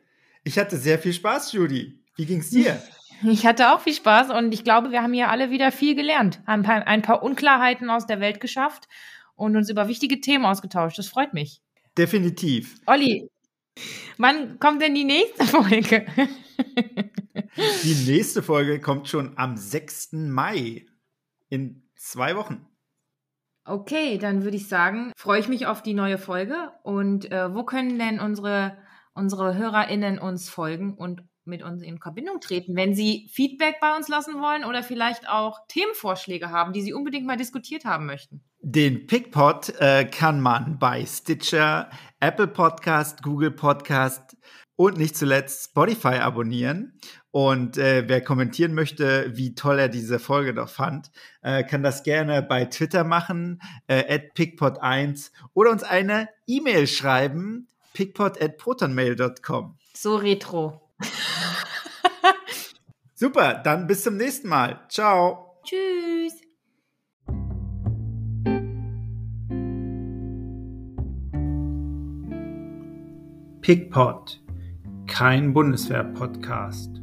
Ich 0.43 0.57
hatte 0.57 0.77
sehr 0.77 0.97
viel 0.97 1.13
Spaß, 1.13 1.53
Judy. 1.53 2.03
Wie 2.15 2.25
ging's 2.25 2.49
dir? 2.49 2.81
Ich 3.21 3.45
hatte 3.45 3.73
auch 3.73 3.81
viel 3.81 3.93
Spaß 3.93 4.29
und 4.29 4.53
ich 4.53 4.63
glaube, 4.63 4.91
wir 4.91 5.03
haben 5.03 5.11
hier 5.11 5.29
alle 5.29 5.49
wieder 5.49 5.73
viel 5.73 5.93
gelernt, 5.93 6.41
haben 6.47 6.65
ein 6.65 7.01
paar 7.01 7.21
Unklarheiten 7.21 7.89
aus 7.89 8.05
der 8.05 8.21
Welt 8.21 8.39
geschafft 8.39 8.87
und 9.35 9.57
uns 9.57 9.69
über 9.69 9.89
wichtige 9.89 10.21
Themen 10.21 10.45
ausgetauscht. 10.45 10.97
Das 10.97 11.09
freut 11.09 11.33
mich. 11.33 11.59
Definitiv. 11.97 12.79
Olli, 12.85 13.29
wann 14.17 14.57
kommt 14.59 14.81
denn 14.81 14.95
die 14.95 15.03
nächste 15.03 15.43
Folge? 15.47 16.05
Die 17.83 18.11
nächste 18.11 18.43
Folge 18.43 18.79
kommt 18.79 19.07
schon 19.07 19.37
am 19.37 19.57
6. 19.57 20.13
Mai. 20.13 20.85
In 21.49 21.89
zwei 21.95 22.35
Wochen. 22.35 22.67
Okay, 23.65 24.17
dann 24.17 24.43
würde 24.43 24.57
ich 24.57 24.67
sagen, 24.67 25.11
freue 25.15 25.39
ich 25.39 25.47
mich 25.47 25.67
auf 25.67 25.83
die 25.83 25.93
neue 25.93 26.17
Folge. 26.17 26.71
Und 26.83 27.31
äh, 27.31 27.53
wo 27.53 27.63
können 27.63 27.99
denn 27.99 28.19
unsere, 28.19 28.77
unsere 29.13 29.55
HörerInnen 29.55 30.19
uns 30.19 30.49
folgen 30.49 30.95
und 30.95 31.23
mit 31.45 31.63
uns 31.63 31.81
in 31.81 31.99
Verbindung 31.99 32.39
treten, 32.39 32.75
wenn 32.75 32.93
sie 32.93 33.27
Feedback 33.31 33.79
bei 33.81 33.95
uns 33.95 34.07
lassen 34.07 34.35
wollen 34.35 34.63
oder 34.63 34.83
vielleicht 34.83 35.27
auch 35.27 35.59
Themenvorschläge 35.67 36.49
haben, 36.49 36.73
die 36.73 36.81
sie 36.81 36.93
unbedingt 36.93 37.25
mal 37.25 37.37
diskutiert 37.37 37.85
haben 37.85 38.05
möchten? 38.05 38.43
Den 38.61 39.07
Pickpot 39.07 39.73
äh, 39.79 40.05
kann 40.05 40.41
man 40.41 40.79
bei 40.79 41.05
Stitcher, 41.05 41.89
Apple 42.19 42.47
Podcast, 42.47 43.23
Google 43.23 43.51
Podcast 43.51 44.37
und 44.79 44.97
nicht 44.97 45.17
zuletzt 45.17 45.71
Spotify 45.71 46.19
abonnieren. 46.19 46.97
Und 47.31 47.77
äh, 47.77 48.07
wer 48.07 48.23
kommentieren 48.23 48.73
möchte, 48.73 49.29
wie 49.35 49.53
toll 49.53 49.77
er 49.77 49.89
diese 49.89 50.19
Folge 50.19 50.53
doch 50.53 50.69
fand, 50.69 51.11
äh, 51.41 51.65
kann 51.65 51.83
das 51.83 52.03
gerne 52.03 52.41
bei 52.41 52.63
Twitter 52.63 53.03
machen, 53.03 53.61
äh, 53.87 54.21
pickpot1 54.37 55.31
oder 55.53 55.71
uns 55.71 55.83
eine 55.83 56.29
E-Mail 56.47 56.87
schreiben, 56.87 57.67
pickpot 57.91 58.41
at 58.41 58.55
protonmail.com. 58.55 59.77
So 59.93 60.15
retro. 60.15 60.89
Super, 63.15 63.55
dann 63.55 63.85
bis 63.85 64.03
zum 64.03 64.15
nächsten 64.15 64.47
Mal. 64.47 64.85
Ciao. 64.87 65.59
Tschüss. 65.65 66.35
Pickpot 73.59 74.39
kein 75.19 75.51
Bundeswehr-Podcast. 75.53 76.98